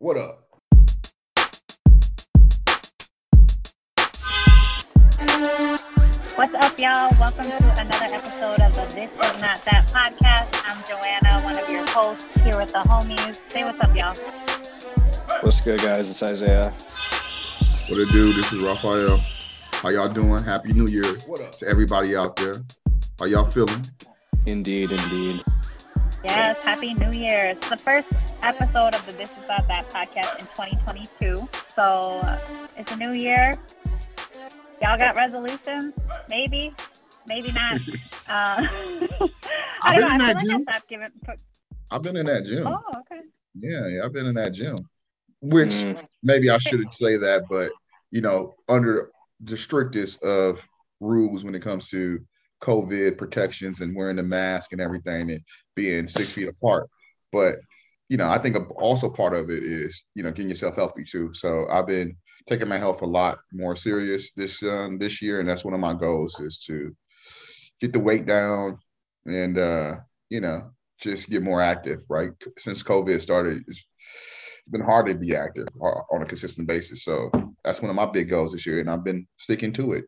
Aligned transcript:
What 0.00 0.16
up? 0.16 0.46
What's 6.36 6.54
up, 6.54 6.78
y'all? 6.78 7.10
Welcome 7.20 7.44
to 7.44 7.80
another 7.80 8.14
episode 8.14 8.60
of 8.60 8.74
the 8.74 8.86
This 8.94 9.10
Is 9.12 9.40
Not 9.42 9.62
That 9.66 9.86
podcast. 9.88 10.62
I'm 10.64 10.82
Joanna, 10.88 11.42
one 11.44 11.58
of 11.58 11.68
your 11.68 11.86
hosts 11.90 12.24
here 12.42 12.56
with 12.56 12.72
the 12.72 12.78
homies. 12.78 13.38
Say 13.50 13.62
what's 13.64 13.78
up, 13.80 13.94
y'all. 13.94 14.14
What's 15.42 15.60
good, 15.60 15.80
guys? 15.80 16.08
It's 16.08 16.22
Isaiah. 16.22 16.70
What 17.88 17.98
it 18.00 18.10
do? 18.10 18.32
This 18.32 18.50
is 18.54 18.62
Raphael. 18.62 19.18
How 19.72 19.90
y'all 19.90 20.08
doing? 20.08 20.42
Happy 20.42 20.72
New 20.72 20.86
Year 20.86 21.18
What 21.26 21.42
up? 21.42 21.52
to 21.58 21.68
everybody 21.68 22.16
out 22.16 22.36
there. 22.36 22.54
How 23.18 23.26
y'all 23.26 23.44
feeling? 23.50 23.84
Indeed, 24.46 24.92
indeed. 24.92 25.44
Yes, 26.24 26.64
Happy 26.64 26.94
New 26.94 27.12
Year. 27.12 27.46
It's 27.50 27.68
the 27.68 27.76
first 27.76 28.08
episode 28.42 28.94
of 28.94 29.04
the 29.06 29.12
This 29.12 29.30
Is 29.30 29.44
Not 29.48 29.66
That 29.68 29.88
podcast 29.90 30.38
in 30.40 30.46
2022. 30.46 31.48
So 31.74 31.82
uh, 31.82 32.38
it's 32.76 32.90
a 32.92 32.96
new 32.96 33.12
year. 33.12 33.58
Y'all 34.80 34.96
got 34.98 35.16
resolutions? 35.16 35.94
Maybe, 36.28 36.74
maybe 37.26 37.52
not. 37.52 37.80
Uh, 38.28 38.62
I 39.82 39.90
I've 39.90 39.96
don't 39.96 39.96
been 39.96 40.08
know. 40.08 40.14
in 40.14 40.20
I 40.20 40.34
that 40.34 40.34
feel 40.34 40.34
like 40.34 40.36
I 40.36 40.44
gym. 40.44 40.62
stopped 40.62 40.88
giving. 40.88 41.08
I've 41.90 42.02
been 42.02 42.16
in 42.16 42.26
that 42.26 42.44
gym. 42.44 42.64
Oh, 42.68 42.80
okay. 43.00 43.22
Yeah, 43.58 43.88
yeah, 43.88 44.04
I've 44.04 44.12
been 44.12 44.26
in 44.26 44.34
that 44.36 44.52
gym. 44.52 44.88
Which 45.40 45.72
Mm, 45.74 46.06
maybe 46.22 46.48
I 46.48 46.58
shouldn't 46.58 46.92
say 46.92 47.16
that, 47.16 47.42
but 47.50 47.72
you 48.12 48.20
know, 48.20 48.54
under 48.68 49.10
the 49.42 49.56
strictest 49.56 50.22
of 50.22 50.64
rules 51.00 51.44
when 51.44 51.56
it 51.56 51.62
comes 51.62 51.88
to 51.90 52.20
COVID 52.62 53.18
protections 53.18 53.80
and 53.80 53.96
wearing 53.96 54.16
the 54.16 54.22
mask 54.22 54.70
and 54.72 54.80
everything 54.80 55.30
and 55.32 55.40
being 55.74 56.06
six 56.06 56.32
feet 56.32 56.48
apart. 56.48 56.88
But 57.32 57.56
you 58.10 58.16
know, 58.16 58.28
I 58.28 58.38
think 58.38 58.56
also 58.82 59.08
part 59.08 59.34
of 59.34 59.50
it 59.50 59.62
is 59.62 60.04
you 60.16 60.22
know 60.24 60.32
getting 60.32 60.48
yourself 60.50 60.74
healthy 60.74 61.04
too. 61.04 61.32
So 61.32 61.66
I've 61.70 61.86
been 61.86 62.16
taking 62.48 62.68
my 62.68 62.76
health 62.78 63.02
a 63.02 63.06
lot 63.06 63.38
more 63.52 63.76
serious 63.76 64.32
this 64.32 64.62
um, 64.64 64.98
this 64.98 65.22
year, 65.22 65.38
and 65.38 65.48
that's 65.48 65.64
one 65.64 65.74
of 65.74 65.80
my 65.80 65.94
goals 65.94 66.38
is 66.40 66.58
to 66.66 66.94
get 67.80 67.92
the 67.92 68.00
weight 68.00 68.26
down 68.26 68.78
and 69.26 69.56
uh, 69.56 69.94
you 70.28 70.40
know 70.40 70.72
just 71.00 71.30
get 71.30 71.42
more 71.44 71.62
active. 71.62 72.00
Right 72.10 72.32
since 72.58 72.82
COVID 72.82 73.20
started, 73.20 73.62
it's 73.68 73.86
been 74.68 74.82
hard 74.82 75.06
to 75.06 75.14
be 75.14 75.36
active 75.36 75.68
uh, 75.80 76.00
on 76.12 76.22
a 76.22 76.26
consistent 76.26 76.66
basis. 76.66 77.04
So 77.04 77.30
that's 77.64 77.80
one 77.80 77.90
of 77.90 77.96
my 77.96 78.06
big 78.06 78.28
goals 78.28 78.50
this 78.52 78.66
year, 78.66 78.80
and 78.80 78.90
I've 78.90 79.04
been 79.04 79.26
sticking 79.38 79.72
to 79.74 79.92
it. 79.94 80.04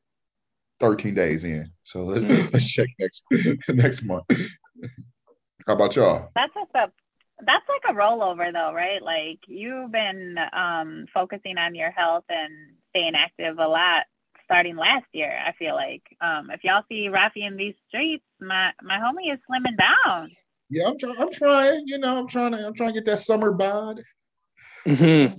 13 0.80 1.14
days 1.14 1.44
in. 1.44 1.70
So 1.84 2.02
let's, 2.04 2.24
Mm. 2.24 2.52
let's 2.52 2.66
check 2.68 2.88
next 2.98 3.22
next 3.68 4.02
month. 4.02 4.24
How 5.68 5.74
about 5.74 5.94
y'all? 5.94 6.30
That's 6.34 6.52
just 6.54 6.70
a 6.74 6.90
that's 7.44 7.66
like 7.68 7.94
a 7.94 7.98
rollover 7.98 8.52
though, 8.52 8.72
right? 8.72 9.02
Like 9.02 9.40
you've 9.46 9.92
been 9.92 10.36
um 10.52 11.06
focusing 11.12 11.58
on 11.58 11.74
your 11.74 11.90
health 11.90 12.24
and 12.28 12.52
staying 12.90 13.14
active 13.14 13.58
a 13.58 13.66
lot 13.66 14.04
starting 14.44 14.76
last 14.76 15.06
year, 15.12 15.38
I 15.46 15.52
feel 15.52 15.74
like. 15.74 16.02
Um 16.20 16.50
if 16.50 16.64
y'all 16.64 16.84
see 16.88 17.08
Rafi 17.08 17.46
in 17.46 17.56
these 17.56 17.74
streets, 17.88 18.24
my 18.40 18.70
my 18.82 18.98
homie 18.98 19.32
is 19.32 19.40
slimming 19.50 19.76
down. 19.76 20.30
Yeah, 20.72 20.88
I'm 20.88 20.98
trying. 20.98 21.16
I'm 21.18 21.30
trying. 21.30 21.82
You 21.86 21.98
know, 21.98 22.18
I'm 22.18 22.26
trying 22.26 22.52
to. 22.52 22.66
I'm 22.66 22.72
trying 22.72 22.94
to 22.94 23.00
get 23.00 23.04
that 23.04 23.18
summer 23.18 23.52
bod. 23.52 24.02
Mm-hmm. 24.86 25.34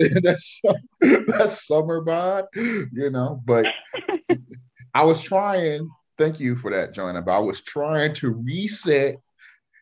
that's 0.22 0.62
that's 1.00 1.66
summer 1.66 2.00
bod. 2.00 2.46
You 2.54 3.10
know, 3.10 3.42
but 3.44 3.66
I 4.94 5.04
was 5.04 5.20
trying. 5.20 5.86
Thank 6.16 6.40
you 6.40 6.56
for 6.56 6.70
that, 6.70 6.94
Joanna. 6.94 7.20
But 7.20 7.32
I 7.32 7.40
was 7.40 7.60
trying 7.60 8.14
to 8.14 8.30
reset. 8.30 9.16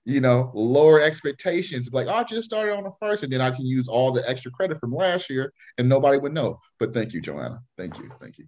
You 0.08 0.20
know, 0.22 0.50
lower 0.54 1.00
expectations. 1.00 1.90
Like, 1.92 2.06
oh, 2.06 2.14
I 2.14 2.24
just 2.24 2.44
started 2.44 2.74
on 2.74 2.82
the 2.82 2.92
first, 2.98 3.22
and 3.22 3.32
then 3.32 3.42
I 3.42 3.50
can 3.50 3.66
use 3.66 3.88
all 3.88 4.10
the 4.10 4.26
extra 4.28 4.50
credit 4.50 4.80
from 4.80 4.90
last 4.90 5.28
year, 5.28 5.52
and 5.76 5.86
nobody 5.86 6.16
would 6.16 6.32
know. 6.32 6.60
But 6.78 6.94
thank 6.94 7.12
you, 7.12 7.20
Joanna. 7.20 7.60
Thank 7.76 7.98
you. 7.98 8.10
Thank 8.18 8.38
you. 8.38 8.46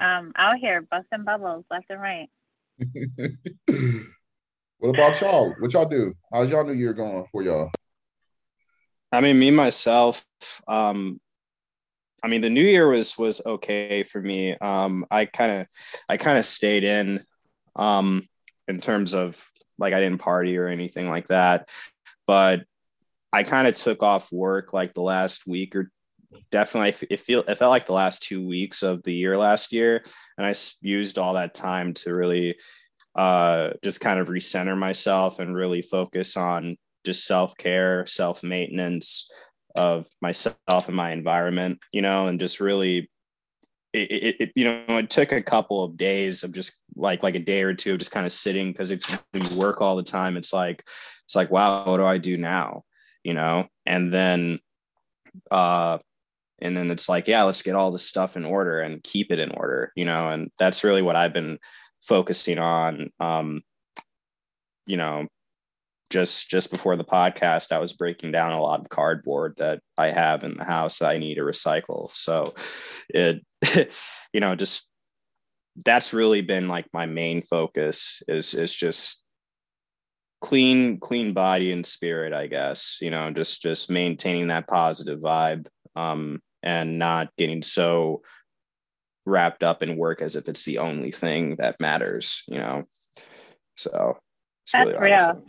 Um 0.00 0.32
out 0.36 0.58
here 0.58 0.86
busting 0.90 1.24
bubbles 1.24 1.64
left 1.70 1.86
and 1.90 2.00
right. 2.00 2.28
what 4.78 4.90
about 4.90 5.20
y'all? 5.20 5.54
What 5.58 5.72
y'all 5.72 5.88
do? 5.88 6.14
How's 6.32 6.50
y'all 6.50 6.64
New 6.64 6.74
Year 6.74 6.92
going 6.92 7.24
for 7.32 7.42
y'all? 7.42 7.70
I 9.12 9.20
mean, 9.20 9.38
me 9.38 9.50
myself. 9.50 10.24
Um, 10.68 11.18
I 12.22 12.28
mean, 12.28 12.40
the 12.40 12.50
New 12.50 12.62
Year 12.62 12.88
was 12.88 13.16
was 13.16 13.40
okay 13.44 14.02
for 14.02 14.20
me. 14.20 14.56
Um, 14.58 15.06
I 15.10 15.24
kind 15.24 15.52
of, 15.52 15.66
I 16.08 16.16
kind 16.16 16.38
of 16.38 16.44
stayed 16.44 16.84
in, 16.84 17.24
um, 17.76 18.22
in 18.68 18.80
terms 18.80 19.14
of 19.14 19.50
like 19.78 19.92
I 19.92 20.00
didn't 20.00 20.20
party 20.20 20.56
or 20.58 20.68
anything 20.68 21.08
like 21.08 21.28
that, 21.28 21.68
but 22.26 22.64
I 23.32 23.42
kind 23.42 23.68
of 23.68 23.74
took 23.74 24.02
off 24.02 24.32
work 24.32 24.72
like 24.72 24.94
the 24.94 25.02
last 25.02 25.46
week 25.46 25.76
or 25.76 25.90
definitely 26.50 27.08
it 27.10 27.20
feel 27.20 27.40
it 27.46 27.56
felt 27.56 27.70
like 27.70 27.86
the 27.86 27.92
last 27.92 28.22
two 28.22 28.46
weeks 28.46 28.82
of 28.82 29.02
the 29.02 29.14
year 29.14 29.36
last 29.36 29.72
year, 29.72 30.02
and 30.38 30.46
I 30.46 30.54
used 30.80 31.18
all 31.18 31.34
that 31.34 31.54
time 31.54 31.94
to 31.94 32.14
really 32.14 32.56
uh, 33.14 33.70
just 33.82 34.00
kind 34.00 34.20
of 34.20 34.28
recenter 34.28 34.76
myself 34.76 35.38
and 35.38 35.56
really 35.56 35.82
focus 35.82 36.36
on 36.36 36.76
just 37.04 37.24
self-care 37.26 38.04
self-maintenance 38.04 39.30
of 39.76 40.06
myself 40.20 40.88
and 40.88 40.96
my 40.96 41.12
environment 41.12 41.78
you 41.92 42.02
know 42.02 42.26
and 42.26 42.40
just 42.40 42.60
really 42.60 43.08
it, 43.96 44.10
it, 44.10 44.36
it 44.40 44.52
you 44.54 44.64
know 44.64 44.84
it 44.88 45.10
took 45.10 45.32
a 45.32 45.42
couple 45.42 45.82
of 45.82 45.96
days 45.96 46.44
of 46.44 46.52
just 46.52 46.82
like 46.94 47.22
like 47.22 47.34
a 47.34 47.40
day 47.40 47.62
or 47.62 47.74
two 47.74 47.92
of 47.92 47.98
just 47.98 48.10
kind 48.10 48.26
of 48.26 48.32
sitting 48.32 48.72
because 48.72 48.90
you 48.90 49.58
work 49.58 49.80
all 49.80 49.96
the 49.96 50.02
time 50.02 50.36
it's 50.36 50.52
like 50.52 50.84
it's 51.24 51.34
like 51.34 51.50
wow 51.50 51.84
what 51.86 51.96
do 51.96 52.04
i 52.04 52.18
do 52.18 52.36
now? 52.36 52.84
You 53.24 53.34
know? 53.34 53.66
And 53.86 54.12
then 54.12 54.60
uh 55.50 55.98
and 56.60 56.76
then 56.76 56.90
it's 56.90 57.08
like 57.08 57.26
yeah 57.26 57.42
let's 57.42 57.62
get 57.62 57.74
all 57.74 57.90
this 57.90 58.06
stuff 58.06 58.36
in 58.36 58.44
order 58.44 58.80
and 58.80 59.02
keep 59.02 59.32
it 59.32 59.38
in 59.38 59.50
order 59.52 59.92
you 59.96 60.04
know? 60.04 60.28
And 60.28 60.50
that's 60.58 60.84
really 60.84 61.02
what 61.02 61.16
i've 61.16 61.32
been 61.32 61.58
focusing 62.02 62.58
on 62.58 63.10
um 63.18 63.62
you 64.86 64.96
know 64.96 65.26
just 66.10 66.48
just 66.48 66.70
before 66.70 66.96
the 66.96 67.04
podcast 67.04 67.72
i 67.72 67.78
was 67.78 67.92
breaking 67.92 68.30
down 68.32 68.52
a 68.52 68.60
lot 68.60 68.80
of 68.80 68.88
cardboard 68.88 69.54
that 69.56 69.80
i 69.98 70.08
have 70.08 70.44
in 70.44 70.56
the 70.56 70.64
house 70.64 70.98
that 70.98 71.08
i 71.08 71.18
need 71.18 71.34
to 71.34 71.42
recycle 71.42 72.08
so 72.10 72.54
it 73.08 73.42
you 74.32 74.40
know 74.40 74.54
just 74.54 74.90
that's 75.84 76.12
really 76.14 76.40
been 76.40 76.68
like 76.68 76.86
my 76.92 77.06
main 77.06 77.42
focus 77.42 78.22
is 78.28 78.54
is 78.54 78.74
just 78.74 79.22
clean 80.40 80.98
clean 81.00 81.32
body 81.32 81.72
and 81.72 81.84
spirit 81.84 82.32
i 82.32 82.46
guess 82.46 82.98
you 83.00 83.10
know 83.10 83.30
just 83.30 83.62
just 83.62 83.90
maintaining 83.90 84.48
that 84.48 84.68
positive 84.68 85.20
vibe 85.20 85.66
um 85.96 86.40
and 86.62 86.98
not 86.98 87.30
getting 87.36 87.62
so 87.62 88.22
wrapped 89.24 89.64
up 89.64 89.82
in 89.82 89.96
work 89.96 90.22
as 90.22 90.36
if 90.36 90.48
it's 90.48 90.64
the 90.64 90.78
only 90.78 91.10
thing 91.10 91.56
that 91.56 91.80
matters 91.80 92.42
you 92.48 92.58
know 92.58 92.84
so 93.76 94.16
That's 94.72 94.90
really 94.92 95.10
real. 95.10 95.18
awesome. 95.18 95.46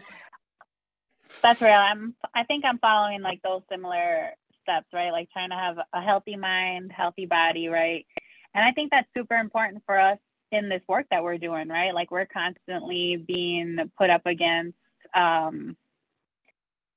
That's 1.44 1.62
real. 1.62 1.72
I'm 1.72 2.16
I 2.34 2.44
think 2.44 2.66
I'm 2.66 2.80
following 2.80 3.22
like 3.22 3.42
those 3.42 3.62
similar 3.72 4.32
steps, 4.64 4.88
right? 4.94 5.12
Like 5.12 5.30
trying 5.32 5.50
to 5.50 5.56
have 5.56 5.78
a 5.94 6.02
healthy 6.02 6.36
mind, 6.36 6.92
healthy 6.92 7.26
body, 7.26 7.68
right? 7.68 8.06
And 8.54 8.66
I 8.66 8.72
think 8.72 8.92
that's 8.92 9.08
super 9.16 9.36
important 9.36 9.84
for 9.86 10.00
us 10.00 10.18
in 10.52 10.70
this 10.70 10.82
work 10.88 11.06
that 11.12 11.24
we're 11.24 11.38
doing, 11.38 11.68
right? 11.70 11.94
Like 11.94 12.12
we're 12.12 12.26
constantly 12.26 13.24
being 13.28 13.78
put 13.98 14.10
up 14.10 14.26
against 14.26 14.78
um 15.14 15.78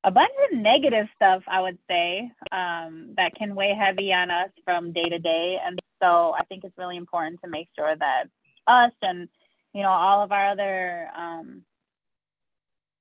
a 0.02 0.10
bunch 0.10 0.32
of 0.50 0.58
negative 0.58 1.06
stuff, 1.14 1.42
I 1.46 1.60
would 1.60 1.78
say, 1.88 2.30
um, 2.52 3.12
that 3.16 3.34
can 3.34 3.54
weigh 3.54 3.74
heavy 3.78 4.12
on 4.12 4.30
us 4.30 4.50
from 4.64 4.92
day 4.92 5.02
to 5.02 5.18
day. 5.18 5.58
And 5.62 5.78
so 6.02 6.34
I 6.38 6.44
think 6.44 6.64
it's 6.64 6.78
really 6.78 6.96
important 6.96 7.40
to 7.44 7.50
make 7.50 7.68
sure 7.76 7.94
that 7.94 8.24
us 8.66 8.92
and, 9.02 9.28
you 9.74 9.82
know, 9.82 9.90
all 9.90 10.22
of 10.22 10.32
our 10.32 10.50
other 10.52 11.08
um, 11.14 11.62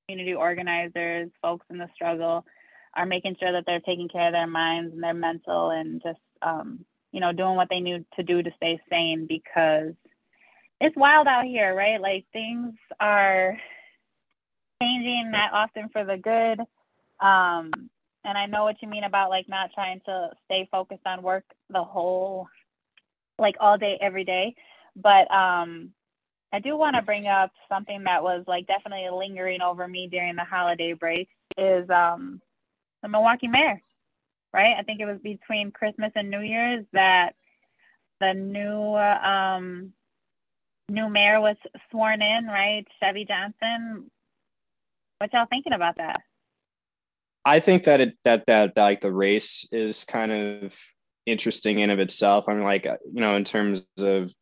community 0.10 0.34
organizers, 0.34 1.30
folks 1.42 1.66
in 1.70 1.78
the 1.78 1.88
struggle, 1.94 2.46
are 2.96 3.06
making 3.06 3.36
sure 3.40 3.52
that 3.52 3.64
they're 3.68 3.80
taking 3.82 4.10
care 4.10 4.28
of 4.28 4.34
their 4.34 4.48
minds 4.48 4.94
and 4.94 5.04
their 5.04 5.14
mental 5.14 5.70
and 5.70 6.02
just, 6.02 6.20
um, 6.42 6.84
you 7.12 7.20
know, 7.20 7.32
doing 7.32 7.56
what 7.56 7.68
they 7.70 7.80
need 7.80 8.06
to 8.16 8.24
do 8.24 8.42
to 8.42 8.50
stay 8.58 8.80
sane 8.90 9.28
because 9.28 9.94
it's 10.82 10.96
wild 10.96 11.28
out 11.28 11.46
here, 11.46 11.76
right? 11.76 12.02
Like 12.02 12.26
things 12.34 12.74
are 13.00 13.58
changing 14.82 15.30
not 15.32 15.54
often 15.54 15.90
for 15.90 16.04
the 16.04 16.18
good. 16.18 16.60
Um, 17.24 17.70
and 18.26 18.38
I 18.38 18.48
know 18.48 18.64
what 18.64 18.82
you 18.82 18.88
mean 18.88 19.04
about 19.04 19.30
like 19.30 19.48
not 19.48 19.72
trying 19.76 20.02
to 20.06 20.30
stay 20.46 20.68
focused 20.72 21.06
on 21.06 21.22
work 21.22 21.44
the 21.70 21.84
whole, 21.84 22.48
like 23.38 23.56
all 23.60 23.78
day, 23.78 23.98
every 24.02 24.24
day. 24.24 24.56
But 24.96 25.32
um, 25.32 25.92
I 26.52 26.60
do 26.60 26.76
want 26.76 26.96
to 26.96 27.02
bring 27.02 27.28
up 27.28 27.52
something 27.68 28.04
that 28.06 28.24
was 28.24 28.44
like 28.48 28.68
definitely 28.68 29.08
lingering 29.12 29.62
over 29.62 29.88
me 29.88 30.08
during 30.08 30.36
the 30.36 30.44
holiday 30.44 30.94
break 30.94 31.30
is 31.58 31.90
um, 31.90 32.42
the 33.04 33.10
Milwaukee 33.10 33.48
mayor, 33.48 33.82
right? 34.54 34.76
I 34.78 34.84
think 34.84 35.00
it 35.00 35.06
was 35.06 35.20
between 35.22 35.72
Christmas 35.72 36.12
and 36.16 36.30
New 36.30 36.42
Year's 36.42 36.86
that 36.94 37.36
the 38.20 38.34
new 38.34 38.96
um, 38.96 39.94
new 40.90 41.08
mayor 41.10 41.40
was 41.40 41.56
sworn 41.92 42.22
in, 42.22 42.46
right? 42.48 42.86
Chevy 43.00 43.26
Johnson. 43.26 44.10
What 45.20 45.32
y'all 45.34 45.46
thinking 45.50 45.74
about 45.74 45.98
that? 45.98 46.22
I 47.46 47.60
think 47.60 47.84
that 47.84 48.02
it 48.02 48.18
that 48.24 48.46
that, 48.48 48.76
that 48.76 48.82
like 48.82 49.02
the 49.02 49.14
race 49.14 49.68
is 49.72 50.04
kind 50.04 50.32
of 50.32 50.78
interesting 51.26 51.80
in 51.80 51.90
of 51.90 52.00
itself. 52.00 52.50
I 52.50 52.54
mean, 52.54 52.64
like 52.64 52.86
uh, 52.86 52.98
you 53.06 53.22
know, 53.22 53.36
in 53.36 53.44
terms 53.44 53.86
of 53.98 54.34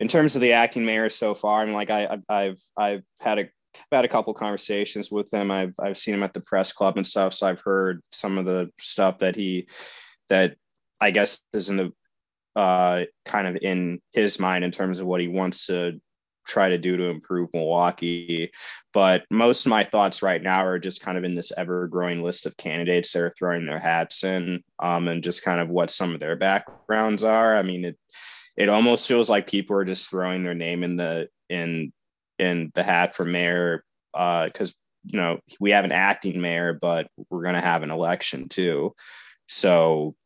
in 0.00 0.08
terms 0.08 0.34
of 0.34 0.42
the 0.42 0.52
acting 0.52 0.84
mayor 0.84 1.08
so 1.08 1.34
far, 1.34 1.60
I 1.60 1.64
mean, 1.64 1.74
like 1.74 1.90
I 1.90 2.18
I've 2.28 2.58
I've 2.76 3.02
had 3.20 3.38
a 3.38 3.42
I've 3.42 3.96
had 3.96 4.04
a 4.04 4.08
couple 4.08 4.32
conversations 4.34 5.10
with 5.10 5.32
him. 5.32 5.50
I've 5.50 5.74
I've 5.80 5.96
seen 5.96 6.14
him 6.14 6.22
at 6.22 6.34
the 6.34 6.40
press 6.40 6.72
club 6.72 6.96
and 6.96 7.06
stuff, 7.06 7.34
so 7.34 7.46
I've 7.46 7.60
heard 7.60 8.02
some 8.12 8.38
of 8.38 8.44
the 8.44 8.70
stuff 8.78 9.18
that 9.18 9.36
he 9.36 9.68
that 10.28 10.56
I 11.00 11.10
guess 11.10 11.40
is 11.52 11.68
in 11.68 11.76
the 11.76 11.92
uh, 12.56 13.04
kind 13.24 13.46
of 13.46 13.58
in 13.62 14.00
his 14.12 14.40
mind 14.40 14.64
in 14.64 14.70
terms 14.70 14.98
of 14.98 15.06
what 15.06 15.20
he 15.20 15.28
wants 15.28 15.66
to 15.66 16.00
try 16.46 16.68
to 16.68 16.78
do 16.78 16.96
to 16.96 17.04
improve 17.04 17.50
Milwaukee. 17.52 18.50
But 18.92 19.24
most 19.30 19.66
of 19.66 19.70
my 19.70 19.84
thoughts 19.84 20.22
right 20.22 20.42
now 20.42 20.64
are 20.64 20.78
just 20.78 21.02
kind 21.02 21.18
of 21.18 21.24
in 21.24 21.34
this 21.34 21.52
ever 21.58 21.86
growing 21.88 22.22
list 22.22 22.46
of 22.46 22.56
candidates 22.56 23.12
that 23.12 23.22
are 23.22 23.34
throwing 23.36 23.66
their 23.66 23.78
hats 23.78 24.24
in 24.24 24.62
um, 24.82 25.08
and 25.08 25.22
just 25.22 25.44
kind 25.44 25.60
of 25.60 25.68
what 25.68 25.90
some 25.90 26.14
of 26.14 26.20
their 26.20 26.36
backgrounds 26.36 27.24
are. 27.24 27.56
I 27.56 27.62
mean, 27.62 27.84
it, 27.84 27.98
it 28.56 28.68
almost 28.68 29.06
feels 29.08 29.28
like 29.28 29.50
people 29.50 29.76
are 29.76 29.84
just 29.84 30.10
throwing 30.10 30.42
their 30.42 30.54
name 30.54 30.82
in 30.82 30.96
the, 30.96 31.28
in, 31.48 31.92
in 32.38 32.70
the 32.74 32.82
hat 32.82 33.14
for 33.14 33.24
mayor 33.24 33.84
because, 34.12 34.70
uh, 34.70 34.80
you 35.04 35.18
know, 35.20 35.38
we 35.60 35.72
have 35.72 35.84
an 35.84 35.92
acting 35.92 36.40
mayor, 36.40 36.72
but 36.72 37.08
we're 37.30 37.42
going 37.42 37.54
to 37.54 37.60
have 37.60 37.82
an 37.82 37.90
election 37.90 38.48
too. 38.48 38.94
So 39.46 40.16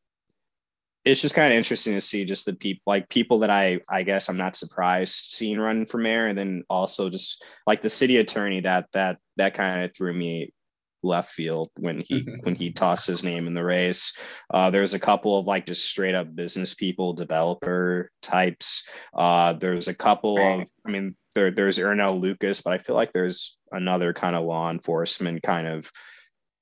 it's 1.05 1.23
just 1.23 1.35
kind 1.35 1.53
of 1.53 1.57
interesting 1.57 1.95
to 1.95 2.01
see 2.01 2.25
just 2.25 2.47
the 2.47 2.55
people 2.55 2.83
like 2.87 3.09
people 3.09 3.39
that 3.39 3.51
I 3.51 3.81
I 3.89 4.03
guess 4.03 4.29
I'm 4.29 4.37
not 4.37 4.57
surprised 4.57 5.33
seeing 5.33 5.59
run 5.59 5.87
for 5.87 5.99
mayor, 5.99 6.27
and 6.27 6.39
then 6.39 6.65
also 6.69 7.09
just 7.09 7.43
like 7.67 7.81
the 7.81 7.89
city 7.89 8.19
attorney 8.19 8.61
that 8.61 8.87
that 8.93 9.19
that 9.37 9.55
kind 9.55 9.85
of 9.85 9.95
threw 9.95 10.13
me 10.13 10.53
left 11.03 11.31
field 11.31 11.71
when 11.79 12.03
he 12.07 12.27
when 12.43 12.55
he 12.55 12.73
tossed 12.73 13.07
his 13.07 13.25
name 13.25 13.47
in 13.47 13.55
the 13.55 13.65
race. 13.65 14.17
Uh, 14.53 14.71
there's 14.71 14.95
a 14.95 14.99
couple 14.99 15.39
of 15.39 15.47
like 15.47 15.67
just 15.67 15.87
straight 15.89 16.15
up 16.15 16.35
business 16.35 16.75
people, 16.75 17.13
developer 17.13 18.11
types. 18.23 18.89
Uh, 19.15 19.53
there's 19.55 19.89
a 19.89 19.95
couple 19.95 20.39
of 20.39 20.69
I 20.87 20.91
mean 20.91 21.17
there 21.35 21.51
there's 21.51 21.79
Earnell 21.79 22.21
Lucas, 22.21 22.63
but 22.63 22.73
I 22.73 22.79
feel 22.79 22.97
like 22.97 23.13
there's 23.13 23.57
another 23.73 24.13
kind 24.13 24.37
of 24.37 24.45
law 24.45 24.71
enforcement 24.71 25.43
kind 25.43 25.67
of 25.67 25.91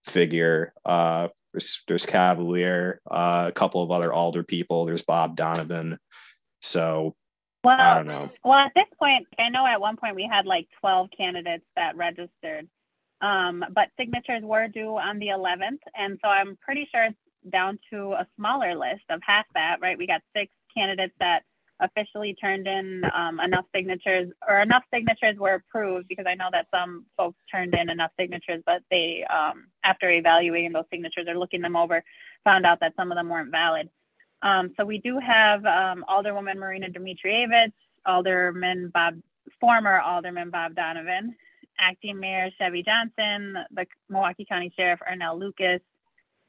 figure 0.04 0.72
uh, 0.84 1.28
there's 1.52 1.82
there's 1.88 2.06
Cavalier, 2.06 3.00
uh, 3.10 3.46
a 3.48 3.52
couple 3.52 3.82
of 3.82 3.90
other 3.90 4.12
alder 4.12 4.42
people. 4.42 4.84
There's 4.84 5.04
Bob 5.04 5.36
Donovan. 5.36 5.98
So 6.60 7.14
well, 7.64 7.80
I 7.80 7.94
don't 7.94 8.06
know. 8.06 8.30
Well, 8.44 8.58
at 8.58 8.72
this 8.74 8.86
point, 8.98 9.26
I 9.38 9.48
know 9.48 9.66
at 9.66 9.80
one 9.80 9.96
point 9.96 10.14
we 10.14 10.28
had 10.30 10.46
like 10.46 10.68
12 10.80 11.08
candidates 11.16 11.64
that 11.76 11.96
registered, 11.96 12.68
um, 13.20 13.64
but 13.72 13.88
signatures 13.98 14.42
were 14.42 14.68
due 14.68 14.96
on 14.96 15.18
the 15.18 15.28
11th, 15.28 15.80
and 15.94 16.18
so 16.22 16.28
I'm 16.28 16.56
pretty 16.60 16.88
sure 16.92 17.04
it's 17.04 17.16
down 17.50 17.78
to 17.90 18.12
a 18.12 18.26
smaller 18.36 18.74
list 18.74 19.04
of 19.10 19.20
half 19.26 19.46
that. 19.54 19.78
Right, 19.80 19.98
we 19.98 20.06
got 20.06 20.22
six 20.34 20.52
candidates 20.74 21.14
that 21.20 21.42
officially 21.80 22.34
turned 22.34 22.66
in 22.66 23.02
um, 23.14 23.40
enough 23.40 23.64
signatures 23.74 24.30
or 24.48 24.60
enough 24.60 24.82
signatures 24.92 25.36
were 25.38 25.54
approved 25.54 26.08
because 26.08 26.26
I 26.28 26.34
know 26.34 26.48
that 26.52 26.66
some 26.72 27.06
folks 27.16 27.38
turned 27.50 27.74
in 27.74 27.88
enough 27.88 28.10
signatures, 28.18 28.62
but 28.66 28.82
they, 28.90 29.24
um, 29.30 29.68
after 29.84 30.10
evaluating 30.10 30.72
those 30.72 30.84
signatures 30.92 31.26
or 31.28 31.38
looking 31.38 31.60
them 31.60 31.76
over, 31.76 32.02
found 32.44 32.66
out 32.66 32.80
that 32.80 32.94
some 32.96 33.12
of 33.12 33.16
them 33.16 33.28
weren't 33.28 33.50
valid. 33.50 33.88
Um, 34.42 34.72
so 34.76 34.84
we 34.84 34.98
do 34.98 35.18
have 35.18 35.64
um, 35.66 36.04
Alderwoman 36.08 36.56
Marina 36.56 36.88
Dimitrijevic, 36.88 37.72
Alderman 38.06 38.90
Bob, 38.92 39.20
former 39.60 40.00
Alderman 40.00 40.50
Bob 40.50 40.74
Donovan, 40.74 41.34
Acting 41.78 42.18
Mayor 42.18 42.50
Chevy 42.58 42.82
Johnson, 42.82 43.56
the 43.70 43.86
Milwaukee 44.08 44.46
County 44.48 44.72
Sheriff 44.76 45.00
Earnell 45.10 45.38
Lucas, 45.38 45.80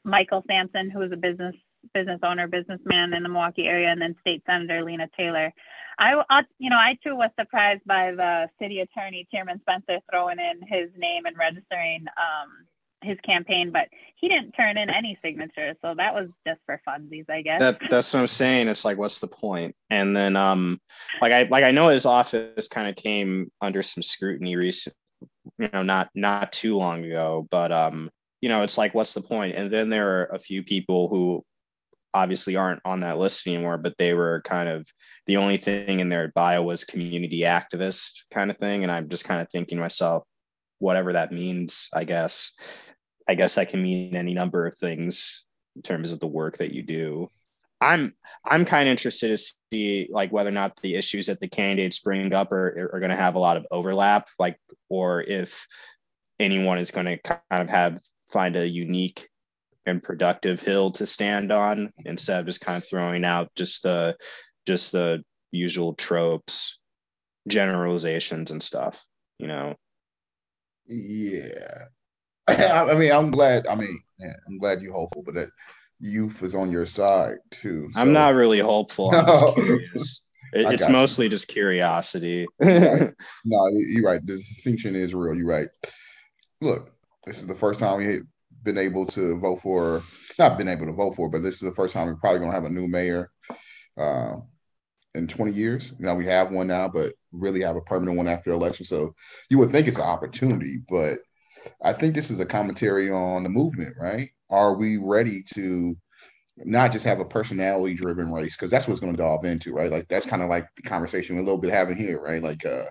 Michael 0.03 0.43
Sampson, 0.47 0.89
who 0.89 1.01
is 1.01 1.11
a 1.11 1.17
business 1.17 1.55
business 1.93 2.19
owner, 2.23 2.47
businessman 2.47 3.13
in 3.13 3.23
the 3.23 3.29
Milwaukee 3.29 3.65
area, 3.65 3.89
and 3.89 4.01
then 4.01 4.15
State 4.19 4.43
Senator 4.45 4.83
Lena 4.83 5.07
Taylor. 5.17 5.53
I, 5.97 6.21
I, 6.29 6.41
you 6.57 6.69
know, 6.69 6.77
I 6.77 6.97
too 7.03 7.15
was 7.15 7.29
surprised 7.39 7.81
by 7.85 8.11
the 8.11 8.47
city 8.61 8.79
attorney, 8.79 9.27
Tearman 9.33 9.61
Spencer, 9.61 9.99
throwing 10.09 10.37
in 10.39 10.61
his 10.61 10.89
name 10.97 11.25
and 11.25 11.37
registering 11.37 12.05
um, 12.17 12.65
his 13.01 13.17
campaign, 13.25 13.71
but 13.71 13.87
he 14.15 14.27
didn't 14.27 14.51
turn 14.51 14.77
in 14.77 14.89
any 14.89 15.17
signatures, 15.23 15.75
so 15.81 15.93
that 15.95 16.13
was 16.13 16.27
just 16.45 16.59
for 16.65 16.81
funsies, 16.87 17.29
I 17.29 17.41
guess. 17.41 17.59
That 17.59 17.79
that's 17.89 18.13
what 18.13 18.21
I'm 18.21 18.27
saying. 18.27 18.67
It's 18.67 18.85
like, 18.85 18.97
what's 18.97 19.19
the 19.19 19.27
point? 19.27 19.75
And 19.89 20.15
then, 20.15 20.35
um, 20.35 20.79
like 21.21 21.31
I 21.31 21.43
like 21.43 21.63
I 21.63 21.71
know 21.71 21.89
his 21.89 22.05
office 22.05 22.67
kind 22.67 22.89
of 22.89 22.95
came 22.95 23.51
under 23.61 23.83
some 23.83 24.03
scrutiny 24.03 24.55
recent, 24.55 24.95
you 25.59 25.69
know, 25.73 25.83
not 25.83 26.09
not 26.15 26.51
too 26.51 26.75
long 26.75 27.03
ago, 27.03 27.47
but 27.51 27.71
um, 27.71 28.09
you 28.41 28.49
know, 28.49 28.63
it's 28.63 28.77
like, 28.77 28.93
what's 28.93 29.13
the 29.13 29.21
point? 29.21 29.55
And 29.55 29.71
then 29.71 29.89
there 29.89 30.21
are 30.21 30.25
a 30.25 30.39
few 30.39 30.63
people 30.63 31.09
who 31.09 31.43
obviously 32.13 32.55
aren't 32.55 32.81
on 32.85 33.01
that 33.01 33.17
list 33.17 33.45
anymore, 33.45 33.77
but 33.77 33.97
they 33.97 34.13
were 34.13 34.41
kind 34.43 34.69
of 34.69 34.87
the 35.27 35.37
only 35.37 35.57
thing 35.57 35.99
in 35.99 36.09
their 36.09 36.29
bio 36.29 36.63
was 36.63 36.83
community 36.83 37.41
activist 37.41 38.23
kind 38.31 38.49
of 38.49 38.57
thing. 38.57 38.83
And 38.83 38.91
I'm 38.91 39.09
just 39.09 39.27
kind 39.27 39.41
of 39.41 39.49
thinking 39.51 39.79
myself, 39.79 40.23
whatever 40.79 41.13
that 41.13 41.31
means, 41.31 41.89
I 41.93 42.05
guess. 42.05 42.53
I 43.27 43.35
guess 43.35 43.55
that 43.55 43.69
can 43.69 43.83
mean 43.83 44.15
any 44.15 44.33
number 44.33 44.65
of 44.65 44.75
things 44.75 45.45
in 45.75 45.83
terms 45.83 46.11
of 46.11 46.19
the 46.19 46.27
work 46.27 46.57
that 46.57 46.73
you 46.73 46.81
do. 46.81 47.29
I'm 47.81 48.13
I'm 48.45 48.65
kind 48.65 48.87
of 48.87 48.91
interested 48.91 49.29
to 49.29 49.53
see 49.71 50.07
like 50.11 50.31
whether 50.31 50.49
or 50.49 50.53
not 50.53 50.79
the 50.81 50.95
issues 50.95 51.27
that 51.27 51.39
the 51.39 51.47
candidates 51.47 51.99
bring 51.99 52.33
up 52.33 52.51
are, 52.51 52.89
are 52.93 52.99
going 52.99 53.11
to 53.11 53.15
have 53.15 53.35
a 53.35 53.39
lot 53.39 53.57
of 53.57 53.65
overlap, 53.71 54.27
like 54.37 54.57
or 54.89 55.21
if 55.21 55.65
anyone 56.39 56.77
is 56.77 56.91
going 56.91 57.05
to 57.05 57.17
kind 57.17 57.39
of 57.51 57.69
have 57.69 57.99
find 58.29 58.55
a 58.55 58.67
unique 58.67 59.27
and 59.85 60.03
productive 60.03 60.59
hill 60.59 60.91
to 60.91 61.05
stand 61.05 61.51
on 61.51 61.91
instead 62.05 62.39
of 62.39 62.45
just 62.45 62.61
kind 62.61 62.77
of 62.77 62.87
throwing 62.87 63.25
out 63.25 63.49
just 63.55 63.83
the 63.83 64.15
just 64.67 64.91
the 64.91 65.23
usual 65.51 65.93
tropes 65.95 66.79
generalizations 67.47 68.51
and 68.51 68.61
stuff 68.61 69.05
you 69.39 69.47
know? 69.47 69.73
Yeah. 70.85 71.85
I 72.47 72.95
mean 72.95 73.11
i'm 73.11 73.29
glad 73.29 73.67
i 73.67 73.75
mean 73.75 74.01
man, 74.19 74.35
i'm 74.47 74.57
glad 74.57 74.81
you're 74.81 74.93
hopeful 74.93 75.21
but 75.23 75.35
that 75.35 75.49
youth 75.99 76.43
is 76.43 76.55
on 76.55 76.71
your 76.71 76.85
side 76.85 77.37
too 77.51 77.89
so. 77.93 78.01
i'm 78.01 78.13
not 78.13 78.33
really 78.33 78.59
hopeful 78.59 79.13
i'm 79.13 79.25
just 79.25 79.55
curious 79.55 80.25
it, 80.53 80.65
it's 80.73 80.89
mostly 80.89 81.25
you. 81.25 81.29
just 81.29 81.47
curiosity 81.47 82.47
right. 82.61 83.13
no 83.45 83.67
you're 83.73 84.03
right 84.03 84.25
the 84.25 84.37
distinction 84.37 84.95
is 84.95 85.13
real 85.13 85.35
you're 85.35 85.47
right 85.47 85.67
look 86.61 86.91
this 87.25 87.39
is 87.39 87.47
the 87.47 87.55
first 87.55 87.79
time 87.79 87.97
we 87.97 88.05
have 88.05 88.23
been 88.63 88.77
able 88.77 89.05
to 89.05 89.37
vote 89.37 89.61
for, 89.61 90.03
not 90.37 90.57
been 90.57 90.67
able 90.67 90.85
to 90.85 90.91
vote 90.91 91.15
for, 91.15 91.29
but 91.29 91.43
this 91.43 91.55
is 91.55 91.61
the 91.61 91.71
first 91.71 91.93
time 91.93 92.07
we're 92.07 92.15
probably 92.15 92.39
going 92.39 92.51
to 92.51 92.55
have 92.55 92.65
a 92.65 92.69
new 92.69 92.87
mayor 92.87 93.31
uh, 93.97 94.35
in 95.15 95.27
20 95.27 95.51
years. 95.51 95.93
Now 95.99 96.15
we 96.15 96.25
have 96.25 96.51
one 96.51 96.67
now, 96.67 96.87
but 96.87 97.13
really 97.31 97.61
have 97.61 97.75
a 97.75 97.81
permanent 97.81 98.17
one 98.17 98.27
after 98.27 98.51
election. 98.51 98.85
So 98.85 99.15
you 99.49 99.57
would 99.59 99.71
think 99.71 99.87
it's 99.87 99.97
an 99.97 100.03
opportunity, 100.03 100.81
but 100.89 101.19
I 101.83 101.93
think 101.93 102.15
this 102.15 102.31
is 102.31 102.39
a 102.39 102.45
commentary 102.45 103.11
on 103.11 103.43
the 103.43 103.49
movement, 103.49 103.95
right? 103.99 104.29
Are 104.49 104.75
we 104.75 104.97
ready 104.97 105.43
to 105.53 105.97
not 106.57 106.91
just 106.91 107.05
have 107.05 107.19
a 107.19 107.25
personality 107.25 107.93
driven 107.93 108.31
race? 108.31 108.55
Because 108.55 108.71
that's 108.71 108.87
what's 108.87 108.99
going 108.99 109.13
to 109.13 109.17
delve 109.17 109.45
into, 109.45 109.73
right? 109.73 109.91
Like 109.91 110.07
that's 110.07 110.25
kind 110.25 110.41
of 110.41 110.49
like 110.49 110.67
the 110.75 110.81
conversation 110.83 111.35
we're 111.35 111.43
a 111.43 111.45
little 111.45 111.59
bit 111.59 111.71
having 111.71 111.97
here, 111.97 112.21
right? 112.21 112.41
Like, 112.41 112.65
uh, 112.65 112.85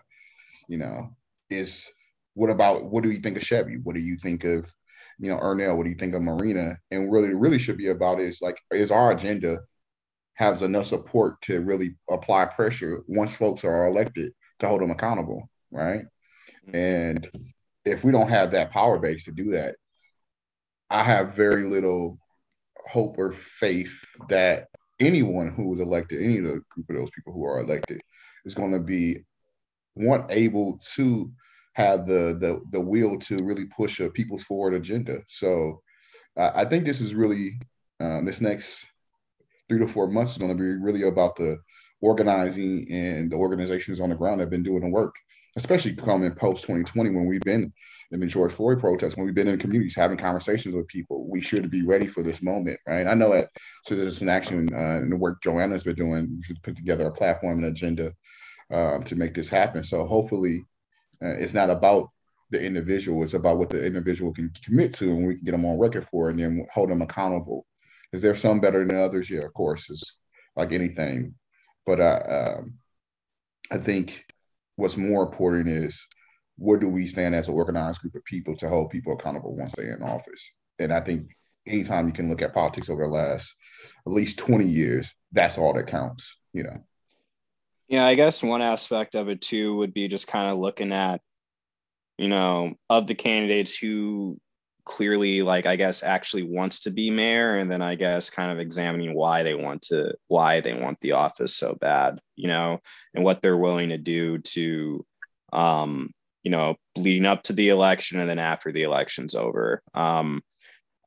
you 0.68 0.78
know, 0.78 1.10
is 1.50 1.90
what 2.34 2.50
about 2.50 2.84
what 2.84 3.02
do 3.02 3.10
you 3.10 3.20
think 3.20 3.36
of 3.36 3.42
Chevy? 3.42 3.78
What 3.82 3.94
do 3.94 4.00
you 4.00 4.16
think 4.16 4.44
of 4.44 4.72
you 5.18 5.30
know, 5.30 5.38
Earnell, 5.38 5.76
what 5.76 5.84
do 5.84 5.90
you 5.90 5.96
think 5.96 6.14
of 6.14 6.22
Marina? 6.22 6.78
And 6.90 7.10
really, 7.10 7.34
really 7.34 7.58
should 7.58 7.76
be 7.76 7.88
about 7.88 8.20
is 8.20 8.40
like, 8.40 8.60
is 8.70 8.90
our 8.90 9.12
agenda 9.12 9.60
has 10.34 10.62
enough 10.62 10.86
support 10.86 11.40
to 11.42 11.60
really 11.60 11.96
apply 12.08 12.44
pressure 12.44 13.02
once 13.08 13.34
folks 13.34 13.64
are 13.64 13.88
elected 13.88 14.32
to 14.60 14.68
hold 14.68 14.80
them 14.80 14.92
accountable, 14.92 15.50
right? 15.72 16.02
Mm-hmm. 16.68 16.76
And 16.76 17.50
if 17.84 18.04
we 18.04 18.12
don't 18.12 18.30
have 18.30 18.52
that 18.52 18.70
power 18.70 18.98
base 18.98 19.24
to 19.24 19.32
do 19.32 19.50
that, 19.52 19.74
I 20.90 21.02
have 21.02 21.34
very 21.34 21.64
little 21.64 22.18
hope 22.86 23.18
or 23.18 23.32
faith 23.32 24.04
that 24.28 24.68
anyone 25.00 25.50
who 25.50 25.74
is 25.74 25.80
elected, 25.80 26.22
any 26.22 26.38
of 26.38 26.44
the 26.44 26.60
group 26.70 26.88
of 26.90 26.96
those 26.96 27.10
people 27.10 27.32
who 27.32 27.44
are 27.44 27.60
elected, 27.60 28.00
is 28.44 28.54
going 28.54 28.72
to 28.72 28.80
be 28.80 29.24
one 29.94 30.24
able 30.30 30.80
to 30.94 31.30
have 31.74 32.06
the 32.06 32.36
the 32.40 32.60
the 32.72 32.80
will 32.80 33.18
to 33.18 33.36
really 33.44 33.66
push 33.66 34.00
a 34.00 34.10
people's 34.10 34.44
forward 34.44 34.74
agenda. 34.74 35.20
So 35.28 35.82
uh, 36.36 36.52
I 36.54 36.64
think 36.64 36.84
this 36.84 37.00
is 37.00 37.14
really 37.14 37.60
um, 38.00 38.24
this 38.24 38.40
next 38.40 38.86
three 39.68 39.78
to 39.78 39.88
four 39.88 40.08
months 40.08 40.32
is 40.32 40.38
going 40.38 40.56
to 40.56 40.62
be 40.62 40.76
really 40.82 41.02
about 41.02 41.36
the 41.36 41.58
organizing 42.00 42.86
and 42.90 43.30
the 43.30 43.36
organizations 43.36 44.00
on 44.00 44.10
the 44.10 44.14
ground 44.14 44.40
have 44.40 44.50
been 44.50 44.62
doing 44.62 44.82
the 44.82 44.88
work, 44.88 45.14
especially 45.56 45.94
coming 45.94 46.32
post 46.32 46.62
2020 46.62 47.10
when 47.10 47.26
we've 47.26 47.40
been 47.40 47.72
in 48.10 48.20
the 48.20 48.26
George 48.26 48.52
Floyd 48.52 48.80
protests, 48.80 49.16
when 49.16 49.26
we've 49.26 49.34
been 49.34 49.48
in 49.48 49.58
communities 49.58 49.94
having 49.94 50.16
conversations 50.16 50.74
with 50.74 50.88
people. 50.88 51.28
We 51.28 51.40
should 51.40 51.70
be 51.70 51.82
ready 51.82 52.06
for 52.06 52.22
this 52.22 52.42
moment, 52.42 52.80
right? 52.86 53.06
I 53.06 53.14
know 53.14 53.32
that 53.32 53.50
Citizens 53.84 54.28
Action 54.28 54.68
uh, 54.72 54.96
and 54.96 55.12
the 55.12 55.16
work 55.16 55.42
Joanna's 55.42 55.84
been 55.84 55.94
doing, 55.94 56.34
we 56.36 56.42
should 56.42 56.62
put 56.62 56.76
together 56.76 57.06
a 57.06 57.12
platform 57.12 57.58
and 57.58 57.66
agenda 57.66 58.12
um, 58.72 59.02
to 59.04 59.16
make 59.16 59.34
this 59.34 59.48
happen. 59.48 59.82
So 59.82 60.06
hopefully 60.06 60.64
uh, 61.22 61.36
it's 61.38 61.54
not 61.54 61.70
about 61.70 62.08
the 62.50 62.62
individual. 62.62 63.22
It's 63.22 63.34
about 63.34 63.58
what 63.58 63.70
the 63.70 63.84
individual 63.84 64.32
can 64.32 64.50
commit 64.64 64.94
to, 64.94 65.10
and 65.10 65.26
we 65.26 65.34
can 65.36 65.44
get 65.44 65.52
them 65.52 65.66
on 65.66 65.78
record 65.78 66.06
for, 66.06 66.30
and 66.30 66.38
then 66.38 66.66
hold 66.72 66.90
them 66.90 67.02
accountable. 67.02 67.66
Is 68.12 68.22
there 68.22 68.34
some 68.34 68.60
better 68.60 68.84
than 68.84 68.96
others? 68.96 69.28
Yeah, 69.28 69.42
of 69.42 69.52
course. 69.52 69.90
It's 69.90 70.16
like 70.56 70.72
anything, 70.72 71.34
but 71.84 72.00
I, 72.00 72.16
um, 72.56 72.74
I 73.70 73.76
think 73.76 74.24
what's 74.78 74.96
more 74.96 75.24
important 75.24 75.68
is 75.68 76.06
where 76.56 76.78
do 76.78 76.88
we 76.88 77.04
stand 77.04 77.34
as 77.34 77.48
an 77.48 77.54
organized 77.54 78.00
group 78.00 78.14
of 78.14 78.24
people 78.24 78.54
to 78.56 78.68
hold 78.68 78.90
people 78.90 79.12
accountable 79.12 79.56
once 79.56 79.74
they're 79.74 79.96
in 79.96 80.02
office? 80.04 80.52
And 80.78 80.92
I 80.92 81.00
think 81.00 81.30
anytime 81.66 82.06
you 82.06 82.12
can 82.12 82.28
look 82.28 82.42
at 82.42 82.54
politics 82.54 82.88
over 82.88 83.04
the 83.04 83.10
last 83.10 83.56
at 84.06 84.12
least 84.12 84.38
20 84.38 84.64
years, 84.66 85.12
that's 85.32 85.58
all 85.58 85.74
that 85.74 85.88
counts, 85.88 86.38
you 86.52 86.62
know. 86.62 86.78
Yeah, 87.88 88.06
I 88.06 88.14
guess 88.14 88.40
one 88.40 88.62
aspect 88.62 89.16
of 89.16 89.28
it 89.28 89.40
too 89.40 89.74
would 89.76 89.92
be 89.92 90.06
just 90.06 90.28
kind 90.28 90.48
of 90.48 90.58
looking 90.58 90.92
at, 90.92 91.20
you 92.16 92.28
know, 92.28 92.74
of 92.88 93.08
the 93.08 93.16
candidates 93.16 93.76
who 93.76 94.38
clearly 94.88 95.42
like 95.42 95.66
I 95.66 95.76
guess 95.76 96.02
actually 96.02 96.44
wants 96.44 96.80
to 96.80 96.90
be 96.90 97.10
mayor 97.10 97.58
and 97.58 97.70
then 97.70 97.82
I 97.82 97.94
guess 97.94 98.30
kind 98.30 98.50
of 98.50 98.58
examining 98.58 99.14
why 99.14 99.42
they 99.42 99.54
want 99.54 99.82
to 99.82 100.14
why 100.28 100.60
they 100.60 100.72
want 100.72 100.98
the 101.00 101.12
office 101.12 101.54
so 101.54 101.74
bad, 101.74 102.18
you 102.36 102.48
know, 102.48 102.80
and 103.14 103.22
what 103.22 103.42
they're 103.42 103.58
willing 103.58 103.90
to 103.90 103.98
do 103.98 104.38
to 104.38 105.04
um, 105.52 106.10
you 106.42 106.50
know, 106.50 106.76
leading 106.96 107.26
up 107.26 107.42
to 107.42 107.52
the 107.52 107.68
election 107.68 108.18
and 108.18 108.30
then 108.30 108.38
after 108.38 108.72
the 108.72 108.82
election's 108.82 109.34
over. 109.34 109.82
Um, 109.92 110.42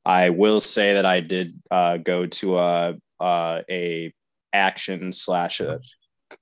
I 0.06 0.30
will 0.30 0.60
say 0.60 0.94
that 0.94 1.06
I 1.06 1.20
did 1.20 1.56
uh, 1.72 1.98
go 1.98 2.28
to 2.28 2.58
a 2.58 2.96
uh, 3.20 3.62
a 3.70 4.14
action 4.54 5.12
slash 5.12 5.60
a 5.60 5.80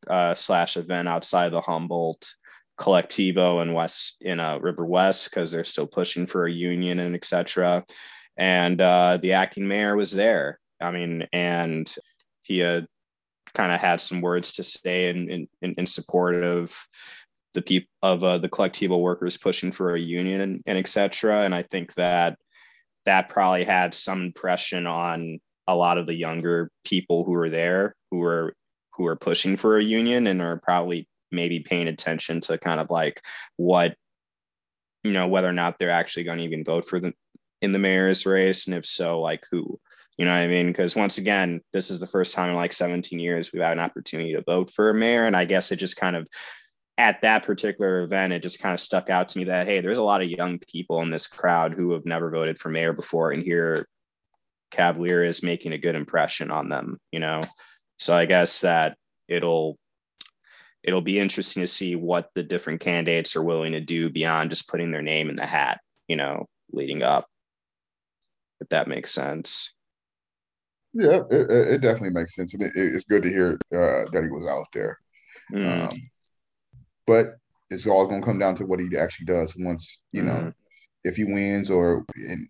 uh, 0.08 0.36
slash 0.36 0.75
event 0.75 1.08
outside 1.08 1.53
the 1.53 1.62
Humboldt 1.62 2.36
Colectivo 2.80 3.62
in 3.62 3.74
West 3.74 4.18
in 4.22 4.40
uh, 4.40 4.58
River 4.60 4.86
West 4.86 5.30
because 5.30 5.52
they're 5.52 5.64
still 5.64 5.88
pushing 5.88 6.26
for 6.26 6.46
a 6.46 6.52
union 6.52 7.00
and 7.00 7.14
etc. 7.14 7.84
And 8.38 8.80
uh, 8.80 9.18
the 9.22 9.34
acting 9.34 9.68
mayor 9.68 9.96
was 9.96 10.14
there. 10.14 10.60
I 10.82 10.92
mean, 10.92 11.28
and 11.34 11.94
he 12.42 12.60
had 12.60 12.86
kind 13.54 13.74
of 13.74 13.82
had 13.82 14.00
some 14.00 14.22
words 14.22 14.54
to 14.54 14.64
say 14.64 15.10
in 15.10 15.48
in, 15.62 15.74
in 15.78 15.86
support 15.86 16.42
of 16.44 16.74
the 17.54 17.62
people 17.62 17.90
of 18.02 18.24
uh, 18.24 18.38
the 18.38 18.50
Colectivo 18.50 19.00
workers 19.00 19.38
pushing 19.38 19.72
for 19.72 19.96
a 19.96 20.00
union 20.00 20.40
and, 20.40 20.62
and 20.66 20.78
etc. 20.78 21.44
And 21.44 21.54
I 21.54 21.64
think 21.64 21.94
that 21.96 22.38
that 23.06 23.28
probably 23.28 23.66
had 23.66 23.94
some 23.94 24.22
impression 24.22 24.88
on 24.88 25.40
a 25.68 25.76
lot 25.76 25.98
of 25.98 26.06
the 26.06 26.16
younger 26.16 26.72
people 26.86 27.26
who 27.26 27.32
were 27.32 27.50
there 27.50 27.96
who 28.10 28.20
were 28.20 28.54
who 28.94 29.06
are 29.06 29.18
pushing 29.18 29.58
for 29.58 29.78
a 29.78 29.84
union 29.84 30.28
and 30.28 30.42
are 30.42 30.62
probably 30.62 31.09
maybe 31.32 31.60
paying 31.60 31.88
attention 31.88 32.40
to 32.42 32.58
kind 32.58 32.80
of 32.80 32.90
like 32.90 33.22
what 33.58 33.96
you 35.04 35.12
know 35.12 35.28
whether 35.28 35.48
or 35.48 35.54
not 35.54 35.80
they're 35.80 35.90
actually 35.90 36.24
going 36.24 36.40
to 36.40 36.44
even 36.44 36.64
vote 36.64 36.86
for 36.86 37.00
the 37.00 37.14
in 37.62 37.72
the 37.72 37.80
mayor's 37.80 38.26
race 38.26 38.68
and 38.68 38.76
if 38.76 38.86
so 38.86 39.20
like 39.20 39.44
who? 39.52 39.80
You 40.18 40.26
know 40.26 40.32
what 40.32 40.40
i 40.40 40.48
mean? 40.48 40.68
Because 40.68 40.96
once 40.96 41.18
again 41.18 41.62
this 41.72 41.90
is 41.90 42.00
the 42.00 42.08
first 42.08 42.36
time 42.36 42.50
in 42.50 42.56
like 42.56 42.74
17 42.74 43.20
years 43.20 43.52
we've 43.52 43.62
had 43.62 43.74
an 43.74 43.80
opportunity 43.80 44.34
to 44.34 44.44
vote 44.44 44.72
for 44.72 44.90
a 44.90 44.94
mayor 44.94 45.26
and 45.26 45.36
i 45.36 45.46
guess 45.46 45.72
it 45.72 45.78
just 45.78 45.98
kind 45.98 46.16
of 46.16 46.28
at 46.98 47.22
that 47.22 47.44
particular 47.44 48.02
event 48.02 48.34
it 48.34 48.44
just 48.44 48.62
kind 48.62 48.74
of 48.74 48.80
stuck 48.80 49.10
out 49.10 49.30
to 49.30 49.38
me 49.38 49.46
that 49.46 49.66
hey 49.66 49.80
there's 49.80 49.98
a 49.98 50.04
lot 50.04 50.22
of 50.22 50.30
young 50.30 50.60
people 50.60 51.02
in 51.02 51.10
this 51.10 51.28
crowd 51.28 51.74
who 51.74 51.94
have 51.94 52.06
never 52.06 52.30
voted 52.30 52.60
for 52.60 52.70
mayor 52.70 52.92
before 52.92 53.32
and 53.32 53.44
here 53.44 53.86
cavalier 54.72 55.24
is 55.24 55.42
making 55.42 55.72
a 55.72 55.78
good 55.78 55.96
impression 55.96 56.52
on 56.52 56.68
them 56.68 57.00
you 57.12 57.20
know? 57.20 57.40
So 57.98 58.14
i 58.14 58.26
guess 58.26 58.62
that 58.62 58.98
it'll 59.30 59.78
it'll 60.84 61.02
be 61.02 61.20
interesting 61.20 61.62
to 61.62 61.68
see 61.68 61.96
what 61.96 62.30
the 62.36 62.44
different 62.44 62.82
candidates 62.82 63.36
are 63.36 63.44
willing 63.44 63.74
to 63.74 63.82
do 63.82 64.10
beyond 64.10 64.50
just 64.50 64.70
putting 64.70 64.92
their 64.92 65.02
name 65.02 65.30
in 65.30 65.36
the 65.36 65.46
hat, 65.46 65.82
you 66.08 66.16
know, 66.16 66.46
leading 66.72 67.04
up. 67.04 67.28
If 68.62 68.70
that 68.70 68.88
makes 68.88 69.12
sense. 69.12 69.74
Yeah, 70.94 71.22
it, 71.30 71.52
it 71.52 71.82
definitely 71.82 72.10
makes 72.10 72.36
sense, 72.36 72.54
and 72.54 72.64
it, 72.64 72.72
it's 72.76 73.06
good 73.06 73.24
to 73.24 73.30
hear 73.30 73.54
uh, 73.74 74.10
that 74.12 74.24
he 74.24 74.30
was 74.30 74.48
out 74.50 74.68
there. 74.74 74.98
Mm. 75.54 75.92
Um, 75.92 76.00
but 77.06 77.36
it's 77.70 77.86
all 77.86 78.08
going 78.08 78.22
to 78.22 78.26
come 78.26 78.40
down 78.40 78.56
to 78.56 78.66
what 78.66 78.80
he 78.80 78.98
actually 78.98 79.28
does 79.28 79.56
once 79.56 80.02
you 80.12 80.24
know 80.24 80.34
mm. 80.34 80.54
if 81.04 81.16
he 81.16 81.26
wins 81.26 81.70
or 81.70 82.06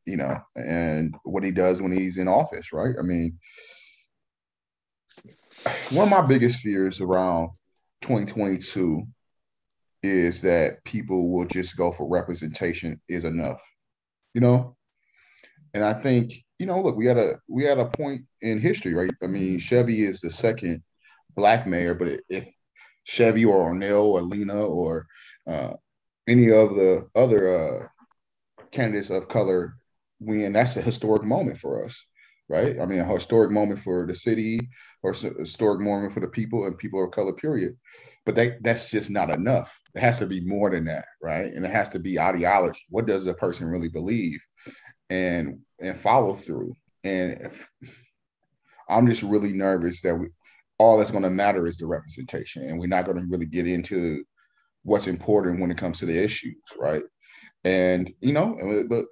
you 0.06 0.16
know 0.16 0.40
and 0.56 1.16
what 1.24 1.44
he 1.44 1.52
does 1.52 1.82
when 1.82 1.92
he's 1.92 2.18
in 2.18 2.28
office, 2.28 2.72
right? 2.72 2.96
I 2.98 3.02
mean, 3.02 3.38
one 5.92 6.08
of 6.08 6.10
my 6.10 6.26
biggest 6.26 6.62
fears 6.62 7.02
around 7.02 7.50
2022 8.02 9.04
is 10.02 10.42
that 10.42 10.84
people 10.86 11.32
will 11.32 11.46
just 11.46 11.76
go 11.76 11.92
for 11.92 12.08
representation 12.08 13.00
is 13.10 13.26
enough, 13.26 13.62
you 14.34 14.42
know? 14.42 14.76
And 15.74 15.84
I 15.84 15.94
think, 15.94 16.34
you 16.58 16.66
know, 16.66 16.82
look, 16.82 16.96
we 16.96 17.06
had 17.06 17.18
a 17.18 17.40
we 17.48 17.64
had 17.64 17.78
a 17.78 17.86
point 17.86 18.24
in 18.42 18.60
history, 18.60 18.94
right? 18.94 19.12
I 19.22 19.28
mean, 19.28 19.60
Chevy 19.60 20.06
is 20.06 20.20
the 20.22 20.32
second 20.32 20.84
black 21.36 21.68
mayor, 21.68 21.94
but 21.94 22.22
if 22.30 22.52
Chevy 23.04 23.46
or 23.46 23.72
Earnell 23.72 24.06
or 24.06 24.22
Lena 24.22 24.66
or 24.66 25.06
uh, 25.48 25.74
any 26.28 26.52
of 26.52 26.76
the 26.76 27.08
other 27.16 27.56
uh, 27.56 27.88
candidates 28.72 29.10
of 29.10 29.28
color 29.28 29.76
win, 30.20 30.54
that's 30.54 30.78
a 30.78 30.82
historic 30.82 31.24
moment 31.24 31.58
for 31.58 31.86
us 31.86 32.06
right? 32.50 32.80
I 32.80 32.86
mean, 32.86 33.00
a 33.00 33.06
historic 33.06 33.52
moment 33.52 33.80
for 33.80 34.06
the 34.06 34.16
city 34.16 34.60
or 35.04 35.12
a 35.12 35.16
historic 35.16 35.80
moment 35.80 36.14
for 36.14 36.20
the 36.20 36.28
people 36.28 36.66
and 36.66 36.78
people 36.78 37.04
of 37.04 37.12
color, 37.12 37.34
period. 37.34 37.76
But 38.26 38.36
that, 38.36 38.64
that's 38.64 38.90
just 38.90 39.10
not 39.10 39.34
enough. 39.34 39.80
It 39.96 40.02
has 40.02 40.20
to 40.20 40.26
be 40.26 40.42
more 40.42 40.70
than 40.70 40.86
that, 40.86 41.06
right? 41.22 41.54
And 41.54 41.66
it 41.66 41.72
has 41.72 41.90
to 41.90 42.00
be 42.00 42.20
ideology. 42.20 42.82
What 42.90 43.06
does 43.06 43.28
a 43.28 43.34
person 43.34 43.68
really 43.68 43.88
believe? 43.88 44.40
And 45.10 45.60
and 45.80 46.00
follow 46.00 46.36
through. 46.36 46.76
And 47.04 47.40
if, 47.42 47.70
I'm 48.90 49.08
just 49.08 49.24
really 49.24 49.54
nervous 49.54 50.02
that 50.02 50.16
we, 50.16 50.28
all 50.78 50.98
that's 50.98 51.12
going 51.12 51.24
to 51.24 51.30
matter 51.30 51.66
is 51.66 51.78
the 51.78 51.88
representation, 51.88 52.64
and 52.64 52.80
we're 52.80 52.88
not 52.88 53.06
going 53.06 53.18
to 53.18 53.28
really 53.28 53.46
get 53.46 53.68
into 53.68 54.24
what's 54.84 55.08
important 55.08 55.60
when 55.60 55.72
it 55.72 55.78
comes 55.78 56.00
to 56.00 56.06
the 56.06 56.18
issues, 56.18 56.56
right? 56.78 57.04
And 57.64 58.12
you 58.22 58.34
know, 58.34 58.58
look, 58.90 59.12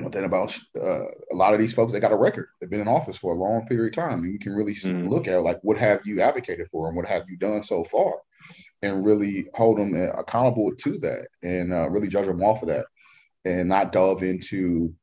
one 0.00 0.12
thing 0.12 0.24
about 0.24 0.58
uh, 0.76 1.04
a 1.32 1.34
lot 1.34 1.54
of 1.54 1.60
these 1.60 1.74
folks, 1.74 1.92
they 1.92 2.00
got 2.00 2.12
a 2.12 2.16
record. 2.16 2.48
They've 2.60 2.70
been 2.70 2.80
in 2.80 2.88
office 2.88 3.16
for 3.16 3.34
a 3.34 3.38
long 3.38 3.66
period 3.66 3.96
of 3.96 4.02
time. 4.04 4.20
And 4.20 4.32
you 4.32 4.38
can 4.38 4.54
really 4.54 4.74
mm-hmm. 4.74 5.08
look 5.08 5.28
at 5.28 5.42
like 5.42 5.58
what 5.62 5.78
have 5.78 6.00
you 6.04 6.20
advocated 6.20 6.68
for 6.68 6.88
and 6.88 6.96
what 6.96 7.06
have 7.06 7.24
you 7.28 7.36
done 7.36 7.62
so 7.62 7.84
far, 7.84 8.14
and 8.82 9.04
really 9.04 9.46
hold 9.54 9.78
them 9.78 9.94
accountable 10.18 10.72
to 10.76 10.98
that, 10.98 11.28
and 11.42 11.72
uh, 11.72 11.88
really 11.90 12.08
judge 12.08 12.26
them 12.26 12.42
off 12.42 12.62
of 12.62 12.68
that, 12.68 12.86
and 13.44 13.68
not 13.68 13.92
delve 13.92 14.22
into 14.22 14.94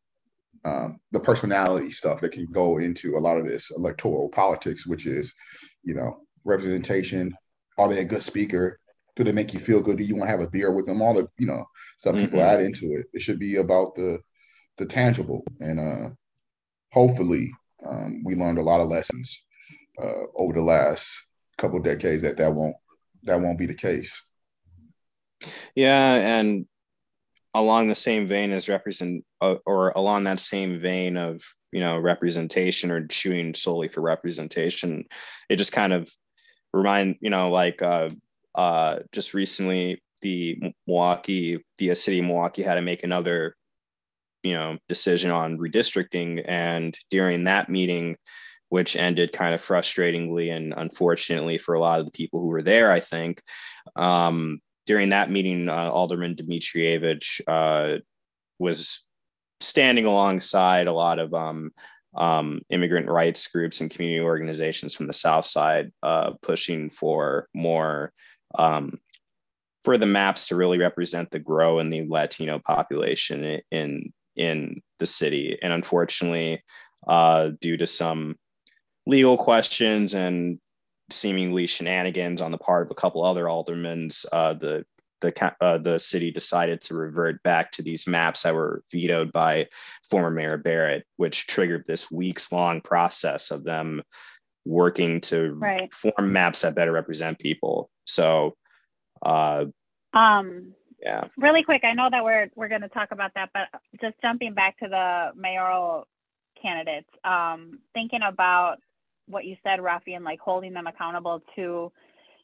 um, 0.66 1.00
the 1.12 1.20
personality 1.20 1.92
stuff 1.92 2.20
that 2.22 2.32
can 2.32 2.46
go 2.52 2.80
into 2.80 3.16
a 3.18 3.20
lot 3.20 3.38
of 3.38 3.46
this 3.46 3.72
electoral 3.72 4.30
politics, 4.30 4.86
which 4.86 5.06
is, 5.06 5.34
you 5.84 5.94
know, 5.94 6.18
representation. 6.44 7.34
Are 7.78 7.88
they 7.88 8.00
a 8.00 8.04
good 8.04 8.24
speaker? 8.24 8.80
Do 9.16 9.24
they 9.24 9.32
make 9.32 9.54
you 9.54 9.60
feel 9.60 9.82
good? 9.82 9.98
Do 9.98 10.04
you 10.04 10.16
want 10.16 10.28
to 10.28 10.32
have 10.32 10.42
a 10.42 10.50
beer 10.50 10.72
with 10.72 10.86
them? 10.86 11.02
All 11.02 11.14
the 11.14 11.28
you 11.38 11.48
know 11.48 11.66
stuff 11.98 12.16
mm-hmm. 12.16 12.26
people 12.26 12.42
add 12.42 12.62
into 12.62 12.98
it. 12.98 13.06
It 13.14 13.22
should 13.22 13.40
be 13.40 13.58
about 13.58 13.96
the 13.96 14.20
the 14.78 14.86
tangible. 14.86 15.44
And 15.60 15.80
uh, 15.80 16.10
hopefully, 16.92 17.52
um, 17.86 18.24
we 18.24 18.36
learned 18.36 18.58
a 18.58 18.64
lot 18.64 18.82
of 18.82 18.90
lessons 18.90 19.44
uh, 20.02 20.24
over 20.36 20.54
the 20.54 20.62
last 20.62 21.26
couple 21.58 21.80
decades 21.80 22.22
that 22.22 22.38
that 22.38 22.54
won't 22.54 22.76
that 23.24 23.40
won't 23.40 23.60
be 23.60 23.66
the 23.66 23.74
case. 23.74 24.24
Yeah, 25.76 26.40
and 26.40 26.66
along 27.54 27.88
the 27.88 27.96
same 27.96 28.28
vein 28.28 28.52
as 28.52 28.70
represent, 28.70 29.26
uh, 29.42 29.56
or 29.66 29.92
along 29.96 30.24
that 30.24 30.40
same 30.40 30.80
vein 30.80 31.18
of 31.18 31.42
you 31.72 31.80
know 31.80 32.00
representation 32.00 32.92
or 32.92 33.06
shooting 33.10 33.54
solely 33.54 33.88
for 33.88 34.02
representation, 34.02 35.06
it 35.50 35.58
just 35.58 35.74
kind 35.74 35.94
of 35.94 36.10
remind 36.74 37.18
you 37.22 37.30
know 37.30 37.50
like 37.50 37.82
uh, 37.82 38.10
uh, 38.56 39.00
just 39.12 39.34
recently 39.34 40.02
the 40.22 40.60
Milwaukee, 40.88 41.64
the 41.78 41.94
city 41.96 42.20
of 42.20 42.26
Milwaukee 42.26 42.64
had 42.64 42.76
to 42.76 42.82
make 42.82 43.04
another 43.04 43.56
you 44.48 44.54
know 44.54 44.78
decision 44.88 45.32
on 45.32 45.58
redistricting. 45.58 46.44
And 46.48 46.98
during 47.10 47.44
that 47.46 47.70
meeting 47.70 48.18
which 48.70 48.96
ended 48.96 49.32
kind 49.32 49.54
of 49.54 49.62
frustratingly 49.62 50.52
and 50.52 50.74
unfortunately 50.76 51.58
for 51.58 51.76
a 51.76 51.80
lot 51.80 52.00
of 52.00 52.06
the 52.06 52.12
people 52.12 52.40
who 52.40 52.48
were 52.48 52.62
there 52.62 52.92
i 52.92 53.00
think 53.00 53.42
um, 53.96 54.60
during 54.86 55.10
that 55.10 55.30
meeting 55.30 55.70
uh, 55.70 55.90
alderman 55.90 56.36
Dimitrijevic 56.36 57.42
uh, 57.48 57.98
was 58.60 59.06
standing 59.60 60.06
alongside 60.06 60.88
a 60.88 60.94
lot 60.94 61.20
of 61.20 61.34
um, 61.34 61.72
um, 62.16 62.62
immigrant 62.70 63.10
rights 63.10 63.48
groups 63.48 63.82
and 63.82 63.92
community 63.92 64.22
organizations 64.22 64.96
from 64.96 65.08
the 65.08 65.14
south 65.14 65.46
side 65.46 65.92
uh, 66.04 66.32
pushing 66.42 66.90
for 66.90 67.48
more 67.54 68.12
um, 68.56 68.92
for 69.84 69.98
the 69.98 70.06
maps 70.06 70.48
to 70.48 70.56
really 70.56 70.78
represent 70.78 71.32
the 71.32 71.40
grow 71.40 71.80
in 71.80 71.90
the 71.90 72.06
latino 72.08 72.60
population 72.60 73.62
in 73.72 74.12
in 74.38 74.82
the 75.00 75.06
city. 75.06 75.58
And 75.62 75.74
unfortunately, 75.74 76.64
uh, 77.08 77.52
due 77.60 77.78
to 77.78 77.88
some 77.88 78.36
legal 79.06 79.38
questions 79.38 80.14
and 80.14 80.60
seemingly 81.10 81.68
shenanigans 81.68 82.42
on 82.42 82.52
the 82.52 82.58
part 82.58 82.86
of 82.86 82.92
a 82.92 82.96
couple 82.96 83.24
other 83.24 83.48
aldermen, 83.50 84.10
uh, 84.32 84.54
the 84.54 84.86
the 85.22 85.54
uh, 85.62 85.78
the 85.80 85.98
city 85.98 86.32
decided 86.32 86.80
to 86.82 86.96
revert 86.96 87.42
back 87.44 87.72
to 87.72 87.82
these 87.82 88.08
maps 88.08 88.44
that 88.44 88.54
were 88.54 88.84
vetoed 88.92 89.32
by 89.32 89.68
former 90.10 90.30
Mayor 90.30 90.58
Barrett, 90.58 91.06
which 91.16 91.48
triggered 91.48 91.86
this 91.88 92.12
weeks 92.12 92.52
long 92.52 92.82
process 92.82 93.50
of 93.50 93.64
them 93.64 94.04
working 94.66 95.22
to 95.22 95.54
right. 95.54 95.92
form 95.94 96.34
maps 96.34 96.62
that 96.62 96.76
better 96.76 96.92
represent 96.92 97.40
people. 97.40 97.90
So, 98.06 98.56
uh, 99.24 99.66
um, 100.14 100.74
yeah. 101.02 101.26
Really 101.38 101.64
quick, 101.64 101.84
I 101.84 101.94
know 101.94 102.10
that 102.10 102.24
we're 102.24 102.50
we're 102.56 102.68
going 102.70 102.82
to 102.82 102.90
talk 102.90 103.12
about 103.12 103.32
that, 103.36 103.50
but 103.54 103.82
just 104.02 104.16
jumping 104.22 104.54
back 104.54 104.78
to 104.80 104.88
the 104.88 105.32
mayoral 105.40 106.08
candidates, 106.62 107.10
um, 107.24 107.80
thinking 107.94 108.22
about 108.28 108.78
what 109.28 109.46
you 109.46 109.56
said, 109.64 109.80
Rafi, 109.80 110.16
and 110.16 110.26
like 110.26 110.40
holding 110.40 110.74
them 110.74 110.88
accountable 110.88 111.44
to, 111.56 111.92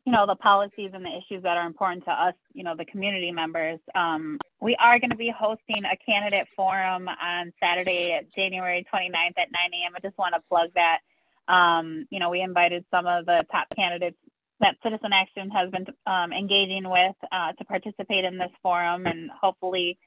you 0.06 0.12
know, 0.12 0.26
the 0.28 0.36
policies 0.36 0.92
and 0.94 1.04
the 1.04 1.10
issues 1.10 1.44
that 1.44 1.58
are 1.58 1.66
important 1.66 2.06
to 2.06 2.12
us, 2.12 2.36
you 2.54 2.64
know, 2.64 2.76
the 2.76 2.86
community 2.86 3.32
members. 3.32 3.80
Um, 3.96 4.38
we 4.62 4.76
are 4.80 5.00
going 5.00 5.10
to 5.10 5.16
be 5.16 5.34
hosting 5.36 5.84
a 5.86 5.98
candidate 6.06 6.48
forum 6.56 7.08
on 7.08 7.54
Saturday, 7.60 8.20
January 8.36 8.86
29th 8.94 9.38
at 9.38 9.52
9 9.52 9.56
a.m. 9.74 9.94
I 9.96 10.00
just 10.02 10.18
want 10.18 10.36
to 10.36 10.42
plug 10.50 10.70
that. 10.76 11.00
Um, 11.48 12.06
you 12.10 12.20
know, 12.20 12.30
we 12.30 12.42
invited 12.42 12.86
some 12.92 13.06
of 13.06 13.26
the 13.26 13.46
top 13.52 13.68
candidates 13.76 14.18
that 14.64 14.78
Citizen 14.82 15.12
Action 15.14 15.50
has 15.52 15.70
been 15.70 15.86
um, 16.08 16.32
engaging 16.32 16.90
with 16.90 17.16
uh, 17.32 17.52
to 17.54 17.66
participate 17.66 18.24
in 18.24 18.38
this 18.38 18.52
forum, 18.62 19.06
and 19.06 19.30
hopefully, 19.30 19.98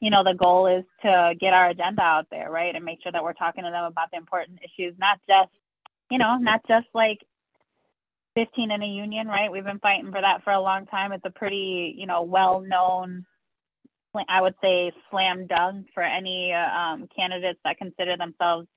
you 0.00 0.10
know, 0.10 0.22
the 0.24 0.34
goal 0.34 0.66
is 0.66 0.84
to 1.02 1.34
get 1.38 1.52
our 1.52 1.70
agenda 1.70 2.00
out 2.00 2.26
there, 2.30 2.50
right, 2.50 2.74
and 2.74 2.84
make 2.84 3.02
sure 3.02 3.12
that 3.12 3.22
we're 3.22 3.32
talking 3.32 3.64
to 3.64 3.70
them 3.70 3.84
about 3.84 4.10
the 4.12 4.16
important 4.16 4.60
issues, 4.62 4.94
not 4.98 5.18
just, 5.28 5.50
you 6.10 6.18
know, 6.18 6.38
not 6.38 6.60
just 6.68 6.86
like 6.94 7.18
15 8.36 8.70
in 8.70 8.82
a 8.82 8.86
union, 8.86 9.26
right? 9.26 9.50
We've 9.50 9.64
been 9.64 9.80
fighting 9.80 10.12
for 10.12 10.20
that 10.20 10.44
for 10.44 10.52
a 10.52 10.60
long 10.60 10.86
time. 10.86 11.12
It's 11.12 11.24
a 11.24 11.30
pretty, 11.30 11.94
you 11.96 12.06
know, 12.06 12.22
well-known, 12.22 13.26
I 14.28 14.40
would 14.40 14.54
say, 14.62 14.92
slam 15.10 15.48
dunk 15.48 15.88
for 15.92 16.04
any 16.04 16.52
uh, 16.52 16.78
um, 16.78 17.08
candidates 17.16 17.58
that 17.64 17.78
consider 17.78 18.16
themselves 18.16 18.68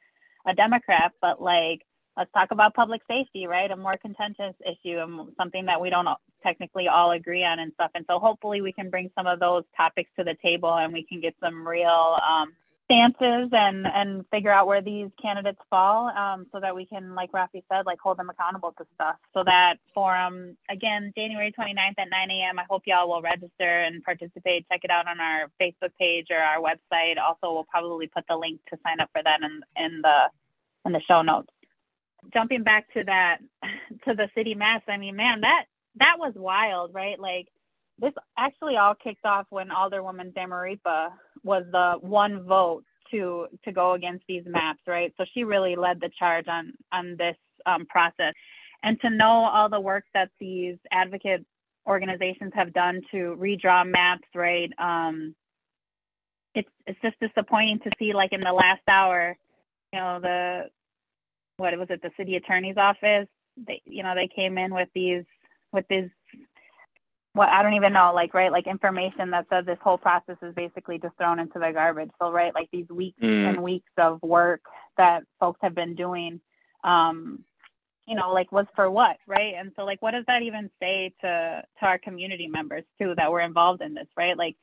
a 0.48 0.54
Democrat, 0.56 1.12
but 1.22 1.42
like 1.42 1.82
let's 2.18 2.32
talk 2.34 2.50
about 2.52 2.74
public 2.74 3.02
safety, 3.08 3.48
right? 3.48 3.70
A 3.70 3.76
more 3.76 3.96
contentious 3.98 4.56
issue 4.66 4.98
and 4.98 5.30
something 5.38 5.66
that 5.66 5.80
we 5.80 5.90
don't 5.90 6.08
technically 6.44 6.88
all 6.88 7.12
agree 7.12 7.44
on 7.44 7.60
and 7.60 7.72
stuff. 7.74 7.92
And 7.94 8.06
so 8.10 8.20
hopefully 8.20 8.62
we 8.62 8.74
can 8.74 8.90
bring 8.90 9.12
some 9.16 9.28
of 9.28 9.40
those 9.40 9.64
topics 9.76 10.10
to 10.18 10.24
the 10.24 10.36
table 10.42 10.74
and 10.74 10.92
we 10.92 11.04
can 11.04 11.22
get 11.22 11.36
some 11.40 11.66
real 11.66 12.18
um, 12.28 12.54
stances 12.86 13.50
and 13.52 13.86
and 13.86 14.26
figure 14.32 14.52
out 14.52 14.66
where 14.66 14.82
these 14.82 15.10
candidates 15.22 15.60
fall 15.70 16.08
um, 16.08 16.48
so 16.54 16.60
that 16.62 16.74
we 16.74 16.86
can 16.86 17.14
like 17.16 17.30
rafi 17.34 17.62
said 17.70 17.86
like 17.86 18.00
hold 18.00 18.18
them 18.18 18.30
accountable 18.30 18.74
to 18.78 18.86
stuff 18.96 19.18
so 19.34 19.44
that 19.44 19.76
forum 19.94 20.56
again 20.70 21.12
january 21.14 21.52
29th 21.52 21.96
at 21.98 22.08
9 22.10 22.32
a.m 22.32 22.58
i 22.58 22.64
hope 22.70 22.84
y'all 22.86 23.10
will 23.10 23.22
register 23.22 23.82
and 23.82 24.02
participate 24.06 24.66
check 24.72 24.80
it 24.84 24.90
out 24.90 25.06
on 25.06 25.20
our 25.20 25.52
facebook 25.62 25.92
page 26.00 26.28
or 26.30 26.38
our 26.38 26.60
website 26.62 27.18
also 27.22 27.54
we'll 27.54 27.68
probably 27.70 28.08
put 28.08 28.24
the 28.30 28.36
link 28.38 28.58
to 28.70 28.80
sign 28.86 29.02
up 29.02 29.10
for 29.12 29.22
that 29.22 29.42
in 29.42 29.60
in 29.84 30.02
the 30.02 30.30
in 30.86 30.94
the 30.94 31.02
show 31.10 31.22
notes 31.22 31.50
jumping 32.34 32.64
back 32.64 32.92
to 32.94 33.04
that 33.04 33.38
to 34.06 34.14
the 34.14 34.30
city 34.36 34.56
mass 34.56 34.82
i 34.88 34.98
mean 34.98 35.16
man 35.16 35.42
that 35.42 35.66
that 36.00 36.16
was 36.18 36.34
wild 36.36 36.94
right? 36.94 37.20
Like 37.20 37.48
this 38.00 38.14
actually 38.38 38.78
all 38.78 38.96
kicked 38.96 39.26
off 39.26 39.48
when 39.50 39.70
alderwoman 39.70 40.34
Zamarripa 40.34 41.10
was 41.44 41.64
the 41.72 41.96
one 42.02 42.44
vote 42.44 42.84
to 43.12 43.48
to 43.64 43.72
go 43.72 43.94
against 43.94 44.26
these 44.28 44.44
maps 44.46 44.82
right? 44.88 45.14
So 45.18 45.26
she 45.34 45.44
really 45.44 45.76
led 45.76 46.00
the 46.00 46.10
charge 46.18 46.48
on 46.48 46.74
on 46.92 47.16
this 47.18 47.38
um, 47.66 47.86
process. 47.86 48.34
And 48.84 49.00
to 49.02 49.10
know 49.10 49.50
all 49.52 49.70
the 49.70 49.80
work 49.80 50.04
that 50.14 50.30
these 50.40 50.78
advocate 50.92 51.46
organizations 51.88 52.52
have 52.54 52.74
done 52.74 53.02
to 53.12 53.36
redraw 53.40 53.90
maps 53.90 54.28
right 54.36 54.72
um, 54.78 55.34
it's 56.54 56.70
it's 56.86 57.00
just 57.02 57.16
disappointing 57.20 57.80
to 57.80 57.92
see 57.98 58.14
like 58.14 58.34
in 58.34 58.42
the 58.42 58.52
last 58.52 58.82
hour 58.90 59.38
you 59.94 60.00
know 60.00 60.20
the 60.22 60.64
what 61.58 61.78
was 61.78 61.90
it 61.90 62.02
the 62.02 62.12
city 62.18 62.36
attorney's 62.36 62.78
office? 62.78 63.28
They 63.58 63.82
you 63.86 64.04
know 64.04 64.16
they 64.16 64.30
came 64.34 64.58
in 64.58 64.74
with 64.74 64.90
these 64.94 65.24
with 65.72 65.86
these 65.90 66.10
what 67.34 67.50
I 67.50 67.62
don't 67.62 67.74
even 67.74 67.94
know 67.94 68.14
like 68.14 68.34
right 68.34 68.52
like 68.52 68.68
information 68.68 69.32
that 69.32 69.48
said 69.50 69.66
this 69.66 69.78
whole 69.82 69.98
process 69.98 70.38
is 70.42 70.56
basically 70.56 71.00
just 71.00 71.18
thrown 71.18 71.40
into 71.40 71.60
the 71.60 71.72
garbage. 71.74 72.12
So 72.22 72.32
right 72.32 72.54
like 72.54 72.70
these 72.72 72.90
weeks 72.90 73.20
mm. 73.22 73.48
and 73.48 73.64
weeks 73.64 73.92
of 73.98 74.22
work 74.22 74.62
that 74.98 75.24
folks 75.40 75.60
have 75.62 75.76
been 75.76 75.96
doing 75.96 76.40
um 76.84 77.44
you 78.08 78.16
know 78.16 78.32
like 78.32 78.52
was 78.52 78.68
for 78.76 78.90
what 78.90 79.18
right? 79.28 79.56
And 79.58 79.72
so 79.76 79.84
like 79.84 80.02
what 80.02 80.12
does 80.12 80.26
that 80.28 80.44
even 80.44 80.70
say 80.80 81.14
to 81.22 81.64
to 81.80 81.86
our 81.86 81.98
community 81.98 82.48
members 82.48 82.84
too 83.00 83.14
that 83.18 83.32
were 83.32 83.42
involved 83.42 83.82
in 83.82 83.96
this 83.96 84.08
right? 84.16 84.38
Like 84.38 84.56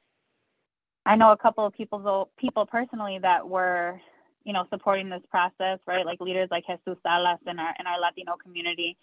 I 1.06 1.16
know 1.16 1.32
a 1.32 1.36
couple 1.36 1.66
of 1.66 1.74
people 1.74 2.30
people 2.38 2.66
personally 2.66 3.18
that 3.20 3.48
were 3.48 4.00
you 4.44 4.52
know, 4.52 4.66
supporting 4.70 5.08
this 5.08 5.22
process, 5.30 5.78
right? 5.86 6.06
Like 6.06 6.20
leaders 6.20 6.48
like 6.50 6.64
Jesus 6.66 6.98
Salas 7.02 7.38
in 7.46 7.58
our 7.58 7.74
in 7.78 7.86
our 7.86 8.00
Latino 8.00 8.36
community, 8.42 8.96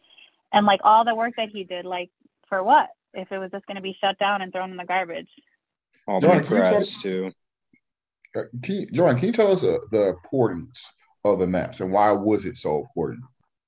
and 0.54 0.66
like 0.66 0.80
all 0.84 1.04
the 1.04 1.16
work 1.16 1.34
that 1.38 1.50
he 1.50 1.64
did, 1.64 1.86
like 1.86 2.10
for 2.48 2.64
what? 2.64 2.90
If 3.14 3.32
it 3.32 3.38
was 3.38 3.52
just 3.52 3.66
going 3.66 3.76
to 3.76 3.82
be 3.82 3.98
shut 4.00 4.18
down 4.20 4.42
and 4.42 4.52
thrown 4.52 4.72
in 4.72 4.78
the 4.78 4.86
garbage. 4.86 5.30
All 6.08 6.22
Jordan, 6.22 6.42
Democrats 6.42 7.02
too. 7.02 7.32
Uh, 8.36 8.44
can 8.64 8.76
you, 8.76 8.86
Jordan, 8.88 9.18
can 9.18 9.28
you 9.28 9.34
tell 9.34 9.52
us 9.52 9.64
uh, 9.64 9.78
the 9.92 10.10
importance 10.10 10.86
of 11.26 11.40
the 11.40 11.48
maps 11.48 11.82
and 11.82 11.92
why 11.92 12.12
was 12.12 12.46
it 12.46 12.58
so 12.58 12.80
important? 12.80 13.22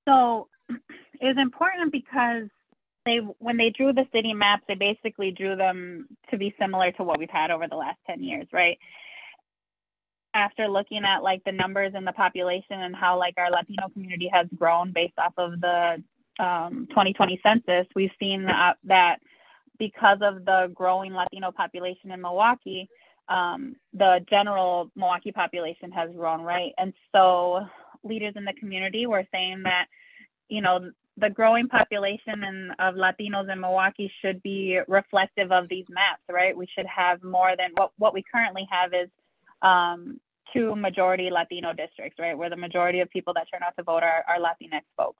So 0.08 0.48
it 0.70 1.26
was 1.26 1.38
important 1.38 1.92
because 1.92 2.48
they 3.06 3.18
when 3.40 3.58
they 3.58 3.70
drew 3.70 3.92
the 3.94 4.08
city 4.14 4.34
maps, 4.34 4.64
they 4.68 4.76
basically 4.76 5.32
drew 5.32 5.56
them 5.56 6.08
to 6.32 6.38
be 6.38 6.56
similar 6.60 6.92
to 6.94 7.04
what 7.04 7.20
we've 7.20 7.30
had 7.30 7.52
over 7.52 7.68
the 7.68 7.76
last 7.76 7.98
10 8.08 8.24
years, 8.24 8.48
right? 8.54 8.78
After 10.34 10.67
looking 10.67 11.04
at 11.06 11.24
like 11.24 11.43
the 11.43 11.52
numbers 11.52 11.93
in 11.96 12.06
the 12.06 12.12
population 12.12 12.82
and 12.82 12.96
how 12.96 13.17
like 13.17 13.36
our 13.38 13.52
Latino 13.52 13.89
community 13.93 14.30
has 14.32 14.48
grown 14.56 14.91
based 14.91 15.17
off 15.17 15.34
of 15.38 15.60
the 15.62 16.04
um, 16.39 16.88
2020 16.89 17.39
census, 17.43 17.88
we've 17.96 18.12
seen 18.19 18.46
that, 18.46 18.78
that 18.86 19.17
because 19.78 20.19
of 20.22 20.46
the 20.46 20.72
growing 20.74 21.13
Latino 21.13 21.52
population 21.52 22.12
in 22.12 22.22
Milwaukee, 22.22 22.89
um, 23.30 23.76
the 23.93 24.19
general 24.30 24.91
Milwaukee 24.96 25.32
population 25.32 25.91
has 25.91 26.10
grown, 26.15 26.41
right? 26.41 26.74
And 26.78 26.93
so 27.12 27.62
leaders 28.04 28.34
in 28.36 28.46
the 28.46 28.54
community 28.54 29.06
were 29.06 29.26
saying 29.32 29.63
that, 29.63 29.86
you 30.50 30.62
know, 30.62 30.91
the 31.17 31.30
growing 31.30 31.67
population 31.67 32.43
in, 32.43 32.72
of 32.80 32.96
Latinos 32.96 33.52
in 33.52 33.60
Milwaukee 33.60 34.12
should 34.22 34.41
be 34.41 34.80
reflective 34.88 35.52
of 35.52 35.69
these 35.69 35.86
maps, 35.89 36.24
right? 36.30 36.58
We 36.58 36.67
should 36.76 36.88
have 36.88 37.24
more 37.24 37.56
than 37.56 37.72
what, 37.76 37.91
what 37.98 38.13
we 38.13 38.24
currently 38.24 38.67
have 38.72 38.93
is 38.93 39.10
um, 39.62 40.19
two 40.52 40.76
majority 40.76 41.30
Latino 41.32 41.74
districts, 41.74 42.20
right, 42.20 42.38
where 42.38 42.50
the 42.50 42.56
majority 42.56 43.00
of 43.00 43.10
people 43.10 43.34
that 43.34 43.48
turn 43.52 43.62
out 43.66 43.76
to 43.78 43.84
vote 43.84 44.04
are, 44.04 44.24
are 44.28 44.40
Latinx 44.40 44.82
folks. 44.98 45.20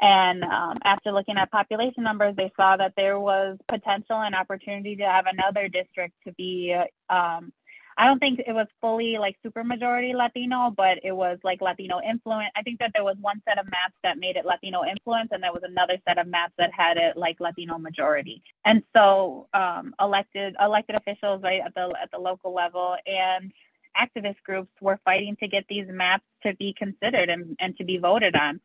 And 0.00 0.44
um, 0.44 0.76
after 0.84 1.10
looking 1.10 1.38
at 1.38 1.50
population 1.50 2.04
numbers, 2.04 2.36
they 2.36 2.52
saw 2.56 2.76
that 2.76 2.92
there 2.96 3.18
was 3.18 3.58
potential 3.66 4.20
and 4.20 4.34
opportunity 4.34 4.94
to 4.96 5.04
have 5.04 5.26
another 5.26 5.68
district 5.68 6.14
to 6.26 6.32
be. 6.34 6.74
Um, 7.10 7.52
I 8.00 8.06
don't 8.06 8.20
think 8.20 8.38
it 8.38 8.52
was 8.52 8.68
fully 8.80 9.16
like 9.18 9.36
super 9.42 9.64
majority 9.64 10.12
Latino, 10.14 10.72
but 10.76 10.98
it 11.02 11.10
was 11.10 11.38
like 11.42 11.60
Latino 11.60 12.00
influence. 12.00 12.52
I 12.54 12.62
think 12.62 12.78
that 12.78 12.92
there 12.94 13.02
was 13.02 13.16
one 13.20 13.42
set 13.46 13.58
of 13.58 13.66
maps 13.66 13.94
that 14.04 14.18
made 14.18 14.36
it 14.36 14.46
Latino 14.46 14.84
influence, 14.84 15.30
and 15.32 15.42
there 15.42 15.52
was 15.52 15.64
another 15.64 15.98
set 16.06 16.16
of 16.16 16.28
maps 16.28 16.52
that 16.58 16.70
had 16.72 16.96
it 16.96 17.16
like 17.16 17.40
Latino 17.40 17.76
majority. 17.76 18.40
And 18.64 18.84
so 18.94 19.48
um, 19.52 19.94
elected 20.00 20.54
elected 20.60 20.94
officials 20.96 21.42
right 21.42 21.60
at 21.64 21.74
the 21.74 21.92
at 22.00 22.12
the 22.12 22.18
local 22.18 22.54
level 22.54 22.94
and 23.04 23.52
activist 23.96 24.42
groups 24.44 24.70
were 24.80 24.98
fighting 25.04 25.36
to 25.40 25.48
get 25.48 25.64
these 25.68 25.86
maps 25.88 26.24
to 26.44 26.54
be 26.56 26.74
considered 26.76 27.28
and, 27.28 27.56
and 27.60 27.76
to 27.76 27.84
be 27.84 27.98
voted 27.98 28.34
on 28.36 28.60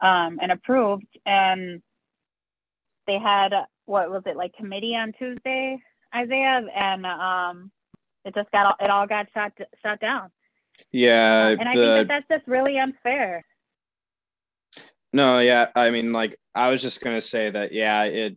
um, 0.00 0.38
and 0.40 0.52
approved. 0.52 1.06
And 1.26 1.82
they 3.06 3.18
had 3.18 3.52
what 3.86 4.10
was 4.10 4.22
it 4.26 4.36
like 4.36 4.54
committee 4.54 4.94
on 4.94 5.12
Tuesday, 5.18 5.78
Isaiah, 6.14 6.62
and 6.74 7.06
um, 7.06 7.70
it 8.24 8.34
just 8.34 8.50
got 8.50 8.76
it 8.80 8.88
all 8.88 9.06
got 9.06 9.26
shot, 9.34 9.52
shut 9.82 10.00
down. 10.00 10.30
Yeah, 10.90 11.48
and 11.48 11.60
the, 11.60 11.64
I 11.64 11.72
think 11.72 11.76
that 11.76 12.08
that's 12.08 12.26
just 12.28 12.48
really 12.48 12.78
unfair. 12.78 13.44
No, 15.12 15.38
yeah, 15.38 15.68
I 15.74 15.90
mean, 15.90 16.12
like 16.12 16.36
I 16.54 16.70
was 16.70 16.82
just 16.82 17.02
gonna 17.02 17.20
say 17.20 17.50
that, 17.50 17.72
yeah, 17.72 18.04
it. 18.04 18.36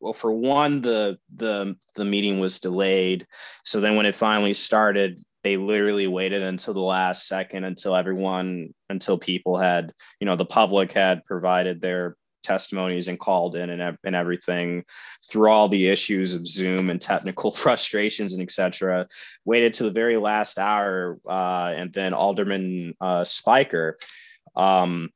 Well, 0.00 0.12
for 0.12 0.32
one, 0.32 0.80
the 0.80 1.18
the 1.34 1.76
the 1.96 2.04
meeting 2.04 2.38
was 2.38 2.60
delayed, 2.60 3.26
so 3.64 3.80
then 3.80 3.96
when 3.96 4.06
it 4.06 4.14
finally 4.14 4.54
started, 4.54 5.22
they 5.48 5.56
literally 5.56 6.06
waited 6.06 6.42
until 6.42 6.74
the 6.74 6.80
last 6.80 7.26
second 7.26 7.64
until 7.64 7.96
everyone 7.96 8.68
until 8.90 9.16
people 9.16 9.56
had 9.56 9.94
you 10.20 10.26
know 10.26 10.36
the 10.36 10.44
public 10.44 10.92
had 10.92 11.24
provided 11.24 11.80
their 11.80 12.16
testimonies 12.42 13.08
and 13.08 13.18
called 13.18 13.56
in 13.56 13.70
and, 13.70 13.96
and 14.04 14.14
everything 14.14 14.84
through 15.30 15.48
all 15.48 15.66
the 15.66 15.88
issues 15.88 16.34
of 16.34 16.46
zoom 16.46 16.90
and 16.90 17.00
technical 17.00 17.50
frustrations 17.62 18.34
and 18.34 18.42
etc 18.42 19.08
waited 19.46 19.72
to 19.72 19.84
the 19.84 19.90
very 19.90 20.18
last 20.18 20.58
hour 20.58 21.18
uh, 21.26 21.72
and 21.74 21.94
then 21.94 22.12
alderman 22.12 22.94
uh, 23.00 23.24
spiker 23.24 23.96
um, 24.54 25.08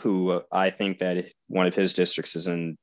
who 0.00 0.42
i 0.52 0.68
think 0.68 0.98
that 0.98 1.24
one 1.48 1.66
of 1.66 1.74
his 1.74 1.94
districts 1.94 2.36
is 2.36 2.46
in 2.46 2.76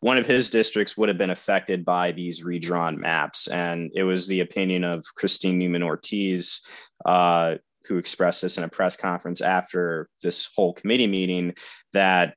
one 0.00 0.18
of 0.18 0.26
his 0.26 0.50
districts 0.50 0.96
would 0.96 1.08
have 1.08 1.18
been 1.18 1.30
affected 1.30 1.84
by 1.84 2.12
these 2.12 2.44
redrawn 2.44 3.00
maps. 3.00 3.48
And 3.48 3.90
it 3.94 4.04
was 4.04 4.28
the 4.28 4.40
opinion 4.40 4.84
of 4.84 5.04
Christine 5.16 5.58
Neumann-Ortiz, 5.58 6.62
uh, 7.04 7.56
who 7.86 7.98
expressed 7.98 8.42
this 8.42 8.58
in 8.58 8.64
a 8.64 8.68
press 8.68 8.96
conference 8.96 9.40
after 9.40 10.08
this 10.22 10.50
whole 10.54 10.72
committee 10.72 11.06
meeting, 11.06 11.54
that 11.92 12.34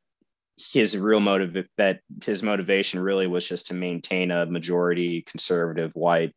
his 0.73 0.97
real 0.97 1.19
motive 1.19 1.67
that 1.77 1.99
his 2.25 2.41
motivation 2.41 2.99
really 2.99 3.27
was 3.27 3.47
just 3.47 3.67
to 3.67 3.73
maintain 3.75 4.31
a 4.31 4.45
majority 4.47 5.21
conservative 5.21 5.91
white 5.93 6.33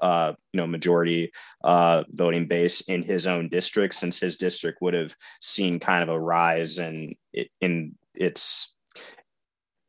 uh, 0.00 0.32
you 0.52 0.58
know 0.58 0.66
majority 0.66 1.30
uh, 1.62 2.02
voting 2.10 2.46
base 2.46 2.80
in 2.82 3.02
his 3.02 3.26
own 3.26 3.48
district 3.48 3.94
since 3.94 4.18
his 4.18 4.36
district 4.36 4.80
would 4.80 4.94
have 4.94 5.14
seen 5.40 5.78
kind 5.78 6.02
of 6.02 6.08
a 6.08 6.18
rise 6.18 6.78
in 6.78 7.14
in 7.60 7.94
its 8.14 8.71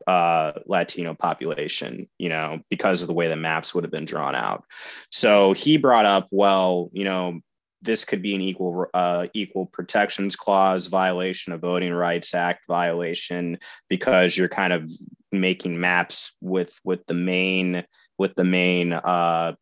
uh, 0.07 0.53
Latino 0.65 1.13
population, 1.13 2.07
you 2.17 2.29
know, 2.29 2.59
because 2.69 3.01
of 3.01 3.07
the 3.07 3.13
way 3.13 3.27
the 3.27 3.35
maps 3.35 3.73
would 3.73 3.83
have 3.83 3.91
been 3.91 4.05
drawn 4.05 4.35
out. 4.35 4.63
So 5.11 5.53
he 5.53 5.77
brought 5.77 6.05
up, 6.05 6.27
well, 6.31 6.89
you 6.93 7.03
know, 7.03 7.39
this 7.81 8.05
could 8.05 8.21
be 8.21 8.33
an 8.33 8.41
equal 8.41 8.87
uh, 8.93 9.27
equal 9.33 9.65
protections 9.65 10.35
clause 10.35 10.87
violation, 10.87 11.53
a 11.53 11.57
Voting 11.57 11.93
Rights 11.93 12.33
Act 12.33 12.65
violation, 12.67 13.57
because 13.89 14.37
you're 14.37 14.47
kind 14.47 14.73
of 14.73 14.89
making 15.31 15.79
maps 15.79 16.35
with 16.41 16.79
with 16.83 17.05
the 17.07 17.13
main 17.13 17.83
with 18.17 18.35
the 18.35 18.43
main 18.43 18.93
uh, 18.93 19.53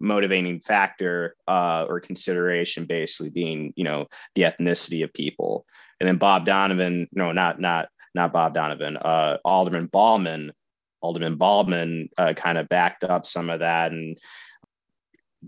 motivating 0.00 0.60
factor 0.60 1.36
uh, 1.46 1.86
or 1.88 2.00
consideration 2.00 2.84
basically 2.84 3.30
being 3.30 3.72
you 3.76 3.84
know 3.84 4.06
the 4.34 4.42
ethnicity 4.42 5.04
of 5.04 5.12
people. 5.12 5.64
And 6.00 6.08
then 6.08 6.16
Bob 6.16 6.44
Donovan, 6.44 7.08
no, 7.12 7.32
not 7.32 7.60
not 7.60 7.88
not 8.16 8.32
Bob 8.32 8.54
Donovan, 8.54 8.96
uh, 8.96 9.38
Alderman 9.44 9.86
Bauman, 9.86 10.52
Alderman 11.00 11.36
Baldwin 11.36 12.08
uh, 12.18 12.32
kind 12.32 12.58
of 12.58 12.68
backed 12.68 13.04
up 13.04 13.24
some 13.24 13.48
of 13.48 13.60
that. 13.60 13.92
And 13.92 14.18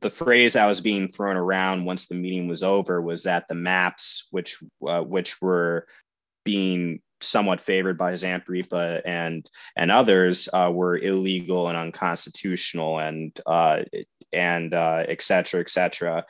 the 0.00 0.10
phrase 0.10 0.52
that 0.52 0.66
was 0.66 0.80
being 0.80 1.10
thrown 1.10 1.36
around 1.36 1.84
once 1.84 2.06
the 2.06 2.14
meeting 2.14 2.46
was 2.46 2.62
over 2.62 3.02
was 3.02 3.24
that 3.24 3.48
the 3.48 3.54
maps, 3.56 4.28
which 4.30 4.62
uh, 4.86 5.02
which 5.02 5.42
were 5.42 5.86
being 6.44 7.00
somewhat 7.20 7.60
favored 7.60 7.98
by 7.98 8.12
Zamarripa 8.12 9.02
and 9.04 9.50
and 9.74 9.90
others, 9.90 10.48
uh, 10.52 10.70
were 10.72 10.96
illegal 10.98 11.68
and 11.68 11.76
unconstitutional, 11.76 13.00
and 13.00 13.40
uh, 13.46 13.82
and 14.32 14.74
uh, 14.74 15.04
et 15.08 15.22
cetera, 15.22 15.60
et 15.60 15.70
cetera. 15.70 16.24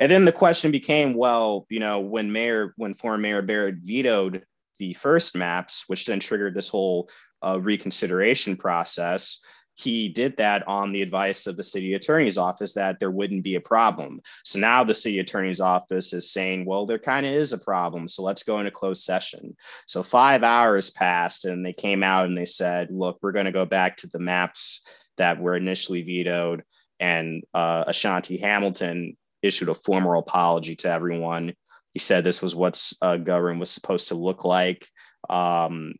And 0.00 0.10
then 0.10 0.24
the 0.24 0.32
question 0.32 0.72
became, 0.72 1.14
well, 1.14 1.66
you 1.70 1.78
know, 1.78 2.00
when 2.00 2.32
Mayor, 2.32 2.74
when 2.76 2.94
former 2.94 3.18
Mayor 3.18 3.42
Barrett 3.42 3.76
vetoed 3.76 4.44
the 4.78 4.94
first 4.94 5.36
maps, 5.36 5.84
which 5.88 6.06
then 6.06 6.20
triggered 6.20 6.54
this 6.54 6.68
whole 6.68 7.08
uh, 7.42 7.60
reconsideration 7.60 8.56
process. 8.56 9.42
He 9.76 10.08
did 10.08 10.36
that 10.36 10.66
on 10.68 10.92
the 10.92 11.02
advice 11.02 11.48
of 11.48 11.56
the 11.56 11.64
city 11.64 11.94
attorney's 11.94 12.38
office 12.38 12.74
that 12.74 13.00
there 13.00 13.10
wouldn't 13.10 13.42
be 13.42 13.56
a 13.56 13.60
problem. 13.60 14.20
So 14.44 14.60
now 14.60 14.84
the 14.84 14.94
city 14.94 15.18
attorney's 15.18 15.60
office 15.60 16.12
is 16.12 16.30
saying, 16.30 16.64
well, 16.64 16.86
there 16.86 16.98
kind 16.98 17.26
of 17.26 17.32
is 17.32 17.52
a 17.52 17.58
problem. 17.58 18.06
So 18.06 18.22
let's 18.22 18.44
go 18.44 18.60
into 18.60 18.70
closed 18.70 19.02
session. 19.02 19.56
So 19.86 20.04
five 20.04 20.44
hours 20.44 20.90
passed 20.90 21.44
and 21.44 21.66
they 21.66 21.72
came 21.72 22.04
out 22.04 22.26
and 22.26 22.38
they 22.38 22.44
said, 22.44 22.88
look, 22.92 23.18
we're 23.20 23.32
going 23.32 23.46
to 23.46 23.52
go 23.52 23.66
back 23.66 23.96
to 23.98 24.06
the 24.06 24.20
maps 24.20 24.86
that 25.16 25.40
were 25.40 25.56
initially 25.56 26.02
vetoed. 26.02 26.62
And 27.00 27.42
uh, 27.52 27.84
Ashanti 27.88 28.36
Hamilton 28.36 29.16
issued 29.42 29.68
a 29.68 29.74
formal 29.74 30.20
apology 30.20 30.76
to 30.76 30.88
everyone 30.90 31.54
he 31.94 32.00
said 32.00 32.24
this 32.24 32.42
was 32.42 32.56
what 32.56 32.80
uh, 33.00 33.16
was 33.58 33.70
supposed 33.70 34.08
to 34.08 34.16
look 34.16 34.44
like. 34.44 34.86
Um, 35.30 35.94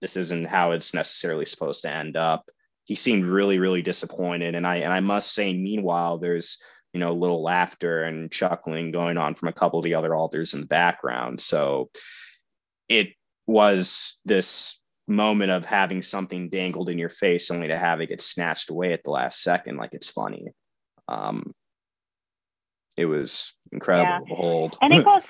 this 0.00 0.16
isn't 0.16 0.46
how 0.46 0.70
it's 0.72 0.94
necessarily 0.94 1.44
supposed 1.44 1.82
to 1.82 1.90
end 1.90 2.16
up. 2.16 2.48
He 2.84 2.94
seemed 2.94 3.24
really, 3.24 3.58
really 3.58 3.82
disappointed, 3.82 4.54
and 4.54 4.66
I 4.66 4.76
and 4.76 4.92
I 4.92 5.00
must 5.00 5.34
say, 5.34 5.52
meanwhile, 5.52 6.18
there's 6.18 6.62
you 6.92 7.00
know 7.00 7.10
a 7.10 7.12
little 7.12 7.42
laughter 7.42 8.04
and 8.04 8.30
chuckling 8.30 8.92
going 8.92 9.18
on 9.18 9.34
from 9.34 9.48
a 9.48 9.52
couple 9.52 9.78
of 9.78 9.84
the 9.84 9.94
other 9.94 10.14
alders 10.14 10.54
in 10.54 10.60
the 10.60 10.66
background. 10.66 11.40
So 11.40 11.90
it 12.88 13.10
was 13.46 14.20
this 14.24 14.80
moment 15.08 15.50
of 15.50 15.64
having 15.64 16.02
something 16.02 16.48
dangled 16.48 16.88
in 16.88 16.98
your 16.98 17.08
face 17.08 17.50
only 17.50 17.68
to 17.68 17.76
have 17.76 18.00
it 18.00 18.06
get 18.06 18.20
snatched 18.20 18.70
away 18.70 18.92
at 18.92 19.02
the 19.02 19.10
last 19.10 19.42
second 19.42 19.76
like 19.76 19.90
it's 19.92 20.08
funny 20.08 20.46
um 21.08 21.42
it 22.96 23.06
was 23.06 23.56
incredible 23.72 24.10
yeah. 24.10 24.18
to 24.18 24.24
behold. 24.24 24.78
And 24.82 24.92
it 24.92 25.04
goes 25.04 25.22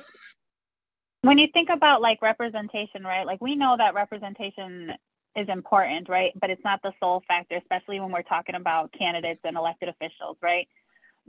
when 1.23 1.39
you 1.39 1.49
think 1.53 1.69
about 1.69 2.01
like 2.01 2.23
representation, 2.23 3.05
right? 3.05 3.27
Like 3.27 3.41
we 3.41 3.57
know 3.57 3.77
that 3.79 3.95
representation 3.95 4.93
is 5.37 5.49
important, 5.49 6.09
right? 6.09 6.33
But 6.41 6.51
it's 6.51 6.65
not 6.65 6.81
the 6.83 6.93
sole 7.01 7.23
factor, 7.29 7.57
especially 7.57 8.01
when 8.01 8.11
we're 8.11 8.23
talking 8.23 8.55
about 8.55 8.93
candidates 8.99 9.41
and 9.45 9.57
elected 9.57 9.89
officials, 9.89 10.37
right? 10.43 10.67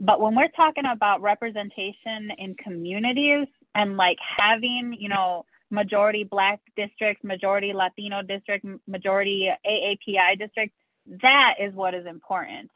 But 0.00 0.20
when 0.20 0.34
we're 0.34 0.48
talking 0.48 0.84
about 0.90 1.20
representation 1.20 2.30
in 2.38 2.56
communities 2.56 3.46
and 3.74 3.96
like 3.96 4.16
having, 4.40 4.96
you 4.98 5.08
know, 5.08 5.44
majority 5.70 6.24
black 6.24 6.60
districts, 6.76 7.22
majority 7.22 7.72
Latino 7.74 8.22
district, 8.22 8.66
majority 8.88 9.48
AAPI 9.66 10.38
district, 10.38 10.74
that 11.22 11.54
is 11.60 11.74
what 11.74 11.94
is 11.94 12.06
important 12.06 12.70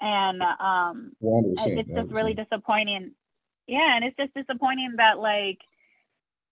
and 0.00 0.42
um 0.42 1.12
it's 1.20 1.88
just 1.88 2.10
really 2.10 2.34
disappointing 2.34 3.12
yeah 3.70 3.96
and 3.96 4.04
it's 4.04 4.16
just 4.16 4.34
disappointing 4.34 4.94
that 4.96 5.18
like 5.18 5.58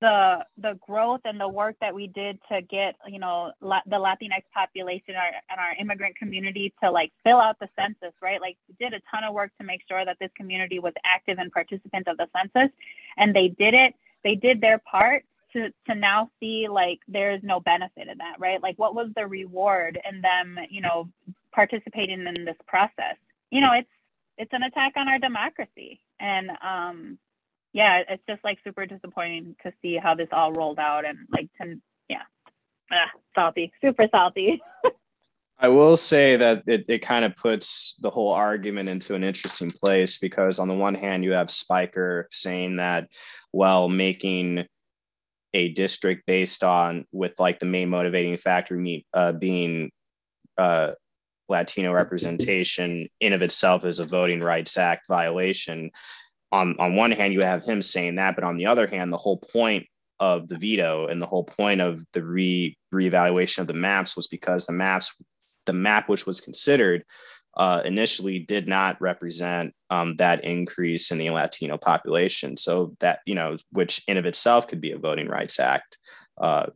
the 0.01 0.45
the 0.59 0.79
growth 0.87 1.21
and 1.25 1.41
the 1.41 1.49
work 1.49 1.75
that 1.81 1.95
we 1.95 2.07
did 2.07 2.39
to 2.51 2.63
get 2.63 2.95
you 3.07 3.19
know 3.19 3.51
La- 3.61 3.83
the 3.87 3.97
latinx 3.97 4.43
population 4.55 5.15
our, 5.17 5.27
and 5.51 5.59
our 5.59 5.75
immigrant 5.81 6.17
community 6.17 6.73
to 6.83 6.91
like 6.91 7.13
fill 7.25 7.39
out 7.39 7.59
the 7.59 7.69
census 7.77 8.15
right? 8.23 8.41
Like 8.41 8.57
we 8.69 8.77
did 8.79 8.95
a 8.95 9.01
ton 9.11 9.25
of 9.25 9.35
work 9.35 9.51
to 9.59 9.67
make 9.67 9.81
sure 9.89 10.05
that 10.05 10.17
this 10.21 10.31
community 10.37 10.79
was 10.79 10.93
active 11.05 11.39
and 11.39 11.51
participant 11.53 12.07
of 12.07 12.17
the 12.17 12.29
census 12.37 12.73
and 13.17 13.35
they 13.35 13.49
did 13.49 13.75
it 13.75 13.95
they 14.23 14.37
did 14.37 14.61
their 14.61 14.79
part 14.79 15.25
to 15.53 15.71
to 15.89 15.95
now 15.95 16.31
see 16.39 16.69
like 16.71 17.01
there's 17.09 17.43
no 17.43 17.59
benefit 17.61 18.07
in 18.09 18.19
that 18.19 18.37
right? 18.39 18.63
Like 18.63 18.79
what 18.79 18.95
was 18.95 19.11
the 19.17 19.27
reward 19.27 19.99
in 20.09 20.21
them 20.21 20.59
you 20.71 20.81
know 20.81 21.09
participating 21.53 22.25
in 22.25 22.45
this 22.45 22.57
process? 22.69 23.17
You 23.51 23.61
know, 23.63 23.73
it's 23.73 23.89
it's 24.37 24.53
an 24.53 24.63
attack 24.63 24.93
on 24.97 25.09
our 25.09 25.19
democracy. 25.19 26.01
And 26.21 26.51
um, 26.63 27.19
yeah, 27.73 28.03
it's 28.09 28.23
just 28.29 28.43
like 28.45 28.59
super 28.65 28.87
disappointing 28.87 29.57
to 29.63 29.73
see 29.83 29.97
how 29.97 30.15
this 30.15 30.29
all 30.33 30.53
rolled 30.53 30.79
out 30.79 31.05
and 31.05 31.19
like 31.31 31.49
to 31.61 31.77
yeah, 32.09 32.23
ah, 32.91 33.11
salty, 33.35 33.73
super 33.81 34.09
salty. 34.11 34.61
I 35.61 35.69
will 35.69 35.97
say 35.97 36.37
that 36.37 36.63
it, 36.69 36.85
it 36.89 36.99
kind 37.01 37.25
of 37.25 37.35
puts 37.35 37.97
the 38.01 38.11
whole 38.11 38.33
argument 38.33 38.89
into 38.89 39.17
an 39.17 39.25
interesting 39.25 39.73
place 39.73 40.19
because 40.19 40.61
on 40.61 40.69
the 40.69 40.75
one 40.75 40.95
hand 40.95 41.25
you 41.25 41.33
have 41.33 41.51
Spiker 41.51 42.29
saying 42.31 42.77
that 42.77 43.09
well 43.53 43.89
making 43.89 44.67
a 45.55 45.71
district 45.71 46.27
based 46.27 46.63
on 46.63 47.07
with 47.11 47.35
like 47.41 47.59
the 47.59 47.67
main 47.67 47.89
motivating 47.89 48.37
factor 48.37 48.81
uh, 49.15 49.33
being 49.33 49.91
uh, 50.57 50.93
Latino 51.49 51.93
representation 51.93 53.09
in 53.21 53.33
of 53.33 53.43
itself 53.43 53.85
is 53.85 54.01
a 54.01 54.05
Voting 54.05 54.41
Rights 54.41 54.77
Act 54.77 55.07
violation. 55.09 55.91
On, 56.53 56.77
on 56.79 56.97
one 56.97 57.11
hand, 57.11 57.33
you 57.33 57.41
have 57.41 57.65
him 57.65 57.83
saying 57.83 58.17
that, 58.17 58.35
but 58.35 58.45
on 58.45 58.57
the 58.57 58.67
other 58.67 58.87
hand, 58.87 59.13
the 59.13 59.17
whole 59.19 59.39
point 59.39 59.87
of 60.21 60.49
the 60.49 60.59
veto 60.59 61.07
and 61.07 61.23
the 61.23 61.27
whole 61.27 61.45
point 61.45 61.81
of 61.81 62.03
the 62.13 62.25
re 62.25 62.77
reevaluation 62.95 63.59
of 63.59 63.67
the 63.67 63.75
maps 63.75 64.17
was 64.17 64.27
because 64.29 64.67
the 64.67 64.73
maps, 64.73 65.17
the 65.67 65.73
map 65.73 66.09
which 66.09 66.27
was 66.27 66.41
considered 66.41 67.05
uh, 67.57 67.83
initially 67.85 68.39
did 68.39 68.69
not 68.69 69.01
represent 69.01 69.75
um, 69.91 70.17
that 70.17 70.45
increase 70.45 71.11
in 71.11 71.19
the 71.19 71.31
Latino 71.31 71.77
population. 71.77 72.57
So 72.57 72.97
that 73.01 73.21
you 73.27 73.35
know, 73.35 73.57
which 73.73 74.03
in 74.09 74.17
of 74.17 74.27
itself 74.27 74.69
could 74.69 74.81
be 74.81 74.93
a 74.93 74.99
Voting 74.99 75.29
Rights 75.29 75.61
Act 75.61 75.99
uh, 76.41 76.67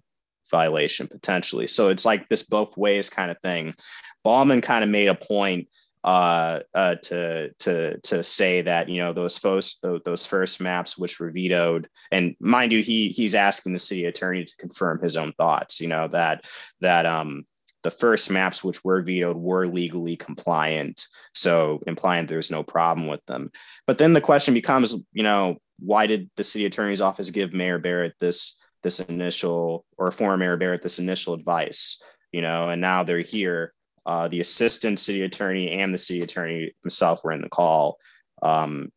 violation 0.53 1.09
potentially. 1.09 1.67
So 1.67 1.89
it's 1.89 2.05
like 2.05 2.29
this 2.29 2.45
both 2.45 2.77
ways 2.77 3.11
kind 3.11 3.33
of 3.33 3.41
thing. 3.41 3.75
Bauman 4.23 4.61
kind 4.61 4.85
of 4.85 4.91
made 4.91 5.09
a 5.09 5.17
point 5.17 5.67
uh, 6.05 6.61
uh, 6.75 6.97
to 6.97 7.53
to 7.61 7.99
to 8.01 8.23
say 8.23 8.63
that 8.63 8.89
you 8.89 9.01
know 9.01 9.13
those 9.13 9.39
first 9.39 9.85
those 10.05 10.27
first 10.27 10.61
maps 10.61 10.99
which 10.99 11.21
were 11.21 11.31
vetoed, 11.31 11.89
and 12.11 12.35
mind 12.41 12.73
you, 12.73 12.83
he 12.83 13.09
he's 13.09 13.35
asking 13.35 13.73
the 13.73 13.79
city 13.79 14.05
attorney 14.05 14.45
to 14.45 14.57
confirm 14.57 15.01
his 15.01 15.17
own 15.17 15.33
thoughts. 15.33 15.81
You 15.81 15.89
know 15.89 16.09
that 16.09 16.45
that 16.81 17.07
um 17.07 17.45
the 17.83 17.91
first 17.91 18.31
maps 18.31 18.63
which 18.63 18.85
were 18.85 19.03
vetoed 19.03 19.37
were 19.37 19.67
legally 19.67 20.17
compliant, 20.17 21.07
so 21.35 21.81
implying 21.87 22.27
there's 22.27 22.51
no 22.51 22.63
problem 22.63 23.07
with 23.07 23.25
them. 23.27 23.51
But 23.87 23.99
then 23.99 24.13
the 24.13 24.21
question 24.21 24.55
becomes, 24.55 24.97
you 25.13 25.23
know, 25.23 25.59
why 25.79 26.07
did 26.07 26.31
the 26.37 26.45
city 26.45 26.65
attorney's 26.65 27.01
office 27.01 27.31
give 27.31 27.53
Mayor 27.53 27.79
Barrett 27.79 28.15
this 28.19 28.61
this 28.83 29.01
initial 29.01 29.85
or 29.99 30.11
former 30.11 30.37
Mayor 30.37 30.57
Barrett 30.57 30.83
this 30.83 30.99
initial 30.99 31.35
advice? 31.35 32.03
You 32.33 32.41
know, 32.41 32.71
and 32.71 32.81
now 32.81 33.03
they're 33.03 33.21
here 33.21 33.75
uh, 34.05 34.29
the 34.29 34.41
assistant 34.41 34.99
city 34.99 35.23
attorney 35.23 35.71
and 35.71 35.93
the 35.95 35.99
city 35.99 36.23
attorney 36.23 36.73
himself 36.83 37.23
were 37.23 37.33
in 37.33 37.41
the 37.41 37.49
call, 37.49 37.99
um, 38.43 38.91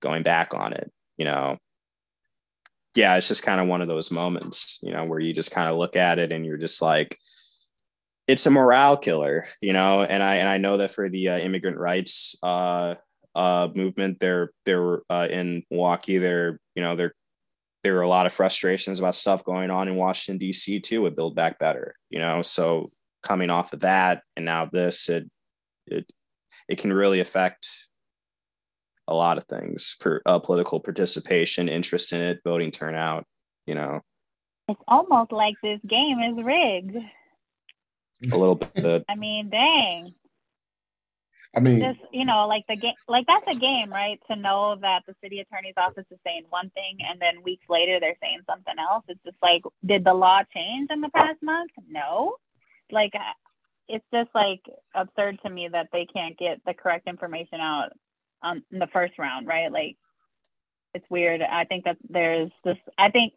going 0.00 0.22
back 0.22 0.52
on 0.54 0.72
it. 0.72 0.90
You 1.16 1.26
know, 1.26 1.58
yeah, 2.94 3.16
it's 3.16 3.28
just 3.28 3.44
kind 3.44 3.60
of 3.60 3.68
one 3.68 3.82
of 3.82 3.88
those 3.88 4.10
moments, 4.10 4.78
you 4.82 4.92
know, 4.92 5.04
where 5.04 5.20
you 5.20 5.32
just 5.32 5.52
kind 5.52 5.70
of 5.70 5.78
look 5.78 5.96
at 5.96 6.18
it 6.18 6.32
and 6.32 6.44
you're 6.44 6.56
just 6.56 6.82
like, 6.82 7.16
it's 8.26 8.46
a 8.46 8.50
morale 8.50 8.96
killer, 8.96 9.46
you 9.60 9.72
know, 9.72 10.02
and 10.02 10.22
I 10.22 10.36
and 10.36 10.48
I 10.48 10.56
know 10.58 10.76
that 10.78 10.90
for 10.90 11.08
the 11.08 11.28
uh, 11.28 11.38
immigrant 11.38 11.78
rights 11.78 12.36
uh, 12.42 12.94
uh, 13.34 13.68
movement, 13.74 14.18
they're 14.20 14.50
they're 14.64 15.02
uh, 15.10 15.28
in 15.30 15.62
Milwaukee. 15.70 16.18
They're 16.18 16.58
you 16.74 16.82
know 16.82 16.96
they're 16.96 17.14
there 17.82 17.96
are 17.98 18.02
a 18.02 18.08
lot 18.08 18.26
of 18.26 18.32
frustrations 18.32 19.00
about 19.00 19.14
stuff 19.14 19.44
going 19.44 19.70
on 19.70 19.88
in 19.88 19.96
Washington 19.96 20.38
D.C. 20.38 20.80
too 20.80 21.02
with 21.02 21.16
Build 21.16 21.34
Back 21.34 21.58
Better, 21.58 21.94
you 22.10 22.18
know. 22.18 22.42
So 22.42 22.90
coming 23.22 23.50
off 23.50 23.72
of 23.72 23.80
that 23.80 24.22
and 24.36 24.44
now 24.44 24.66
this, 24.66 25.08
it 25.08 25.28
it 25.86 26.06
it 26.68 26.78
can 26.78 26.92
really 26.92 27.20
affect 27.20 27.68
a 29.08 29.14
lot 29.14 29.36
of 29.36 29.44
things 29.44 29.96
for 30.00 30.22
uh, 30.26 30.38
political 30.38 30.80
participation, 30.80 31.68
interest 31.68 32.12
in 32.12 32.20
it, 32.20 32.40
voting 32.44 32.70
turnout, 32.70 33.24
you 33.66 33.74
know. 33.74 34.00
It's 34.68 34.80
almost 34.86 35.32
like 35.32 35.54
this 35.62 35.80
game 35.86 36.20
is 36.20 36.42
rigged. 36.42 36.96
A 38.32 38.36
little 38.36 38.54
bit. 38.54 39.04
I 39.08 39.16
mean, 39.16 39.50
dang. 39.50 40.14
I 41.54 41.60
mean, 41.60 41.80
just 41.80 42.00
you 42.12 42.24
know, 42.24 42.46
like 42.48 42.64
the 42.66 42.76
game, 42.76 42.94
like 43.08 43.26
that's 43.26 43.46
a 43.46 43.58
game, 43.58 43.90
right? 43.90 44.18
To 44.30 44.36
know 44.36 44.76
that 44.80 45.02
the 45.06 45.14
city 45.22 45.40
attorney's 45.40 45.74
office 45.76 46.06
is 46.10 46.18
saying 46.24 46.44
one 46.48 46.70
thing, 46.70 46.98
and 47.08 47.20
then 47.20 47.42
weeks 47.42 47.66
later 47.68 48.00
they're 48.00 48.16
saying 48.22 48.40
something 48.48 48.74
else. 48.78 49.04
It's 49.08 49.22
just 49.24 49.36
like, 49.42 49.62
did 49.84 50.04
the 50.04 50.14
law 50.14 50.42
change 50.54 50.88
in 50.90 51.02
the 51.02 51.10
past 51.10 51.42
month? 51.42 51.70
No. 51.86 52.36
Like, 52.90 53.12
it's 53.88 54.04
just 54.12 54.30
like 54.34 54.62
absurd 54.94 55.40
to 55.42 55.50
me 55.50 55.68
that 55.70 55.88
they 55.92 56.06
can't 56.06 56.38
get 56.38 56.62
the 56.64 56.72
correct 56.72 57.06
information 57.06 57.60
out 57.60 57.90
on 58.42 58.62
in 58.72 58.78
the 58.78 58.88
first 58.92 59.18
round, 59.18 59.46
right? 59.46 59.70
Like, 59.70 59.96
it's 60.94 61.08
weird. 61.10 61.42
I 61.42 61.64
think 61.64 61.84
that 61.84 61.98
there's 62.08 62.50
this. 62.64 62.78
I 62.96 63.10
think 63.10 63.34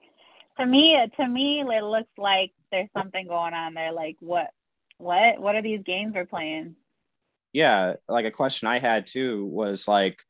to 0.57 0.65
me, 0.65 0.97
to 1.17 1.27
me, 1.27 1.61
it 1.61 1.83
looks 1.83 2.11
like 2.17 2.51
there's 2.71 2.89
something 2.93 3.27
going 3.27 3.53
on 3.53 3.73
there. 3.73 3.91
Like, 3.91 4.15
what, 4.19 4.51
what, 4.97 5.39
what 5.39 5.55
are 5.55 5.61
these 5.61 5.81
games 5.85 6.13
we're 6.15 6.25
playing? 6.25 6.75
Yeah, 7.55 7.93
like 8.09 8.25
a 8.25 8.31
question 8.31 8.67
I 8.67 8.79
had 8.79 9.07
too 9.07 9.45
was 9.45 9.87
like 9.87 10.21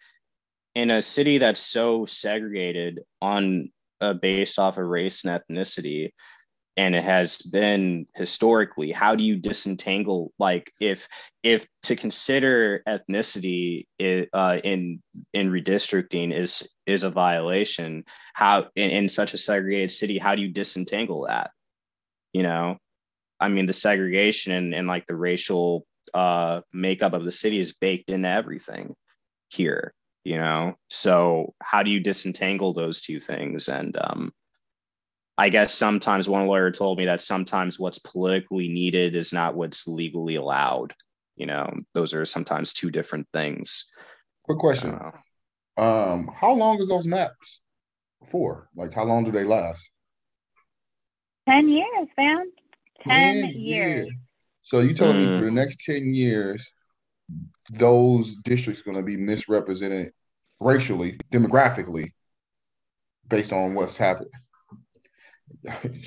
in 0.75 0.91
a 0.91 1.01
city 1.01 1.39
that's 1.39 1.59
so 1.59 2.05
segregated 2.05 2.99
on 3.19 3.71
uh, 3.99 4.13
based 4.13 4.59
off 4.59 4.77
of 4.77 4.85
race 4.85 5.25
and 5.25 5.41
ethnicity 5.41 6.11
and 6.77 6.93
it 6.93 7.03
has 7.03 7.38
been 7.38 8.05
historically 8.13 8.91
how 8.91 9.15
do 9.15 9.23
you 9.23 9.38
disentangle 9.38 10.33
like 10.38 10.71
if 10.79 11.07
if 11.41 11.65
to 11.81 11.95
consider 11.95 12.83
ethnicity 12.88 13.88
uh, 14.33 14.59
in 14.63 15.01
in 15.33 15.49
redistricting 15.49 16.31
is 16.31 16.75
is 16.85 17.03
a 17.03 17.09
violation 17.09 18.03
how 18.35 18.67
in, 18.75 18.91
in 18.91 19.09
such 19.09 19.33
a 19.33 19.38
segregated 19.39 19.89
city 19.89 20.19
how 20.19 20.35
do 20.35 20.43
you 20.43 20.49
disentangle 20.49 21.25
that? 21.25 21.49
You 22.33 22.43
know? 22.43 22.77
I 23.39 23.47
mean 23.49 23.65
the 23.65 23.73
segregation 23.73 24.51
and, 24.51 24.75
and 24.75 24.88
like 24.88 25.07
the 25.07 25.15
racial 25.15 25.88
uh, 26.13 26.61
makeup 26.73 27.13
of 27.13 27.25
the 27.25 27.31
city 27.31 27.59
is 27.59 27.73
baked 27.73 28.09
into 28.09 28.29
everything 28.29 28.95
here 29.49 29.93
you 30.23 30.37
know? 30.37 30.73
So 30.89 31.53
how 31.61 31.83
do 31.83 31.91
you 31.91 31.99
disentangle 31.99 32.73
those 32.73 32.99
two 32.99 33.19
things? 33.19 33.69
And 33.69 33.95
um, 34.01 34.33
i 35.37 35.49
guess 35.49 35.71
sometimes 35.73 36.27
one 36.27 36.47
lawyer 36.47 36.71
told 36.71 36.97
me 36.97 37.05
that 37.05 37.21
sometimes 37.21 37.79
what's 37.79 37.99
politically 37.99 38.69
needed 38.69 39.15
is 39.15 39.31
not 39.31 39.53
what's 39.53 39.87
legally 39.87 40.35
allowed 40.35 40.93
you 41.35 41.45
know? 41.45 41.71
Those 41.93 42.13
are 42.13 42.25
sometimes 42.25 42.73
two 42.73 42.89
different 42.89 43.27
things. 43.33 43.91
Quick 44.43 44.59
question. 44.59 44.99
Um 45.77 46.29
how 46.33 46.53
long 46.53 46.79
is 46.79 46.87
those 46.87 47.05
maps 47.05 47.61
for? 48.29 48.69
Like 48.75 48.93
how 48.93 49.03
long 49.03 49.23
do 49.23 49.31
they 49.31 49.43
last? 49.43 49.89
10 51.47 51.69
years 51.69 52.07
fam. 52.15 52.51
10, 53.03 53.41
10 53.41 53.43
years. 53.43 54.05
years. 54.05 54.07
So 54.65 54.80
you 54.80 54.95
telling 54.95 55.17
mm. 55.17 55.34
me 55.34 55.39
for 55.39 55.45
the 55.45 55.51
next 55.51 55.82
10 55.82 56.15
years, 56.15 56.73
those 57.71 58.36
districts 58.38 58.82
are 58.82 58.86
going 58.86 58.97
to 58.97 59.04
be 59.04 59.15
misrepresented 59.15 60.12
racially, 60.60 61.19
demographically, 61.32 62.13
based 63.28 63.54
on 63.54 63.75
what's 63.75 63.95
happened. 63.95 64.32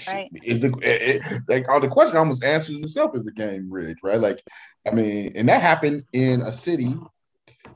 Right. 0.09 0.29
Is 0.45 0.61
the 0.61 0.73
it, 0.83 1.23
like 1.49 1.69
all 1.69 1.81
the 1.81 1.89
question 1.89 2.17
almost 2.17 2.45
answers 2.45 2.83
itself 2.83 3.17
is 3.17 3.25
the 3.25 3.33
game 3.33 3.69
rigged, 3.71 4.01
right? 4.03 4.21
Like, 4.21 4.41
I 4.87 4.93
mean, 4.93 5.33
and 5.35 5.49
that 5.49 5.63
happened 5.63 6.03
in 6.13 6.43
a 6.43 6.53
city 6.53 6.95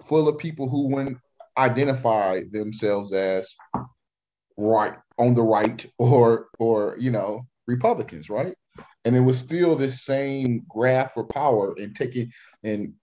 full 0.09 0.29
of 0.29 0.39
people 0.39 0.69
who 0.69 0.89
wouldn't 0.89 1.19
identify 1.59 2.41
themselves 2.51 3.13
as 3.13 3.57
right 4.57 4.95
on 5.19 5.35
the 5.35 5.43
right 5.43 5.87
or 5.99 6.49
or 6.59 6.97
you 6.99 7.11
know 7.11 7.47
Republicans, 7.67 8.29
right? 8.29 8.55
And 9.05 9.17
it 9.17 9.21
was 9.21 9.39
still 9.39 9.77
this 9.77 10.03
same 10.03 10.65
graph 10.69 11.13
for 11.13 11.25
power 11.25 11.75
and 11.79 11.95
taking 11.97 12.31
and 12.63 12.95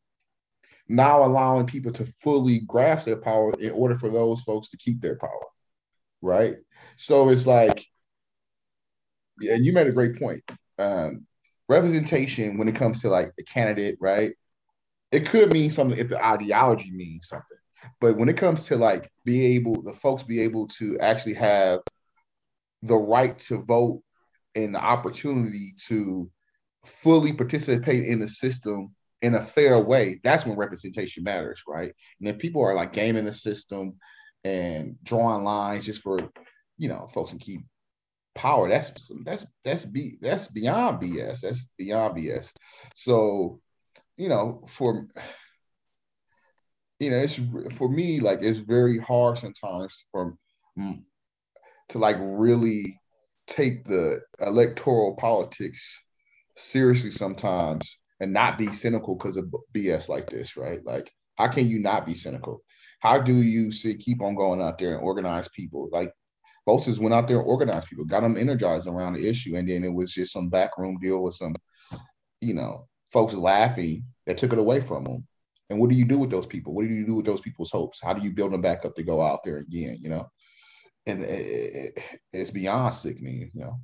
now 0.88 1.24
allowing 1.24 1.68
people 1.68 1.92
to 1.92 2.06
fully 2.22 2.60
grasp 2.62 3.06
their 3.06 3.18
power 3.18 3.54
in 3.60 3.72
order 3.72 3.96
for 3.96 4.10
those 4.10 4.42
folks 4.42 4.70
to 4.70 4.78
keep 4.78 5.02
their 5.02 5.18
power 5.18 5.50
right? 6.22 6.56
So 6.96 7.30
it's 7.30 7.48
like 7.48 7.86
and 9.42 9.66
you 9.66 9.72
made 9.72 9.88
a 9.88 9.92
great 9.92 10.20
point. 10.20 10.44
Um, 10.78 11.26
representation 11.68 12.58
when 12.58 12.68
it 12.68 12.76
comes 12.76 13.02
to 13.02 13.10
like 13.10 13.32
a 13.40 13.44
candidate 13.44 13.98
right? 14.00 14.34
It 15.12 15.28
could 15.28 15.52
mean 15.52 15.70
something 15.70 15.98
if 15.98 16.10
the 16.10 16.24
ideology 16.24 16.92
means 16.92 17.28
something. 17.28 17.58
But 18.02 18.18
when 18.18 18.30
it 18.30 18.38
comes 18.38 18.66
to 18.68 18.76
like 18.76 19.10
be 19.26 19.56
able 19.56 19.82
the 19.82 19.94
folks 19.94 20.24
be 20.24 20.42
able 20.42 20.68
to 20.68 21.00
actually 21.00 21.36
have 21.36 21.80
the 22.84 22.98
right 22.98 23.38
to 23.40 23.64
vote 23.64 24.02
and 24.56 24.74
the 24.74 24.80
opportunity 24.80 25.74
to 25.88 26.30
fully 26.86 27.34
participate 27.34 28.06
in 28.06 28.20
the 28.20 28.28
system 28.28 28.94
in 29.22 29.36
a 29.36 29.46
fair 29.46 29.80
way, 29.80 30.20
that's 30.24 30.46
when 30.46 30.58
representation 30.58 31.24
matters, 31.24 31.64
right? 31.68 31.94
And 32.20 32.30
if 32.30 32.40
people 32.40 32.64
are 32.64 32.74
like 32.74 32.94
gaming 32.94 33.26
the 33.26 33.34
system 33.34 33.98
and 34.44 34.96
drawing 35.04 35.44
lines 35.44 35.86
just 35.86 36.02
for, 36.02 36.20
you 36.78 36.88
know, 36.88 37.10
folks 37.14 37.32
can 37.32 37.40
keep 37.40 37.62
power, 38.36 38.70
that's 38.70 38.92
that's 39.26 39.46
that's 39.66 39.86
be 39.86 40.18
that's 40.22 40.48
beyond 40.48 41.02
BS. 41.02 41.42
That's 41.42 41.68
beyond 41.78 42.18
BS. 42.18 42.54
So, 42.96 43.60
you 44.16 44.30
know, 44.30 44.64
for 44.68 45.08
you 47.00 47.10
know, 47.10 47.18
it's 47.18 47.40
for 47.76 47.90
me 47.90 48.22
like 48.22 48.40
it's 48.42 48.60
very 48.60 49.00
hard 49.00 49.38
sometimes 49.38 50.06
for 50.12 50.36
to 51.90 51.98
like 51.98 52.18
really 52.20 53.00
take 53.50 53.84
the 53.86 54.20
electoral 54.40 55.16
politics 55.16 56.04
seriously 56.56 57.12
sometimes 57.12 57.98
and 58.20 58.32
not 58.32 58.58
be 58.58 58.74
cynical 58.74 59.16
because 59.16 59.38
of 59.38 59.54
BS 59.76 60.10
like 60.10 60.30
this, 60.30 60.56
right? 60.56 60.80
Like, 60.86 61.10
how 61.38 61.48
can 61.48 61.68
you 61.68 61.80
not 61.80 62.06
be 62.06 62.14
cynical? 62.14 62.62
How 63.00 63.20
do 63.20 63.34
you 63.34 63.72
keep 63.98 64.22
on 64.22 64.36
going 64.36 64.62
out 64.62 64.78
there 64.78 64.94
and 64.94 65.02
organize 65.02 65.48
people? 65.50 65.90
Like, 65.92 66.14
Voces 66.66 67.00
went 67.00 67.16
out 67.16 67.28
there 67.28 67.40
and 67.40 67.48
organized 67.48 67.88
people, 67.88 68.06
got 68.06 68.22
them 68.22 68.38
energized 68.38 68.88
around 68.88 69.14
the 69.14 69.28
issue, 69.28 69.56
and 69.56 69.68
then 69.68 69.84
it 69.84 69.92
was 69.92 70.12
just 70.12 70.32
some 70.32 70.50
backroom 70.50 71.00
deal 71.02 71.24
with 71.24 71.34
some, 71.34 71.56
you 72.42 72.54
know, 72.54 72.88
folks 73.12 73.34
laughing 73.34 74.04
that 74.28 74.38
took 74.38 74.54
it 74.54 74.60
away 74.60 74.80
from 74.80 75.04
them. 75.04 75.28
And 75.72 75.80
what 75.80 75.90
do 75.90 75.96
you 75.96 76.06
do 76.06 76.20
with 76.20 76.30
those 76.30 76.46
people? 76.46 76.76
What 76.76 76.88
do 76.88 76.94
you 76.94 77.08
do 77.08 77.16
with 77.16 77.26
those 77.26 77.42
people's 77.42 77.72
hopes? 77.72 78.00
How 78.04 78.14
do 78.14 78.22
you 78.22 78.32
build 78.32 78.54
them 78.54 78.62
back 78.62 78.86
up 78.86 78.96
to 78.98 79.04
go 79.04 79.20
out 79.20 79.40
there 79.44 79.58
again? 79.58 79.98
You 80.00 80.10
know, 80.10 80.30
and 81.10 81.24
it, 81.24 82.00
it's 82.32 82.52
beyond 82.52 82.94
sickening, 82.94 83.52
you 83.54 83.62
know. 83.62 83.80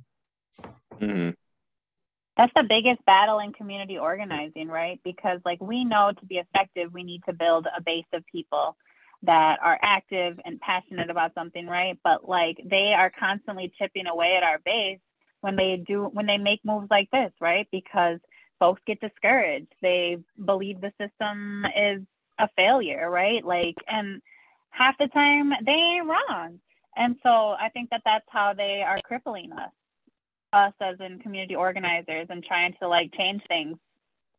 Mm-hmm. 1.00 1.30
That's 2.36 2.52
the 2.54 2.64
biggest 2.68 3.04
battle 3.06 3.38
in 3.38 3.52
community 3.52 3.98
organizing, 3.98 4.68
right? 4.68 5.00
Because 5.04 5.40
like 5.44 5.60
we 5.60 5.84
know 5.84 6.12
to 6.18 6.26
be 6.26 6.36
effective, 6.36 6.92
we 6.92 7.02
need 7.02 7.22
to 7.26 7.32
build 7.32 7.66
a 7.66 7.82
base 7.82 8.04
of 8.12 8.24
people 8.30 8.76
that 9.22 9.58
are 9.62 9.78
active 9.82 10.38
and 10.44 10.60
passionate 10.60 11.08
about 11.08 11.32
something, 11.34 11.66
right? 11.66 11.98
But 12.04 12.28
like 12.28 12.58
they 12.64 12.92
are 12.96 13.10
constantly 13.18 13.72
chipping 13.78 14.06
away 14.06 14.34
at 14.36 14.42
our 14.42 14.58
base 14.64 15.00
when 15.40 15.56
they 15.56 15.82
do 15.86 16.04
when 16.12 16.26
they 16.26 16.36
make 16.36 16.64
moves 16.64 16.88
like 16.90 17.10
this, 17.10 17.32
right? 17.40 17.66
Because 17.72 18.18
folks 18.58 18.82
get 18.86 19.00
discouraged. 19.00 19.72
They 19.80 20.18
believe 20.44 20.80
the 20.80 20.92
system 21.00 21.64
is 21.76 22.02
a 22.38 22.48
failure, 22.54 23.08
right? 23.10 23.44
Like 23.44 23.76
and 23.88 24.20
half 24.70 24.96
the 24.98 25.08
time 25.08 25.52
they 25.64 25.72
ain't 25.72 26.06
wrong. 26.06 26.60
And 26.96 27.16
so 27.22 27.54
I 27.60 27.68
think 27.72 27.90
that 27.90 28.02
that's 28.04 28.24
how 28.28 28.54
they 28.54 28.82
are 28.86 28.98
crippling 29.04 29.52
us, 29.52 29.70
us 30.52 30.72
as 30.80 30.96
in 31.00 31.18
community 31.18 31.54
organizers 31.54 32.26
and 32.30 32.42
trying 32.42 32.74
to 32.80 32.88
like 32.88 33.12
change 33.16 33.42
things. 33.48 33.76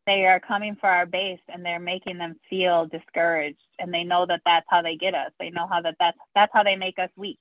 They 0.07 0.25
are 0.25 0.39
coming 0.39 0.77
for 0.79 0.89
our 0.89 1.05
base 1.05 1.41
and 1.49 1.63
they're 1.63 1.79
making 1.79 2.17
them 2.17 2.35
feel 2.49 2.87
discouraged 2.87 3.59
and 3.77 3.93
they 3.93 4.03
know 4.03 4.25
that 4.25 4.41
that's 4.45 4.65
how 4.69 4.81
they 4.81 4.95
get 4.95 5.13
us. 5.13 5.31
They 5.39 5.49
know 5.49 5.67
how 5.67 5.81
that 5.81 5.95
that's, 5.99 6.17
that's 6.33 6.51
how 6.53 6.63
they 6.63 6.77
make 6.77 6.97
us 6.97 7.09
weak. 7.15 7.39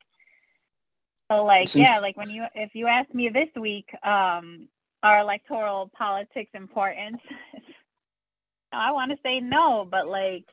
So 1.31 1.44
like, 1.44 1.74
yeah, 1.74 1.98
like 2.00 2.16
when 2.16 2.29
you, 2.29 2.44
if 2.55 2.70
you 2.74 2.87
ask 2.87 3.12
me 3.14 3.29
this 3.29 3.48
week, 3.59 3.88
um, 4.05 4.68
are 5.02 5.20
electoral 5.20 5.90
politics 5.96 6.50
important? 6.55 7.20
I 8.72 8.92
want 8.92 9.12
to 9.12 9.18
say 9.22 9.40
no, 9.40 9.87
but 9.88 10.09
like, 10.09 10.44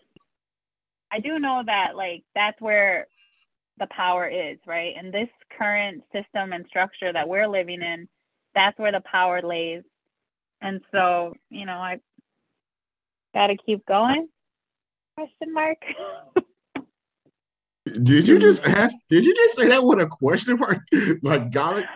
I 1.11 1.19
do 1.19 1.37
know 1.39 1.61
that 1.65 1.95
like 1.95 2.23
that's 2.33 2.59
where 2.59 3.07
the 3.79 3.87
power 3.87 4.27
is, 4.27 4.57
right? 4.65 4.93
And 4.97 5.13
this 5.13 5.29
current 5.57 6.03
system 6.13 6.53
and 6.53 6.65
structure 6.67 7.11
that 7.11 7.27
we're 7.27 7.47
living 7.47 7.81
in, 7.81 8.07
that's 8.55 8.77
where 8.77 8.91
the 8.91 9.01
power 9.01 9.41
lays. 9.41 9.83
And 10.61 10.81
so, 10.91 11.33
you 11.49 11.65
know, 11.65 11.77
I 11.77 11.99
got 13.33 13.47
to 13.47 13.57
keep 13.57 13.85
going. 13.85 14.27
Question 15.15 15.53
mark. 15.53 15.77
Did 18.01 18.27
you 18.27 18.39
just 18.39 18.63
ask? 18.63 18.95
Did 19.09 19.25
you 19.25 19.35
just 19.35 19.55
say 19.55 19.67
that 19.67 19.83
with 19.83 19.99
a 19.99 20.07
question 20.07 20.57
mark? 20.57 20.79
Like 21.21 21.51
gotta 21.51 21.87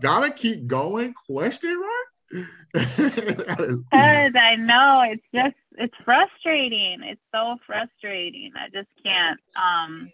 gotta 0.00 0.30
keep 0.30 0.66
going? 0.66 1.14
Question 1.26 1.80
mark? 1.80 2.44
Because 2.74 4.32
I 4.34 4.56
know 4.56 5.04
it's 5.06 5.24
just 5.34 5.56
it's 5.72 5.94
frustrating. 6.04 7.00
It's 7.02 7.20
so 7.34 7.56
frustrating. 7.66 8.52
I 8.56 8.68
just 8.68 8.88
can't. 9.02 9.38
Um, 9.56 10.10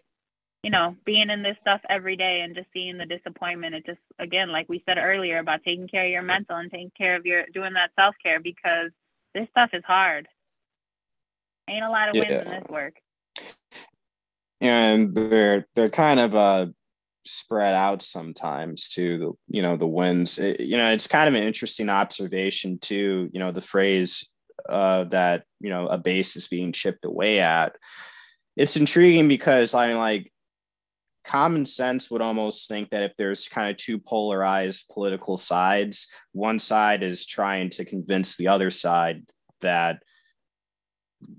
you 0.63 0.71
know, 0.71 0.97
being 1.05 1.31
in 1.31 1.43
this 1.43 1.57
stuff 1.61 1.81
every 1.89 2.17
day 2.17 2.41
and 2.43 2.55
just 2.55 2.69
seeing 2.73 2.99
the 2.99 3.07
disappointment. 3.07 3.75
It 3.75 3.87
just 3.87 4.01
again, 4.19 4.51
like 4.51 4.69
we 4.69 4.83
said 4.87 4.99
earlier 4.99 5.39
about 5.39 5.63
taking 5.65 5.89
care 5.89 6.05
of 6.05 6.11
your 6.11 6.23
mental 6.23 6.57
and 6.57 6.71
taking 6.71 6.93
care 6.97 7.17
of 7.17 7.27
your 7.27 7.45
doing 7.55 7.75
that 7.75 7.91
self 7.99 8.15
care 8.23 8.41
because 8.41 8.91
this 9.35 9.49
stuff 9.51 9.71
is 9.73 9.85
hard. 9.87 10.27
Ain't 11.69 11.85
a 11.85 11.91
lot 11.91 12.09
of 12.09 12.15
wins 12.15 12.27
yeah. 12.31 12.43
in 12.43 12.51
this 12.51 12.71
work 12.71 12.95
and 14.61 15.15
they're 15.15 15.67
they're 15.75 15.89
kind 15.89 16.21
of 16.21 16.35
uh 16.35 16.67
spread 17.25 17.75
out 17.75 18.01
sometimes 18.01 18.89
too 18.89 19.37
you 19.49 19.61
know 19.61 19.77
the 19.77 19.87
wins 19.87 20.39
it, 20.39 20.61
you 20.61 20.77
know 20.77 20.91
it's 20.91 21.07
kind 21.07 21.29
of 21.29 21.35
an 21.35 21.47
interesting 21.47 21.89
observation 21.89 22.79
too 22.79 23.29
you 23.33 23.39
know 23.39 23.53
the 23.53 23.61
phrase 23.61 24.33
uh 24.69 25.05
that 25.05 25.45
you 25.61 25.69
know 25.69 25.87
a 25.89 25.99
base 25.99 26.37
is 26.37 26.49
being 26.49 26.73
chipped 26.73 27.05
away 27.05 27.39
at 27.39 27.77
it's 28.57 28.77
intriguing 28.77 29.29
because 29.29 29.75
i 29.75 29.89
mean 29.89 29.99
like 29.99 30.33
common 31.29 31.67
sense 31.67 32.11
would 32.11 32.23
almost 32.23 32.69
think 32.69 32.89
that 32.91 33.03
if 33.03 33.13
there's 33.19 33.49
kind 33.49 33.71
of 33.71 33.77
two 33.77 33.99
polarized 33.99 34.91
political 34.93 35.37
sides 35.37 36.11
one 36.33 36.59
side 36.59 37.03
is 37.03 37.27
trying 37.27 37.69
to 37.69 37.85
convince 37.85 38.37
the 38.37 38.49
other 38.49 38.71
side 38.71 39.23
that 39.61 40.03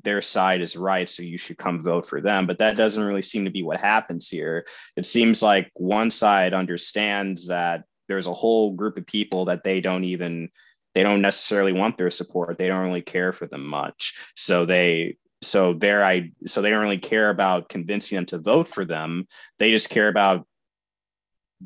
their 0.03 0.21
side 0.21 0.61
is 0.61 0.75
right, 0.75 1.07
so 1.07 1.23
you 1.23 1.37
should 1.37 1.57
come 1.57 1.81
vote 1.81 2.05
for 2.05 2.21
them. 2.21 2.45
But 2.45 2.57
that 2.57 2.75
doesn't 2.75 3.03
really 3.03 3.21
seem 3.21 3.45
to 3.45 3.51
be 3.51 3.63
what 3.63 3.79
happens 3.79 4.29
here. 4.29 4.65
It 4.95 5.05
seems 5.05 5.41
like 5.41 5.71
one 5.75 6.11
side 6.11 6.53
understands 6.53 7.47
that 7.47 7.85
there's 8.07 8.27
a 8.27 8.33
whole 8.33 8.73
group 8.73 8.97
of 8.97 9.05
people 9.05 9.45
that 9.45 9.63
they 9.63 9.81
don't 9.81 10.03
even 10.03 10.49
they 10.95 11.03
don't 11.03 11.21
necessarily 11.21 11.71
want 11.71 11.97
their 11.97 12.09
support. 12.09 12.57
They 12.57 12.67
don't 12.67 12.83
really 12.83 13.01
care 13.01 13.31
for 13.31 13.45
them 13.45 13.65
much. 13.65 14.31
So 14.35 14.65
they 14.65 15.17
so 15.41 15.73
their 15.73 16.03
I 16.03 16.31
so 16.45 16.61
they 16.61 16.69
don't 16.69 16.81
really 16.81 16.97
care 16.97 17.29
about 17.29 17.69
convincing 17.69 18.17
them 18.17 18.25
to 18.27 18.39
vote 18.39 18.67
for 18.67 18.85
them. 18.85 19.27
They 19.57 19.71
just 19.71 19.89
care 19.89 20.07
about 20.07 20.45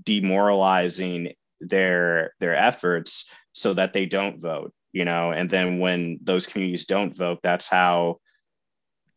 demoralizing 0.01 1.33
their 1.59 2.33
their 2.39 2.55
efforts 2.55 3.31
so 3.53 3.73
that 3.73 3.93
they 3.93 4.05
don't 4.05 4.39
vote 4.39 4.73
you 4.91 5.05
know? 5.05 5.31
And 5.31 5.49
then 5.49 5.79
when 5.79 6.19
those 6.21 6.45
communities 6.45 6.85
don't 6.85 7.15
vote 7.15 7.39
that's 7.43 7.67
how 7.67 8.19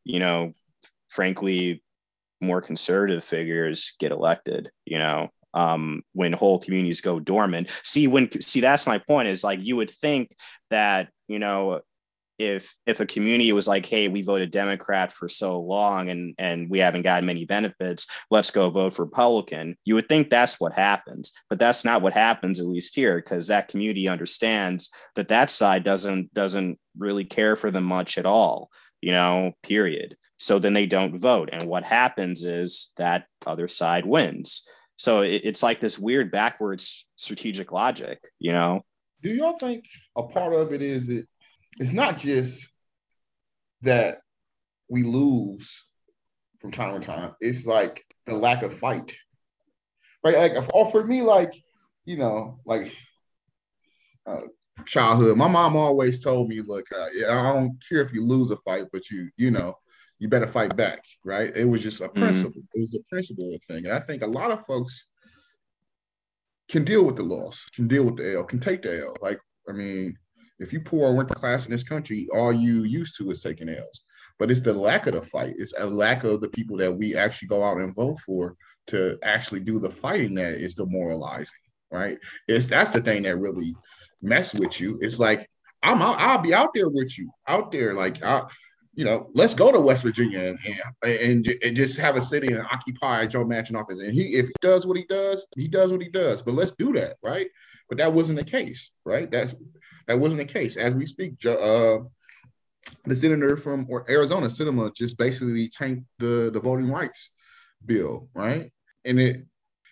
you 0.04 0.20
know 0.20 0.54
frankly 1.08 1.82
more 2.40 2.60
conservative 2.60 3.24
figures 3.24 3.94
get 3.98 4.12
elected 4.12 4.70
you 4.84 4.98
know? 4.98 5.28
Um, 5.54 6.02
when 6.12 6.34
whole 6.34 6.58
communities 6.58 7.00
go 7.00 7.18
dormant. 7.18 7.70
See 7.82 8.08
when 8.08 8.30
see 8.42 8.60
that's 8.60 8.86
my 8.86 8.98
point 8.98 9.28
is 9.28 9.42
like 9.42 9.60
you 9.62 9.76
would 9.76 9.90
think 9.90 10.36
that 10.70 11.08
you 11.28 11.38
know 11.38 11.80
if 12.38 12.74
if 12.86 13.00
a 13.00 13.06
community 13.06 13.52
was 13.52 13.68
like 13.68 13.86
hey 13.86 14.08
we 14.08 14.22
voted 14.22 14.50
democrat 14.50 15.12
for 15.12 15.28
so 15.28 15.60
long 15.60 16.10
and 16.10 16.34
and 16.38 16.68
we 16.68 16.78
haven't 16.78 17.02
gotten 17.02 17.26
many 17.26 17.44
benefits 17.44 18.06
let's 18.30 18.50
go 18.50 18.68
vote 18.70 18.98
republican 18.98 19.76
you 19.84 19.94
would 19.94 20.08
think 20.08 20.28
that's 20.28 20.60
what 20.60 20.72
happens. 20.72 21.32
But 21.48 21.58
that's 21.58 21.84
not 21.84 22.02
what 22.02 22.12
happens 22.12 22.60
at 22.60 22.66
least 22.66 22.94
here 22.94 23.16
because 23.16 23.46
that 23.46 23.68
community 23.68 24.08
understands 24.08 24.90
that 25.14 25.28
that 25.28 25.50
side 25.50 25.84
doesn't 25.84 26.32
doesn't 26.34 26.78
really 26.98 27.24
care 27.24 27.56
for 27.56 27.70
them 27.70 27.84
much 27.84 28.18
at 28.18 28.26
all 28.26 28.70
you 29.00 29.12
know 29.12 29.52
period. 29.62 30.16
So 30.38 30.58
then 30.58 30.74
they 30.74 30.84
don't 30.84 31.18
vote. 31.18 31.48
And 31.52 31.66
what 31.66 31.84
happens 31.84 32.44
is 32.44 32.92
that 32.98 33.24
other 33.46 33.68
side 33.68 34.04
wins. 34.04 34.68
So 34.96 35.22
it, 35.22 35.42
it's 35.44 35.62
like 35.62 35.80
this 35.80 35.98
weird 35.98 36.30
backwards 36.30 37.06
strategic 37.16 37.72
logic 37.72 38.18
you 38.38 38.52
know? 38.52 38.82
Do 39.22 39.34
y'all 39.34 39.56
think 39.58 39.86
a 40.16 40.22
part 40.22 40.52
of 40.52 40.72
it 40.72 40.82
is 40.82 41.08
it 41.08 41.26
it's 41.78 41.92
not 41.92 42.16
just 42.16 42.70
that 43.82 44.18
we 44.88 45.02
lose 45.02 45.84
from 46.58 46.70
time 46.70 47.00
to 47.00 47.06
time. 47.06 47.32
It's 47.40 47.66
like 47.66 48.04
the 48.26 48.34
lack 48.34 48.62
of 48.62 48.74
fight, 48.74 49.16
right? 50.24 50.36
Like, 50.36 50.52
if, 50.52 50.66
for 50.90 51.04
me, 51.04 51.22
like 51.22 51.52
you 52.04 52.16
know, 52.16 52.60
like 52.64 52.96
uh, 54.26 54.42
childhood. 54.86 55.36
My 55.36 55.48
mom 55.48 55.76
always 55.76 56.22
told 56.22 56.48
me, 56.48 56.60
"Look, 56.60 56.86
uh, 56.94 57.06
I 57.28 57.42
don't 57.42 57.76
care 57.88 58.00
if 58.00 58.12
you 58.12 58.24
lose 58.24 58.50
a 58.50 58.56
fight, 58.58 58.86
but 58.92 59.10
you, 59.10 59.30
you 59.36 59.50
know, 59.50 59.74
you 60.18 60.28
better 60.28 60.46
fight 60.46 60.76
back." 60.76 61.04
Right? 61.24 61.54
It 61.54 61.64
was 61.64 61.82
just 61.82 62.00
a 62.00 62.08
mm-hmm. 62.08 62.22
principle. 62.22 62.60
Mm-hmm. 62.60 62.78
It 62.78 62.80
was 62.80 62.94
a 62.94 63.04
principle 63.10 63.54
of 63.54 63.62
thing, 63.64 63.86
and 63.86 63.94
I 63.94 64.00
think 64.00 64.22
a 64.22 64.26
lot 64.26 64.50
of 64.50 64.64
folks 64.66 65.06
can 66.68 66.84
deal 66.84 67.04
with 67.04 67.16
the 67.16 67.22
loss, 67.22 67.66
can 67.74 67.86
deal 67.86 68.04
with 68.04 68.16
the 68.16 68.36
L, 68.36 68.44
can 68.44 68.60
take 68.60 68.82
the 68.82 69.00
L. 69.00 69.16
Like, 69.20 69.38
I 69.68 69.72
mean, 69.72 70.16
if 70.58 70.72
you 70.72 70.80
poor 70.80 71.12
working 71.12 71.34
class 71.34 71.66
in 71.66 71.72
this 71.72 71.82
country, 71.82 72.28
all 72.32 72.52
you 72.52 72.84
used 72.84 73.16
to 73.18 73.30
is 73.30 73.42
taking 73.42 73.68
L's. 73.68 74.02
But 74.38 74.50
it's 74.50 74.60
the 74.60 74.72
lack 74.72 75.06
of 75.06 75.14
the 75.14 75.22
fight. 75.22 75.54
It's 75.58 75.74
a 75.78 75.86
lack 75.86 76.24
of 76.24 76.40
the 76.40 76.48
people 76.48 76.76
that 76.78 76.92
we 76.92 77.16
actually 77.16 77.48
go 77.48 77.64
out 77.64 77.78
and 77.78 77.94
vote 77.94 78.18
for 78.24 78.56
to 78.88 79.18
actually 79.22 79.60
do 79.60 79.78
the 79.78 79.90
fighting 79.90 80.34
that 80.34 80.54
is 80.54 80.74
demoralizing, 80.74 81.54
right? 81.90 82.18
It's 82.46 82.66
that's 82.66 82.90
the 82.90 83.00
thing 83.00 83.22
that 83.24 83.36
really 83.36 83.74
mess 84.22 84.58
with 84.58 84.80
you. 84.80 84.98
It's 85.00 85.18
like 85.18 85.48
I'm 85.82 86.02
out, 86.02 86.18
I'll 86.18 86.42
be 86.42 86.54
out 86.54 86.70
there 86.74 86.88
with 86.88 87.18
you, 87.18 87.30
out 87.48 87.72
there, 87.72 87.94
like 87.94 88.22
I, 88.22 88.42
you 88.94 89.04
know, 89.04 89.28
let's 89.34 89.54
go 89.54 89.70
to 89.70 89.78
West 89.78 90.02
Virginia 90.02 90.56
and, 90.64 90.80
and 91.02 91.58
and 91.62 91.76
just 91.76 91.98
have 91.98 92.16
a 92.16 92.22
city 92.22 92.48
and 92.48 92.62
occupy 92.72 93.26
Joe 93.26 93.44
Manchin 93.44 93.80
office. 93.80 94.00
And 94.00 94.12
he, 94.12 94.36
if 94.36 94.46
he 94.46 94.54
does 94.62 94.86
what 94.86 94.96
he 94.96 95.04
does, 95.04 95.46
he 95.56 95.68
does 95.68 95.92
what 95.92 96.02
he 96.02 96.08
does. 96.08 96.42
But 96.42 96.54
let's 96.54 96.72
do 96.72 96.92
that, 96.94 97.16
right? 97.22 97.48
But 97.88 97.98
that 97.98 98.12
wasn't 98.12 98.38
the 98.38 98.44
case, 98.44 98.90
right? 99.04 99.30
That's 99.30 99.54
that 100.06 100.18
wasn't 100.18 100.38
the 100.38 100.44
case. 100.44 100.76
As 100.76 100.94
we 100.94 101.06
speak, 101.06 101.34
uh, 101.44 101.98
the 103.04 103.16
senator 103.16 103.56
from 103.56 103.88
Arizona, 104.08 104.46
Sinema, 104.46 104.94
just 104.94 105.18
basically 105.18 105.68
tanked 105.68 106.04
the, 106.18 106.50
the 106.52 106.60
voting 106.60 106.90
rights 106.90 107.30
bill, 107.84 108.28
right? 108.34 108.70
And 109.04 109.20
it 109.20 109.46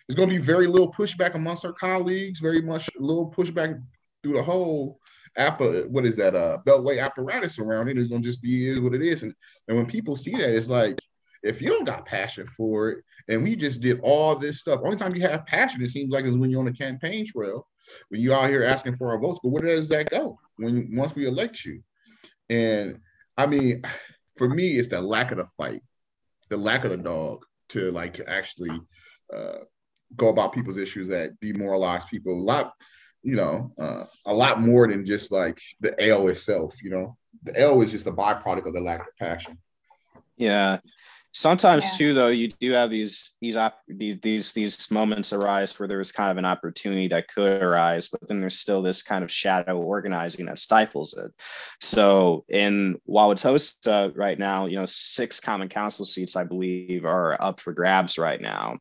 it's 0.07 0.15
going 0.15 0.29
to 0.29 0.35
be 0.35 0.41
very 0.41 0.67
little 0.67 0.93
pushback 0.93 1.33
amongst 1.33 1.65
our 1.65 1.73
colleagues, 1.73 2.39
very 2.39 2.61
much 2.61 2.89
a 2.89 3.01
little 3.01 3.31
pushback 3.31 3.81
through 4.21 4.33
the 4.33 4.43
whole 4.43 4.99
app. 5.35 5.59
What 5.59 6.05
is 6.05 6.15
that? 6.17 6.35
Uh, 6.35 6.59
beltway 6.65 7.03
apparatus 7.03 7.57
around 7.57 7.89
it 7.89 7.97
is 7.97 8.07
going 8.07 8.21
to 8.21 8.27
just 8.27 8.41
be 8.41 8.67
is 8.67 8.79
what 8.79 8.93
it 8.93 9.01
is. 9.01 9.23
And 9.23 9.33
and 9.67 9.77
when 9.77 9.87
people 9.87 10.15
see 10.15 10.31
that, 10.31 10.55
it's 10.55 10.69
like 10.69 10.99
if 11.43 11.61
you 11.61 11.69
don't 11.69 11.85
got 11.85 12.05
passion 12.05 12.47
for 12.55 12.89
it, 12.89 12.97
and 13.27 13.43
we 13.43 13.55
just 13.55 13.81
did 13.81 13.99
all 14.01 14.35
this 14.35 14.59
stuff. 14.59 14.81
Only 14.83 14.97
time 14.97 15.15
you 15.15 15.21
have 15.21 15.45
passion, 15.45 15.81
it 15.81 15.89
seems 15.89 16.11
like, 16.11 16.25
is 16.25 16.37
when 16.37 16.49
you're 16.49 16.59
on 16.59 16.65
the 16.65 16.73
campaign 16.73 17.25
trail 17.25 17.67
when 18.09 18.21
you 18.21 18.33
out 18.33 18.49
here 18.49 18.63
asking 18.63 18.95
for 18.95 19.11
our 19.11 19.19
votes, 19.19 19.39
but 19.43 19.49
where 19.49 19.63
does 19.63 19.89
that 19.89 20.09
go 20.09 20.39
when 20.57 20.89
once 20.95 21.15
we 21.15 21.27
elect 21.27 21.63
you? 21.65 21.81
And 22.49 22.99
I 23.37 23.45
mean, 23.45 23.83
for 24.37 24.49
me, 24.49 24.71
it's 24.71 24.87
the 24.87 25.01
lack 25.01 25.31
of 25.31 25.37
the 25.37 25.45
fight, 25.45 25.81
the 26.49 26.57
lack 26.57 26.83
of 26.83 26.91
the 26.91 26.97
dog 26.97 27.45
to 27.69 27.91
like 27.91 28.13
to 28.15 28.29
actually 28.29 28.79
uh, 29.33 29.59
go 30.15 30.29
about 30.29 30.53
people's 30.53 30.77
issues 30.77 31.07
that 31.07 31.39
demoralize 31.39 32.05
people 32.05 32.33
a 32.33 32.41
lot, 32.41 32.73
you 33.23 33.35
know, 33.35 33.71
uh, 33.79 34.05
a 34.25 34.33
lot 34.33 34.61
more 34.61 34.87
than 34.87 35.05
just 35.05 35.31
like 35.31 35.59
the 35.79 35.99
L 36.01 36.27
itself. 36.27 36.75
You 36.83 36.91
know, 36.91 37.17
the 37.43 37.59
L 37.59 37.81
is 37.81 37.91
just 37.91 38.07
a 38.07 38.11
byproduct 38.11 38.67
of 38.67 38.73
the 38.73 38.81
lack 38.81 39.01
of 39.01 39.07
passion. 39.19 39.57
Yeah, 40.37 40.79
Sometimes 41.37 41.83
yeah. 41.91 41.97
too, 41.97 42.13
though, 42.13 42.29
you 42.29 42.47
do 42.47 42.71
have 42.71 42.89
these 42.89 43.35
these 43.41 43.57
op- 43.57 43.81
these 43.89 44.21
these 44.21 44.53
these 44.53 44.89
moments 44.89 45.33
arise 45.33 45.77
where 45.77 45.85
there's 45.85 46.13
kind 46.13 46.31
of 46.31 46.37
an 46.37 46.45
opportunity 46.45 47.09
that 47.09 47.27
could 47.27 47.61
arise, 47.61 48.07
but 48.07 48.25
then 48.29 48.39
there's 48.39 48.57
still 48.57 48.81
this 48.81 49.03
kind 49.03 49.21
of 49.21 49.29
shadow 49.29 49.77
organizing 49.77 50.45
that 50.45 50.57
stifles 50.57 51.13
it. 51.13 51.33
So 51.81 52.45
in 52.47 52.97
Wauwatosa 53.05 54.13
right 54.15 54.39
now, 54.39 54.67
you 54.67 54.77
know, 54.77 54.85
six 54.85 55.41
common 55.41 55.67
council 55.67 56.05
seats, 56.05 56.37
I 56.37 56.45
believe, 56.45 57.03
are 57.03 57.35
up 57.43 57.59
for 57.59 57.73
grabs 57.73 58.17
right 58.17 58.39
now. 58.39 58.77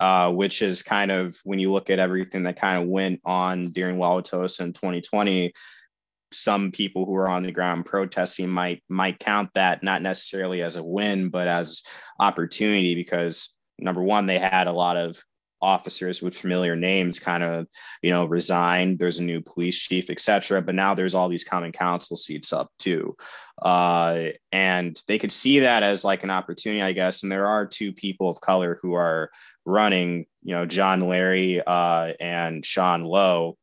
Uh, 0.00 0.32
which 0.32 0.62
is 0.62 0.82
kind 0.82 1.10
of 1.10 1.38
when 1.44 1.58
you 1.58 1.70
look 1.70 1.90
at 1.90 1.98
everything 1.98 2.42
that 2.42 2.58
kind 2.58 2.82
of 2.82 2.88
went 2.88 3.20
on 3.26 3.70
during 3.72 3.96
Wauwatosa 3.98 4.60
in 4.60 4.72
2020, 4.72 5.52
some 6.32 6.70
people 6.70 7.04
who 7.04 7.14
are 7.16 7.28
on 7.28 7.42
the 7.42 7.52
ground 7.52 7.86
protesting 7.86 8.48
might 8.48 8.82
might 8.88 9.18
count 9.18 9.50
that 9.54 9.82
not 9.82 10.02
necessarily 10.02 10.62
as 10.62 10.76
a 10.76 10.84
win 10.84 11.28
but 11.28 11.48
as 11.48 11.82
opportunity 12.18 12.94
because 12.94 13.56
number 13.78 14.02
one 14.02 14.26
they 14.26 14.38
had 14.38 14.66
a 14.66 14.72
lot 14.72 14.96
of 14.96 15.22
officers 15.62 16.22
with 16.22 16.36
familiar 16.36 16.74
names 16.74 17.18
kind 17.18 17.42
of 17.42 17.66
you 18.02 18.10
know 18.10 18.24
resigned. 18.24 18.98
There's 18.98 19.18
a 19.18 19.24
new 19.24 19.40
police 19.40 19.78
chief 19.78 20.08
etc 20.10 20.62
but 20.62 20.74
now 20.74 20.94
there's 20.94 21.14
all 21.14 21.28
these 21.28 21.44
common 21.44 21.72
council 21.72 22.16
seats 22.16 22.52
up 22.52 22.70
too. 22.78 23.16
Uh, 23.60 24.28
and 24.52 24.98
they 25.06 25.18
could 25.18 25.32
see 25.32 25.60
that 25.60 25.82
as 25.82 26.04
like 26.04 26.24
an 26.24 26.30
opportunity 26.30 26.82
i 26.82 26.92
guess. 26.92 27.22
And 27.22 27.30
there 27.30 27.46
are 27.46 27.66
two 27.66 27.92
people 27.92 28.30
of 28.30 28.40
color 28.40 28.78
who 28.80 28.94
are 28.94 29.30
running 29.66 30.26
you 30.42 30.54
know 30.54 30.64
john 30.64 31.00
larry 31.00 31.60
uh, 31.66 32.12
and 32.18 32.64
sean 32.64 33.04
lowe 33.04 33.58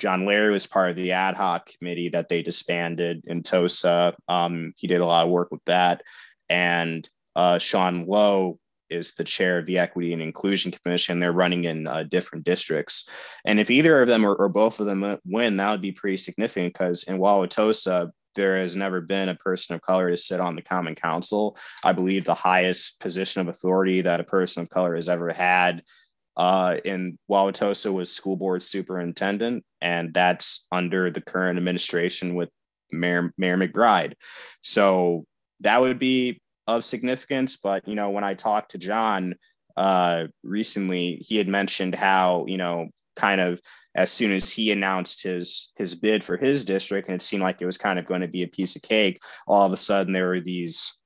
John 0.00 0.24
Larry 0.24 0.50
was 0.50 0.66
part 0.66 0.90
of 0.90 0.96
the 0.96 1.12
ad 1.12 1.36
hoc 1.36 1.70
committee 1.78 2.08
that 2.08 2.28
they 2.28 2.42
disbanded 2.42 3.22
in 3.26 3.42
TOSA. 3.42 4.14
Um, 4.26 4.72
he 4.76 4.86
did 4.86 5.00
a 5.00 5.06
lot 5.06 5.26
of 5.26 5.30
work 5.30 5.50
with 5.50 5.64
that. 5.66 6.02
And 6.48 7.08
uh, 7.36 7.58
Sean 7.58 8.06
Lowe 8.06 8.58
is 8.88 9.14
the 9.14 9.24
chair 9.24 9.58
of 9.58 9.66
the 9.66 9.78
Equity 9.78 10.12
and 10.12 10.22
Inclusion 10.22 10.72
Commission. 10.72 11.20
They're 11.20 11.32
running 11.32 11.64
in 11.64 11.86
uh, 11.86 12.02
different 12.04 12.44
districts. 12.44 13.08
And 13.44 13.60
if 13.60 13.70
either 13.70 14.02
of 14.02 14.08
them 14.08 14.24
or, 14.24 14.34
or, 14.34 14.48
both 14.48 14.80
of 14.80 14.86
them 14.86 15.18
win, 15.24 15.56
that 15.58 15.70
would 15.70 15.82
be 15.82 15.92
pretty 15.92 16.16
significant 16.16 16.72
because 16.72 17.04
in 17.04 17.18
Wauwatosa, 17.18 18.10
there 18.34 18.56
has 18.56 18.76
never 18.76 19.00
been 19.00 19.28
a 19.28 19.34
person 19.34 19.74
of 19.74 19.82
color 19.82 20.10
to 20.10 20.16
sit 20.16 20.40
on 20.40 20.56
the 20.56 20.62
Common 20.62 20.94
Council. 20.94 21.56
I 21.84 21.92
believe 21.92 22.24
the 22.24 22.34
highest 22.34 23.00
position 23.00 23.40
of 23.40 23.48
authority 23.48 24.00
that 24.02 24.20
a 24.20 24.24
person 24.24 24.62
of 24.62 24.70
color 24.70 24.94
has 24.94 25.08
ever 25.08 25.32
had 25.32 25.82
uh, 26.36 26.76
in 26.84 27.18
Wauwatosa 27.30 27.92
was 27.92 28.12
school 28.12 28.36
board 28.36 28.62
superintendent, 28.62 29.64
and 29.80 30.12
that's 30.14 30.66
under 30.72 31.10
the 31.10 31.20
current 31.20 31.58
administration 31.58 32.34
with 32.34 32.48
Mayor, 32.92 33.32
Mayor 33.36 33.56
McBride. 33.56 34.14
So 34.62 35.24
that 35.60 35.80
would 35.80 35.98
be 35.98 36.40
of 36.66 36.84
significance. 36.84 37.56
But, 37.56 37.86
you 37.86 37.94
know, 37.94 38.10
when 38.10 38.24
I 38.24 38.34
talked 38.34 38.72
to 38.72 38.78
John 38.78 39.34
uh, 39.76 40.26
recently, 40.42 41.22
he 41.26 41.36
had 41.36 41.48
mentioned 41.48 41.94
how, 41.94 42.44
you 42.46 42.56
know, 42.56 42.88
kind 43.16 43.40
of 43.40 43.60
as 43.94 44.10
soon 44.10 44.32
as 44.32 44.52
he 44.52 44.70
announced 44.70 45.22
his 45.22 45.72
his 45.76 45.94
bid 45.94 46.22
for 46.22 46.36
his 46.36 46.64
district 46.64 47.08
and 47.08 47.16
it 47.16 47.22
seemed 47.22 47.42
like 47.42 47.60
it 47.60 47.66
was 47.66 47.76
kind 47.76 47.98
of 47.98 48.06
going 48.06 48.20
to 48.20 48.28
be 48.28 48.44
a 48.44 48.48
piece 48.48 48.76
of 48.76 48.82
cake 48.82 49.20
all 49.48 49.66
of 49.66 49.72
a 49.72 49.76
sudden 49.76 50.12
there 50.12 50.28
were 50.28 50.40
these 50.40 51.02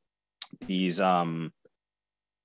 these 0.66 1.01
um 1.01 1.51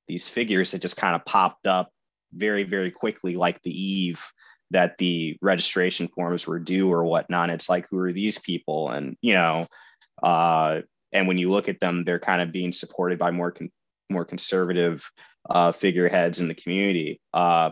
these 0.07 0.29
figures 0.29 0.71
that 0.71 0.81
just 0.81 0.97
kind 0.97 1.15
of 1.15 1.25
popped 1.25 1.67
up 1.67 1.91
very 2.33 2.63
very 2.63 2.91
quickly 2.91 3.35
like 3.35 3.61
the 3.63 3.71
eve 3.71 4.23
that 4.71 4.97
the 4.99 5.37
registration 5.41 6.07
forms 6.07 6.45
were 6.45 6.59
due 6.59 6.91
or 6.91 7.03
whatnot. 7.03 7.49
It's 7.49 7.69
like 7.69 7.87
who 7.89 7.97
are 7.99 8.11
these 8.11 8.39
people? 8.39 8.89
And 8.89 9.17
you 9.21 9.33
know 9.33 9.67
uh 10.21 10.81
and 11.11 11.27
when 11.27 11.37
you 11.37 11.49
look 11.49 11.69
at 11.69 11.79
them 11.79 12.03
they're 12.03 12.19
kind 12.19 12.41
of 12.41 12.51
being 12.51 12.71
supported 12.71 13.17
by 13.17 13.31
more 13.31 13.51
con- 13.51 13.71
more 14.09 14.25
conservative 14.25 15.09
uh, 15.49 15.71
figureheads 15.71 16.39
in 16.39 16.47
the 16.47 16.55
community. 16.55 17.19
Uh, 17.33 17.71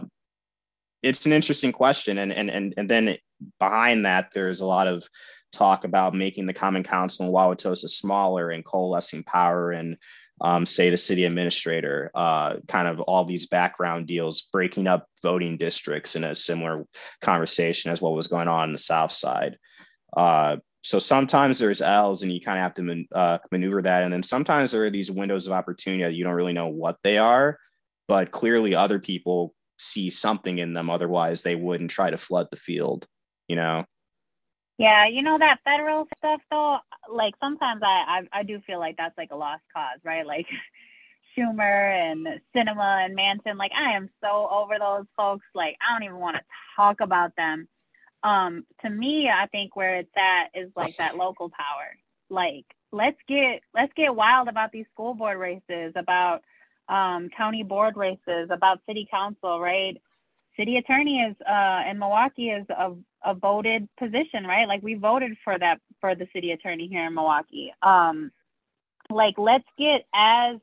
it's 1.03 1.26
an 1.26 1.34
interesting 1.34 1.72
question. 1.72 2.18
And 2.18 2.32
and 2.32 2.49
and, 2.49 2.74
and 2.78 2.89
then 2.89 3.18
behind 3.60 4.05
that 4.05 4.30
there's 4.34 4.62
a 4.62 4.66
lot 4.66 4.88
of 4.88 5.08
talk 5.53 5.86
about 5.86 6.14
making 6.14 6.45
the 6.45 6.53
common 6.53 6.84
council 6.84 7.26
in 7.26 7.32
wauwatosa 7.32 7.88
smaller 7.88 8.49
and 8.49 8.66
coalescing 8.66 9.24
power 9.24 9.72
and 9.72 9.97
um, 10.41 10.65
say 10.65 10.89
the 10.89 10.97
city 10.97 11.25
administrator 11.25 12.11
uh, 12.15 12.55
kind 12.67 12.88
of 12.88 12.99
all 13.01 13.25
these 13.25 13.47
background 13.47 14.07
deals 14.07 14.43
breaking 14.51 14.88
up 14.88 15.07
voting 15.21 15.57
districts 15.57 16.15
in 16.15 16.23
a 16.23 16.35
similar 16.35 16.85
conversation 17.21 17.91
as 17.91 18.01
what 18.01 18.13
was 18.13 18.27
going 18.27 18.47
on 18.47 18.69
in 18.69 18.73
the 18.73 18.77
south 18.77 19.11
side 19.11 19.57
uh, 20.15 20.57
so 20.88 20.99
sometimes 20.99 21.59
there's 21.59 21.81
L's 21.81 22.23
and 22.23 22.31
you 22.31 22.39
kind 22.39 22.57
of 22.57 22.63
have 22.63 22.73
to 22.75 22.81
man, 22.81 23.07
uh, 23.13 23.39
maneuver 23.51 23.81
that. 23.81 24.03
And 24.03 24.13
then 24.13 24.23
sometimes 24.23 24.71
there 24.71 24.85
are 24.85 24.89
these 24.89 25.11
windows 25.11 25.45
of 25.45 25.51
opportunity 25.51 26.03
that 26.03 26.13
you 26.13 26.23
don't 26.23 26.33
really 26.33 26.53
know 26.53 26.69
what 26.69 26.97
they 27.03 27.17
are, 27.17 27.59
but 28.07 28.31
clearly 28.31 28.73
other 28.73 28.97
people 28.97 29.53
see 29.77 30.09
something 30.09 30.59
in 30.59 30.73
them. 30.73 30.89
Otherwise, 30.89 31.43
they 31.43 31.55
wouldn't 31.55 31.91
try 31.91 32.09
to 32.09 32.15
flood 32.15 32.47
the 32.51 32.57
field, 32.57 33.05
you 33.49 33.57
know? 33.57 33.83
Yeah, 34.78 35.07
you 35.07 35.21
know 35.23 35.38
that 35.38 35.59
federal 35.63 36.07
stuff 36.17 36.41
though. 36.51 36.78
Like 37.11 37.36
sometimes 37.39 37.82
I, 37.84 38.23
I 38.34 38.39
I 38.39 38.43
do 38.43 38.59
feel 38.65 38.80
like 38.80 38.97
that's 38.97 39.17
like 39.17 39.32
a 39.32 39.36
lost 39.36 39.63
cause, 39.75 39.99
right? 40.03 40.25
Like 40.25 40.47
Schumer 41.38 42.11
and 42.11 42.28
Sinema 42.55 43.05
and 43.05 43.17
Manchin. 43.17 43.57
Like 43.57 43.71
I 43.73 43.95
am 43.95 44.09
so 44.23 44.49
over 44.51 44.75
those 44.80 45.05
folks. 45.17 45.45
Like 45.55 45.78
I 45.82 45.93
don't 45.93 46.05
even 46.07 46.19
want 46.19 46.38
to 46.38 46.43
talk 46.75 47.01
about 47.01 47.36
them. 47.38 47.67
Um, 48.23 48.65
to 48.84 48.89
me, 48.89 49.30
I 49.34 49.47
think 49.47 49.75
where 49.75 49.97
it's 49.97 50.11
at 50.17 50.59
is 50.59 50.71
like 50.75 50.97
that 50.97 51.17
local 51.17 51.49
power. 51.49 51.97
Like 52.30 52.65
let's 52.91 53.19
get 53.28 53.61
let's 53.75 53.93
get 53.95 54.15
wild 54.15 54.47
about 54.49 54.71
these 54.71 54.88
school 54.93 55.15
board 55.15 55.39
races, 55.39 55.93
about 55.95 56.41
um, 56.89 57.30
county 57.38 57.63
board 57.63 57.97
races, 57.97 58.49
about 58.51 58.82
city 58.88 59.07
council, 59.11 59.59
right? 59.59 60.01
City 60.58 60.78
attorney 60.78 61.20
is 61.20 61.36
uh, 61.47 61.84
in 61.89 61.99
Milwaukee 61.99 62.49
is 62.49 62.66
a, 62.70 62.93
a 63.24 63.34
voted 63.34 63.88
position, 63.99 64.45
right? 64.45 64.68
Like 64.68 64.82
we 64.82 64.95
voted 64.95 65.38
for 65.43 65.58
that 65.58 65.80
for 66.01 66.16
the 66.16 66.28
city 66.34 66.51
attorney 66.51 66.88
here 66.88 67.05
in 67.05 67.14
Milwaukee. 67.14 67.74
Um, 67.82 68.32
like 69.10 69.36
let's 69.38 69.68
get 69.78 70.05
as 70.14 70.58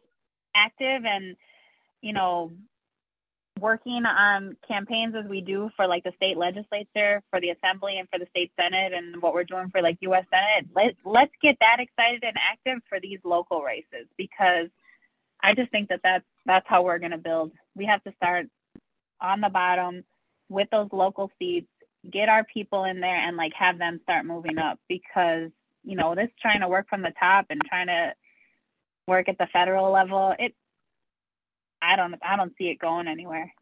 active 0.54 1.04
and 1.04 1.36
you 2.02 2.12
know 2.12 2.52
working 3.60 4.04
on 4.04 4.56
campaigns 4.66 5.14
as 5.14 5.28
we 5.28 5.40
do 5.40 5.70
for 5.76 5.86
like 5.86 6.02
the 6.04 6.12
state 6.16 6.36
legislature, 6.36 7.22
for 7.30 7.40
the 7.40 7.50
assembly, 7.50 7.98
and 7.98 8.08
for 8.10 8.18
the 8.18 8.26
state 8.30 8.52
senate, 8.60 8.92
and 8.92 9.22
what 9.22 9.32
we're 9.32 9.44
doing 9.44 9.70
for 9.70 9.80
like 9.80 9.96
U.S. 10.00 10.24
Senate. 10.30 10.70
Let 10.74 10.94
let's 11.04 11.32
get 11.40 11.56
that 11.60 11.78
excited 11.78 12.24
and 12.24 12.36
active 12.36 12.82
for 12.88 12.98
these 13.00 13.20
local 13.24 13.62
races 13.62 14.08
because 14.16 14.68
I 15.42 15.54
just 15.54 15.70
think 15.70 15.88
that 15.88 16.00
that's 16.02 16.24
that's 16.46 16.66
how 16.68 16.82
we're 16.82 16.98
going 16.98 17.12
to 17.12 17.18
build. 17.18 17.52
We 17.76 17.86
have 17.86 18.02
to 18.04 18.12
start 18.16 18.46
on 19.24 19.40
the 19.40 19.48
bottom 19.48 20.04
with 20.48 20.68
those 20.70 20.88
local 20.92 21.30
seats, 21.38 21.70
get 22.10 22.28
our 22.28 22.44
people 22.44 22.84
in 22.84 23.00
there, 23.00 23.16
and 23.16 23.36
like 23.36 23.52
have 23.54 23.78
them 23.78 24.00
start 24.02 24.26
moving 24.26 24.58
up 24.58 24.78
because 24.88 25.50
you 25.82 25.96
know 25.96 26.14
this 26.14 26.30
trying 26.40 26.60
to 26.60 26.68
work 26.68 26.88
from 26.88 27.02
the 27.02 27.12
top 27.18 27.46
and 27.50 27.60
trying 27.64 27.88
to 27.88 28.12
work 29.06 29.28
at 29.28 29.38
the 29.38 29.48
federal 29.52 29.90
level. 29.90 30.34
It 30.38 30.54
I 31.82 31.96
don't 31.96 32.14
I 32.22 32.36
don't 32.36 32.52
see 32.58 32.68
it 32.68 32.78
going 32.78 33.08
anywhere 33.08 33.52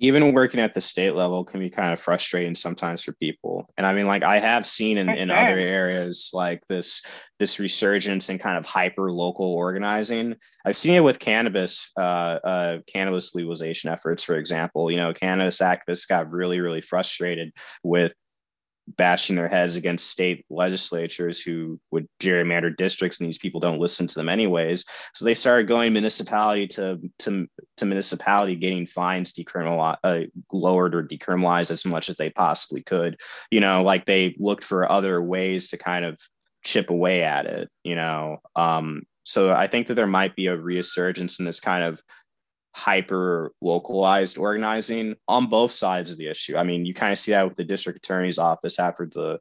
even 0.00 0.32
working 0.32 0.60
at 0.60 0.74
the 0.74 0.80
state 0.80 1.14
level 1.14 1.44
can 1.44 1.60
be 1.60 1.70
kind 1.70 1.92
of 1.92 2.00
frustrating 2.00 2.54
sometimes 2.54 3.02
for 3.02 3.12
people. 3.12 3.68
And 3.76 3.86
i 3.86 3.94
mean 3.94 4.06
like 4.06 4.22
i 4.22 4.38
have 4.38 4.66
seen 4.66 4.98
in, 4.98 5.08
in 5.08 5.30
other 5.30 5.58
areas 5.58 6.30
like 6.32 6.66
this 6.68 7.04
this 7.38 7.58
resurgence 7.58 8.28
and 8.28 8.38
kind 8.38 8.56
of 8.56 8.64
hyper 8.64 9.10
local 9.10 9.46
organizing. 9.46 10.36
I've 10.64 10.76
seen 10.76 10.94
it 10.94 11.04
with 11.04 11.18
cannabis 11.18 11.90
uh, 11.96 12.38
uh, 12.44 12.78
cannabis 12.86 13.34
legalization 13.34 13.90
efforts 13.90 14.24
for 14.24 14.36
example. 14.36 14.90
You 14.90 14.98
know 14.98 15.12
cannabis 15.12 15.60
activists 15.60 16.08
got 16.08 16.30
really 16.30 16.60
really 16.60 16.80
frustrated 16.80 17.52
with 17.82 18.14
bashing 18.86 19.36
their 19.36 19.48
heads 19.48 19.76
against 19.76 20.10
state 20.10 20.44
legislatures 20.50 21.40
who 21.40 21.80
would 21.90 22.06
gerrymander 22.20 22.74
districts 22.74 23.18
and 23.18 23.26
these 23.26 23.38
people 23.38 23.60
don't 23.60 23.80
listen 23.80 24.06
to 24.06 24.14
them 24.14 24.28
anyways. 24.28 24.84
So 25.14 25.24
they 25.24 25.34
started 25.34 25.68
going 25.68 25.92
municipality 25.92 26.66
to 26.68 27.00
to, 27.20 27.48
to 27.78 27.86
municipality 27.86 28.56
getting 28.56 28.86
fines 28.86 29.32
decriminalized 29.32 29.98
uh, 30.04 30.20
lowered 30.52 30.94
or 30.94 31.02
decriminalized 31.02 31.70
as 31.70 31.84
much 31.84 32.08
as 32.08 32.16
they 32.16 32.30
possibly 32.30 32.82
could. 32.82 33.18
You 33.50 33.60
know 33.60 33.82
like 33.82 34.04
they 34.04 34.34
looked 34.38 34.64
for 34.64 34.90
other 34.90 35.22
ways 35.22 35.68
to 35.68 35.78
kind 35.78 36.04
of 36.04 36.18
chip 36.62 36.90
away 36.90 37.22
at 37.22 37.46
it 37.46 37.70
you 37.82 37.94
know? 37.94 38.38
Um, 38.56 39.02
so 39.26 39.52
i 39.52 39.66
think 39.66 39.86
that 39.86 39.94
there 39.94 40.06
might 40.06 40.36
be 40.36 40.46
a 40.46 40.56
resurgence 40.56 41.38
in 41.38 41.46
this 41.46 41.60
kind 41.60 41.82
of 41.82 42.00
hyper 42.74 43.52
localized 43.62 44.36
organizing 44.36 45.14
on 45.28 45.46
both 45.46 45.70
sides 45.70 46.10
of 46.10 46.18
the 46.18 46.28
issue. 46.28 46.56
I 46.56 46.64
mean, 46.64 46.84
you 46.84 46.92
kind 46.92 47.12
of 47.12 47.18
see 47.18 47.32
that 47.32 47.46
with 47.46 47.56
the 47.56 47.64
district 47.64 47.98
attorney's 47.98 48.38
office 48.38 48.78
after 48.78 49.06
the 49.06 49.38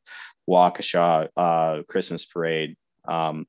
Waukesha 0.47 1.29
uh, 1.35 1.81
Christmas 1.89 2.25
parade 2.25 2.75
um, 3.07 3.45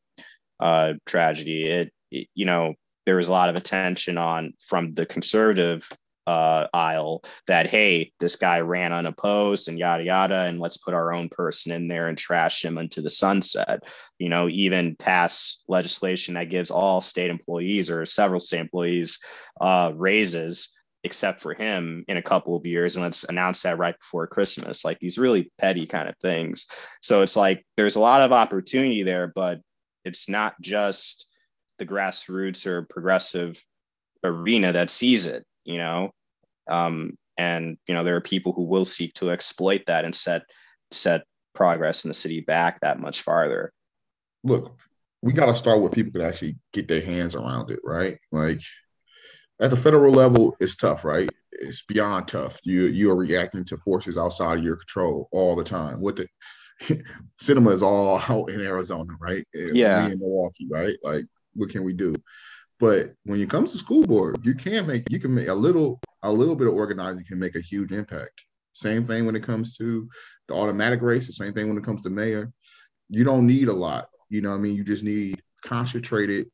uh, 0.58 0.94
tragedy. 1.06 1.66
It, 1.68 1.92
it, 2.10 2.28
you 2.34 2.46
know, 2.46 2.74
there 3.04 3.16
was 3.16 3.28
a 3.28 3.32
lot 3.32 3.50
of 3.50 3.56
attention 3.56 4.16
on 4.16 4.54
from 4.58 4.92
the 4.92 5.04
conservative 5.04 5.86
uh, 6.26 6.66
aisle 6.72 7.22
that 7.46 7.68
hey, 7.68 8.12
this 8.20 8.36
guy 8.36 8.60
ran 8.60 8.92
unopposed 8.92 9.68
and 9.68 9.78
yada 9.78 10.04
yada, 10.04 10.44
and 10.44 10.60
let's 10.60 10.76
put 10.76 10.94
our 10.94 11.12
own 11.12 11.28
person 11.28 11.72
in 11.72 11.88
there 11.88 12.08
and 12.08 12.18
trash 12.18 12.64
him 12.64 12.78
into 12.78 13.02
the 13.02 13.10
sunset. 13.10 13.82
You 14.18 14.28
know, 14.28 14.48
even 14.48 14.96
pass 14.96 15.62
legislation 15.68 16.34
that 16.34 16.50
gives 16.50 16.70
all 16.70 17.00
state 17.00 17.30
employees 17.30 17.90
or 17.90 18.06
several 18.06 18.40
state 18.40 18.60
employees 18.60 19.20
uh, 19.60 19.92
raises 19.94 20.74
except 21.04 21.42
for 21.42 21.52
him 21.52 22.02
in 22.08 22.16
a 22.16 22.22
couple 22.22 22.56
of 22.56 22.66
years 22.66 22.96
and 22.96 23.04
let's 23.04 23.24
announce 23.24 23.62
that 23.62 23.78
right 23.78 23.98
before 23.98 24.26
christmas 24.26 24.84
like 24.84 24.98
these 24.98 25.18
really 25.18 25.52
petty 25.58 25.86
kind 25.86 26.08
of 26.08 26.16
things 26.16 26.66
so 27.02 27.20
it's 27.20 27.36
like 27.36 27.64
there's 27.76 27.96
a 27.96 28.00
lot 28.00 28.22
of 28.22 28.32
opportunity 28.32 29.02
there 29.02 29.30
but 29.34 29.60
it's 30.04 30.28
not 30.28 30.58
just 30.60 31.30
the 31.78 31.86
grassroots 31.86 32.66
or 32.66 32.82
progressive 32.82 33.62
arena 34.24 34.72
that 34.72 34.90
sees 34.90 35.26
it 35.26 35.44
you 35.64 35.78
know? 35.78 36.10
Um, 36.68 37.16
and 37.36 37.78
you 37.86 37.94
know 37.94 38.04
there 38.04 38.16
are 38.16 38.20
people 38.20 38.52
who 38.52 38.62
will 38.62 38.84
seek 38.84 39.14
to 39.14 39.30
exploit 39.30 39.82
that 39.86 40.04
and 40.04 40.14
set 40.14 40.42
set 40.90 41.24
progress 41.52 42.04
in 42.04 42.08
the 42.08 42.14
city 42.14 42.40
back 42.40 42.80
that 42.80 43.00
much 43.00 43.22
farther. 43.22 43.72
Look 44.42 44.78
we 45.22 45.32
got 45.32 45.46
to 45.46 45.54
start 45.54 45.80
where 45.80 45.90
people 45.90 46.12
can 46.12 46.20
actually 46.20 46.56
get 46.74 46.86
their 46.86 47.00
hands 47.00 47.34
around 47.34 47.70
it 47.70 47.80
right? 47.82 48.18
Like 48.30 48.60
at 49.60 49.70
the 49.70 49.76
federal 49.76 50.12
level 50.12 50.56
it's 50.60 50.76
tough 50.76 51.04
right? 51.04 51.30
It's 51.52 51.82
beyond 51.82 52.28
tough. 52.28 52.58
You 52.62 52.86
you 52.86 53.10
are 53.10 53.16
reacting 53.16 53.64
to 53.66 53.78
forces 53.78 54.18
outside 54.18 54.58
of 54.58 54.64
your 54.64 54.76
control 54.76 55.28
all 55.32 55.56
the 55.56 55.64
time. 55.64 56.00
What 56.00 56.16
the 56.16 56.28
Sinema 57.40 57.72
is 57.72 57.82
all 57.82 58.18
out 58.28 58.50
in 58.50 58.60
arizona 58.60 59.12
right? 59.20 59.46
Yeah. 59.54 60.06
In 60.06 60.18
milwaukee 60.18 60.68
right? 60.70 60.96
Like 61.02 61.24
what 61.54 61.70
can 61.70 61.84
we 61.84 61.92
do 61.92 62.14
but 62.80 63.12
when 63.24 63.40
it 63.40 63.50
comes 63.50 63.72
to 63.72 63.78
school 63.78 64.04
board, 64.04 64.44
you 64.44 64.54
can 64.54 64.86
make 64.86 65.10
you 65.10 65.20
can 65.20 65.34
make 65.34 65.48
a 65.48 65.54
little 65.54 66.00
a 66.22 66.32
little 66.32 66.56
bit 66.56 66.66
of 66.66 66.74
organizing 66.74 67.24
can 67.24 67.38
make 67.38 67.54
a 67.54 67.60
huge 67.60 67.92
impact. 67.92 68.44
Same 68.72 69.04
thing 69.04 69.26
when 69.26 69.36
it 69.36 69.42
comes 69.42 69.76
to 69.76 70.08
the 70.48 70.54
aldermanic 70.54 71.00
race, 71.00 71.26
the 71.26 71.32
same 71.32 71.54
thing 71.54 71.68
when 71.68 71.78
it 71.78 71.84
comes 71.84 72.02
to 72.02 72.10
mayor. 72.10 72.52
You 73.08 73.24
don't 73.24 73.46
need 73.46 73.68
a 73.68 73.72
lot. 73.72 74.08
You 74.28 74.40
know 74.40 74.52
I 74.52 74.58
mean? 74.58 74.74
You 74.74 74.84
just 74.84 75.04
need 75.04 75.42
concentrated 75.64 76.48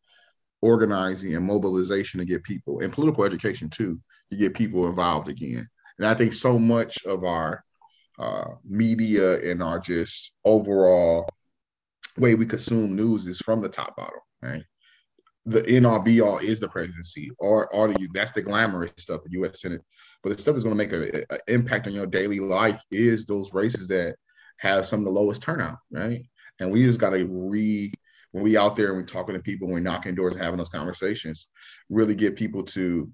organizing 0.63 1.35
and 1.35 1.45
mobilization 1.47 2.21
to 2.21 2.27
get 2.27 2.43
people 2.43 2.81
and 2.81 2.93
political 2.93 3.25
education 3.25 3.71
too 3.71 3.99
to 4.31 4.37
get 4.37 4.55
people 4.55 4.87
involved 4.87 5.29
again. 5.29 5.69
And 5.99 6.07
I 6.07 6.15
think 6.15 6.33
so 6.33 6.59
much 6.59 7.05
of 7.07 7.25
our 7.25 7.65
uh, 8.19 8.51
media 8.65 9.41
and 9.51 9.63
our 9.63 9.79
just 9.79 10.35
overall 10.45 11.29
way 12.19 12.35
we 12.35 12.45
consume 12.45 12.95
news 12.95 13.27
is 13.27 13.39
from 13.39 13.63
the 13.63 13.69
top 13.69 13.97
bottom, 13.97 14.21
right? 14.43 14.63
The 15.47 15.63
NRB 15.63 15.91
all 15.91 15.99
be 16.01 16.21
all 16.21 16.39
is 16.39 16.61
the 16.61 16.69
presidency, 16.69 17.31
or 17.39 17.69
the 17.73 17.97
you 17.99 18.09
that's 18.13 18.33
the 18.33 18.43
glamorous 18.43 18.93
stuff, 18.99 19.23
the 19.25 19.33
U.S. 19.33 19.63
Senate. 19.63 19.81
But 20.23 20.37
the 20.37 20.43
stuff 20.43 20.55
that's 20.55 20.65
going 20.65 20.77
to 20.77 20.85
make 20.85 20.93
an 20.93 21.39
impact 21.49 21.87
on 21.87 21.95
your 21.95 22.07
daily 22.07 22.41
life 22.41 22.83
is 22.91 23.25
those 23.25 23.55
races 23.55 23.89
that 23.89 24.17
have 24.59 24.85
some 24.85 25.01
of 25.01 25.07
the 25.07 25.13
lowest 25.13 25.43
turnout, 25.43 25.79
right? 25.91 26.23
And 26.59 26.71
we 26.71 26.83
just 26.85 27.01
got 27.01 27.11
to 27.11 27.27
re 27.27 27.91
when 28.33 28.45
we 28.45 28.57
out 28.57 28.77
there 28.77 28.89
and 28.89 28.97
we're 28.97 29.03
talking 29.03 29.35
to 29.35 29.41
people, 29.41 29.67
when 29.67 29.75
we're 29.75 29.81
knocking 29.81 30.15
doors 30.15 30.35
and 30.35 30.45
having 30.45 30.59
those 30.59 30.69
conversations, 30.69 31.49
really 31.89 32.15
get 32.15 32.37
people 32.37 32.63
to 32.63 33.11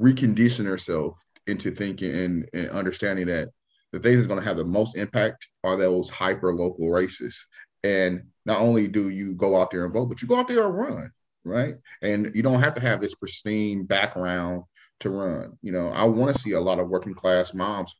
recondition 0.00 0.64
themselves 0.64 1.24
into 1.46 1.70
thinking 1.70 2.14
and, 2.14 2.48
and 2.54 2.70
understanding 2.70 3.26
that 3.26 3.48
the 3.92 4.00
things 4.00 4.16
that's 4.16 4.26
going 4.26 4.40
to 4.40 4.46
have 4.46 4.56
the 4.56 4.64
most 4.64 4.96
impact 4.96 5.48
are 5.64 5.76
those 5.76 6.08
hyper 6.08 6.54
local 6.54 6.90
races. 6.90 7.46
And 7.84 8.24
not 8.44 8.60
only 8.60 8.88
do 8.88 9.10
you 9.10 9.34
go 9.34 9.60
out 9.60 9.70
there 9.70 9.84
and 9.84 9.94
vote, 9.94 10.06
but 10.06 10.22
you 10.22 10.28
go 10.28 10.38
out 10.38 10.48
there 10.48 10.66
and 10.66 10.76
run, 10.76 11.10
right? 11.46 11.76
And 12.02 12.34
you 12.34 12.42
don't 12.42 12.60
have 12.60 12.74
to 12.74 12.80
have 12.80 13.00
this 13.00 13.14
pristine 13.14 13.84
background 13.84 14.64
to 15.00 15.10
run. 15.10 15.58
You 15.62 15.72
know, 15.72 15.88
I 15.88 16.04
want 16.04 16.34
to 16.34 16.42
see 16.42 16.52
a 16.52 16.60
lot 16.60 16.80
of 16.80 16.88
working 16.88 17.14
class 17.14 17.54
moms 17.54 17.94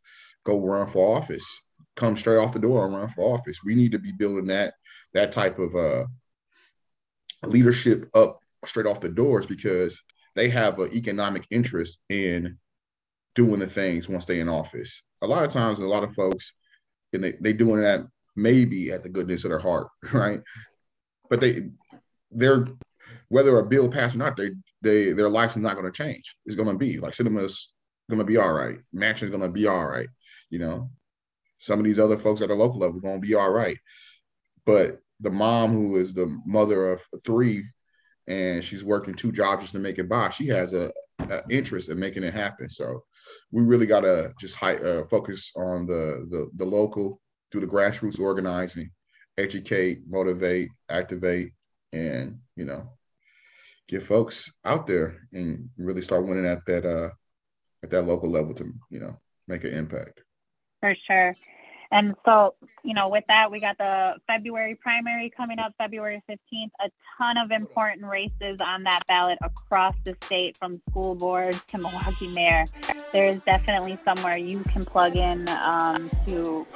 go 0.45 0.61
run 0.61 0.89
for 0.89 1.17
office, 1.17 1.47
come 1.95 2.17
straight 2.17 2.39
off 2.39 2.53
the 2.53 2.59
door 2.59 2.85
and 2.85 2.95
run 2.95 3.09
for 3.09 3.35
office. 3.35 3.61
We 3.65 3.75
need 3.75 3.93
to 3.93 3.99
be 3.99 4.13
building 4.13 4.47
that 4.47 4.75
that 5.15 5.33
type 5.33 5.59
of 5.59 5.75
uh, 5.75 6.07
leadership 7.45 8.09
up 8.15 8.41
straight 8.65 8.87
off 8.87 9.01
the 9.01 9.09
doors 9.09 9.47
because 9.47 10.03
they 10.35 10.49
have 10.49 10.79
an 10.79 10.93
economic 10.93 11.47
interest 11.51 11.99
in 12.09 12.59
doing 13.35 13.61
the 13.61 13.67
things 13.67 14.09
once 14.09 14.25
they're 14.25 14.41
in 14.41 14.49
office. 14.49 15.03
A 15.23 15.27
lot 15.27 15.45
of 15.45 15.51
times, 15.51 15.79
a 15.79 15.85
lot 15.85 16.05
of 16.05 16.15
folks, 16.15 16.53
and 17.13 17.23
they 17.23 17.35
they 17.41 17.53
doing 17.53 17.81
that 17.81 18.01
maybe 18.35 18.93
at 18.93 19.03
the 19.03 19.09
goodness 19.09 19.45
of 19.45 19.51
their 19.51 19.59
heart, 19.59 19.89
right? 20.13 20.41
But 21.31 21.41
they 21.41 21.69
they're 22.31 22.67
whether 23.29 23.59
a 23.59 23.67
bill 23.67 23.89
passed 23.89 24.15
or 24.15 24.19
not, 24.19 24.37
they 24.37 24.51
they 24.83 25.13
their 25.13 25.29
lives 25.29 25.57
is 25.57 25.63
not 25.63 25.75
going 25.75 25.91
to 25.91 25.97
change. 25.97 26.37
It's 26.47 26.57
going 26.57 26.69
to 26.69 26.79
be 26.79 26.99
like 26.99 27.13
Sinema's 27.13 27.73
going 28.09 28.19
to 28.21 28.25
be 28.25 28.37
all 28.37 28.53
right, 28.53 28.79
Manchin's 28.95 29.31
going 29.31 29.43
to 29.43 29.49
be 29.49 29.67
all 29.67 29.87
right. 29.87 30.09
You 30.51 30.61
know, 30.61 30.91
some 31.59 31.79
of 31.79 31.85
these 31.85 31.99
other 31.99 32.17
folks 32.17 32.41
at 32.43 32.49
the 32.49 32.55
local 32.55 32.79
level 32.79 33.01
going 33.01 33.21
to 33.21 33.27
be 33.27 33.35
all 33.35 33.51
right, 33.51 33.79
but 34.65 35.01
the 35.21 35.31
mom 35.31 35.73
who 35.73 35.97
is 35.97 36.15
the 36.15 36.27
mother 36.47 36.93
of 36.93 37.03
three 37.25 37.65
and 38.29 38.63
she's 38.63 38.85
working 38.85 39.15
two 39.15 39.33
jobs 39.33 39.63
just 39.63 39.73
to 39.73 39.79
make 39.79 39.99
it 39.99 40.09
by 40.09 40.29
she 40.29 40.47
has 40.47 40.73
a, 40.73 40.93
a 41.31 41.43
interest 41.49 41.89
in 41.89 41.99
making 41.99 42.23
it 42.23 42.35
happen 42.35 42.69
so 42.69 43.03
we 43.51 43.63
really 43.63 43.87
got 43.87 44.01
to 44.01 44.33
just 44.39 44.57
high, 44.57 44.77
uh, 44.77 45.07
focus 45.07 45.53
on 45.57 45.87
the, 45.87 46.27
the 46.31 46.51
the 46.57 46.65
local 46.65 47.21
through 47.51 47.61
the 47.61 47.67
grassroots 47.67 48.21
organizing 48.21 48.91
educate 49.39 50.01
motivate 50.09 50.69
activate 50.91 51.53
and 51.93 52.39
you 52.57 52.65
know 52.65 52.89
get 53.89 54.03
folks 54.03 54.51
out 54.65 54.87
there 54.87 55.29
and 55.33 55.69
really 55.79 56.03
start 56.03 56.27
winning 56.27 56.47
at 56.47 56.59
that 56.67 56.85
uh 56.85 57.11
at 57.83 57.91
that 57.91 58.07
local 58.07 58.31
level 58.31 58.55
to 58.55 58.65
you 58.91 59.01
know 59.01 59.19
make 59.49 59.65
an 59.65 59.73
impact. 59.73 60.21
For 60.81 60.95
sure. 61.07 61.35
And 61.93 62.15
so, 62.25 62.55
you 62.83 62.95
know, 62.95 63.09
with 63.09 63.25
that, 63.29 63.51
we 63.51 63.61
got 63.61 63.79
the 63.79 64.15
February 64.27 64.75
primary 64.75 65.31
coming 65.35 65.59
up, 65.59 65.73
February 65.79 66.23
15th, 66.29 66.71
a 66.81 66.91
ton 67.17 67.37
of 67.37 67.51
important 67.51 68.05
races 68.05 68.59
on 68.61 68.83
that 68.85 69.07
ballot 69.07 69.39
across 69.43 69.95
the 70.05 70.17
state 70.25 70.57
from 70.57 70.81
school 70.91 71.15
board 71.15 71.61
to 71.69 71.79
Milwaukee 71.79 72.29
mayor. 72.29 72.65
There's 73.13 73.41
definitely 73.43 73.99
somewhere 74.05 74.37
you 74.37 74.61
can 74.65 74.85
plug 74.85 75.17
in 75.17 75.49
um, 75.49 76.11
to, 76.27 76.67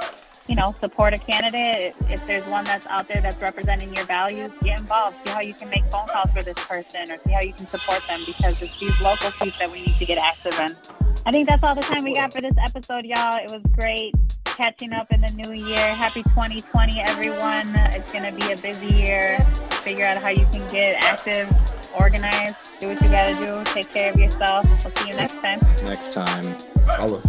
you 0.50 0.56
know, 0.56 0.74
support 0.80 1.14
a 1.14 1.18
candidate. 1.18 1.94
If 2.08 2.26
there's 2.26 2.44
one 2.46 2.64
that's 2.64 2.84
out 2.88 3.06
there 3.06 3.22
that's 3.22 3.40
representing 3.40 3.94
your 3.94 4.04
values, 4.04 4.50
get 4.64 4.80
involved. 4.80 5.16
See 5.24 5.32
how 5.32 5.40
you 5.40 5.54
can 5.54 5.70
make 5.70 5.88
phone 5.92 6.08
calls 6.08 6.32
for 6.32 6.42
this 6.42 6.56
person 6.56 7.08
or 7.08 7.18
see 7.24 7.30
how 7.30 7.40
you 7.40 7.52
can 7.52 7.68
support 7.68 8.02
them 8.08 8.20
because 8.26 8.60
it's 8.60 8.76
these 8.80 9.00
local 9.00 9.30
seats 9.30 9.60
that 9.60 9.70
we 9.70 9.82
need 9.82 9.94
to 9.94 10.04
get 10.04 10.18
active 10.18 10.58
in. 10.58 10.76
I 11.24 11.30
think 11.30 11.48
that's 11.48 11.62
all 11.62 11.76
the 11.76 11.82
time 11.82 12.02
we 12.02 12.14
got 12.14 12.32
for 12.32 12.40
this 12.40 12.56
episode, 12.66 13.04
y'all. 13.04 13.36
It 13.36 13.48
was 13.52 13.62
great 13.78 14.12
catching 14.44 14.92
up 14.92 15.12
in 15.12 15.20
the 15.20 15.30
new 15.30 15.52
year. 15.52 15.94
Happy 15.94 16.24
2020, 16.24 17.00
everyone. 17.00 17.76
It's 17.92 18.10
going 18.10 18.24
to 18.24 18.32
be 18.32 18.52
a 18.52 18.56
busy 18.56 18.92
year. 18.92 19.46
Figure 19.84 20.04
out 20.04 20.20
how 20.20 20.30
you 20.30 20.46
can 20.46 20.66
get 20.68 21.00
active, 21.00 21.48
organized, 21.96 22.56
do 22.80 22.88
what 22.88 23.00
you 23.00 23.08
got 23.08 23.32
to 23.32 23.34
do, 23.34 23.62
take 23.72 23.88
care 23.90 24.10
of 24.10 24.18
yourself. 24.18 24.66
We'll 24.84 24.96
see 24.96 25.10
you 25.10 25.14
next 25.14 25.34
time. 25.34 25.60
Next 25.84 26.12
time. 26.12 26.56
Hello. 26.88 27.22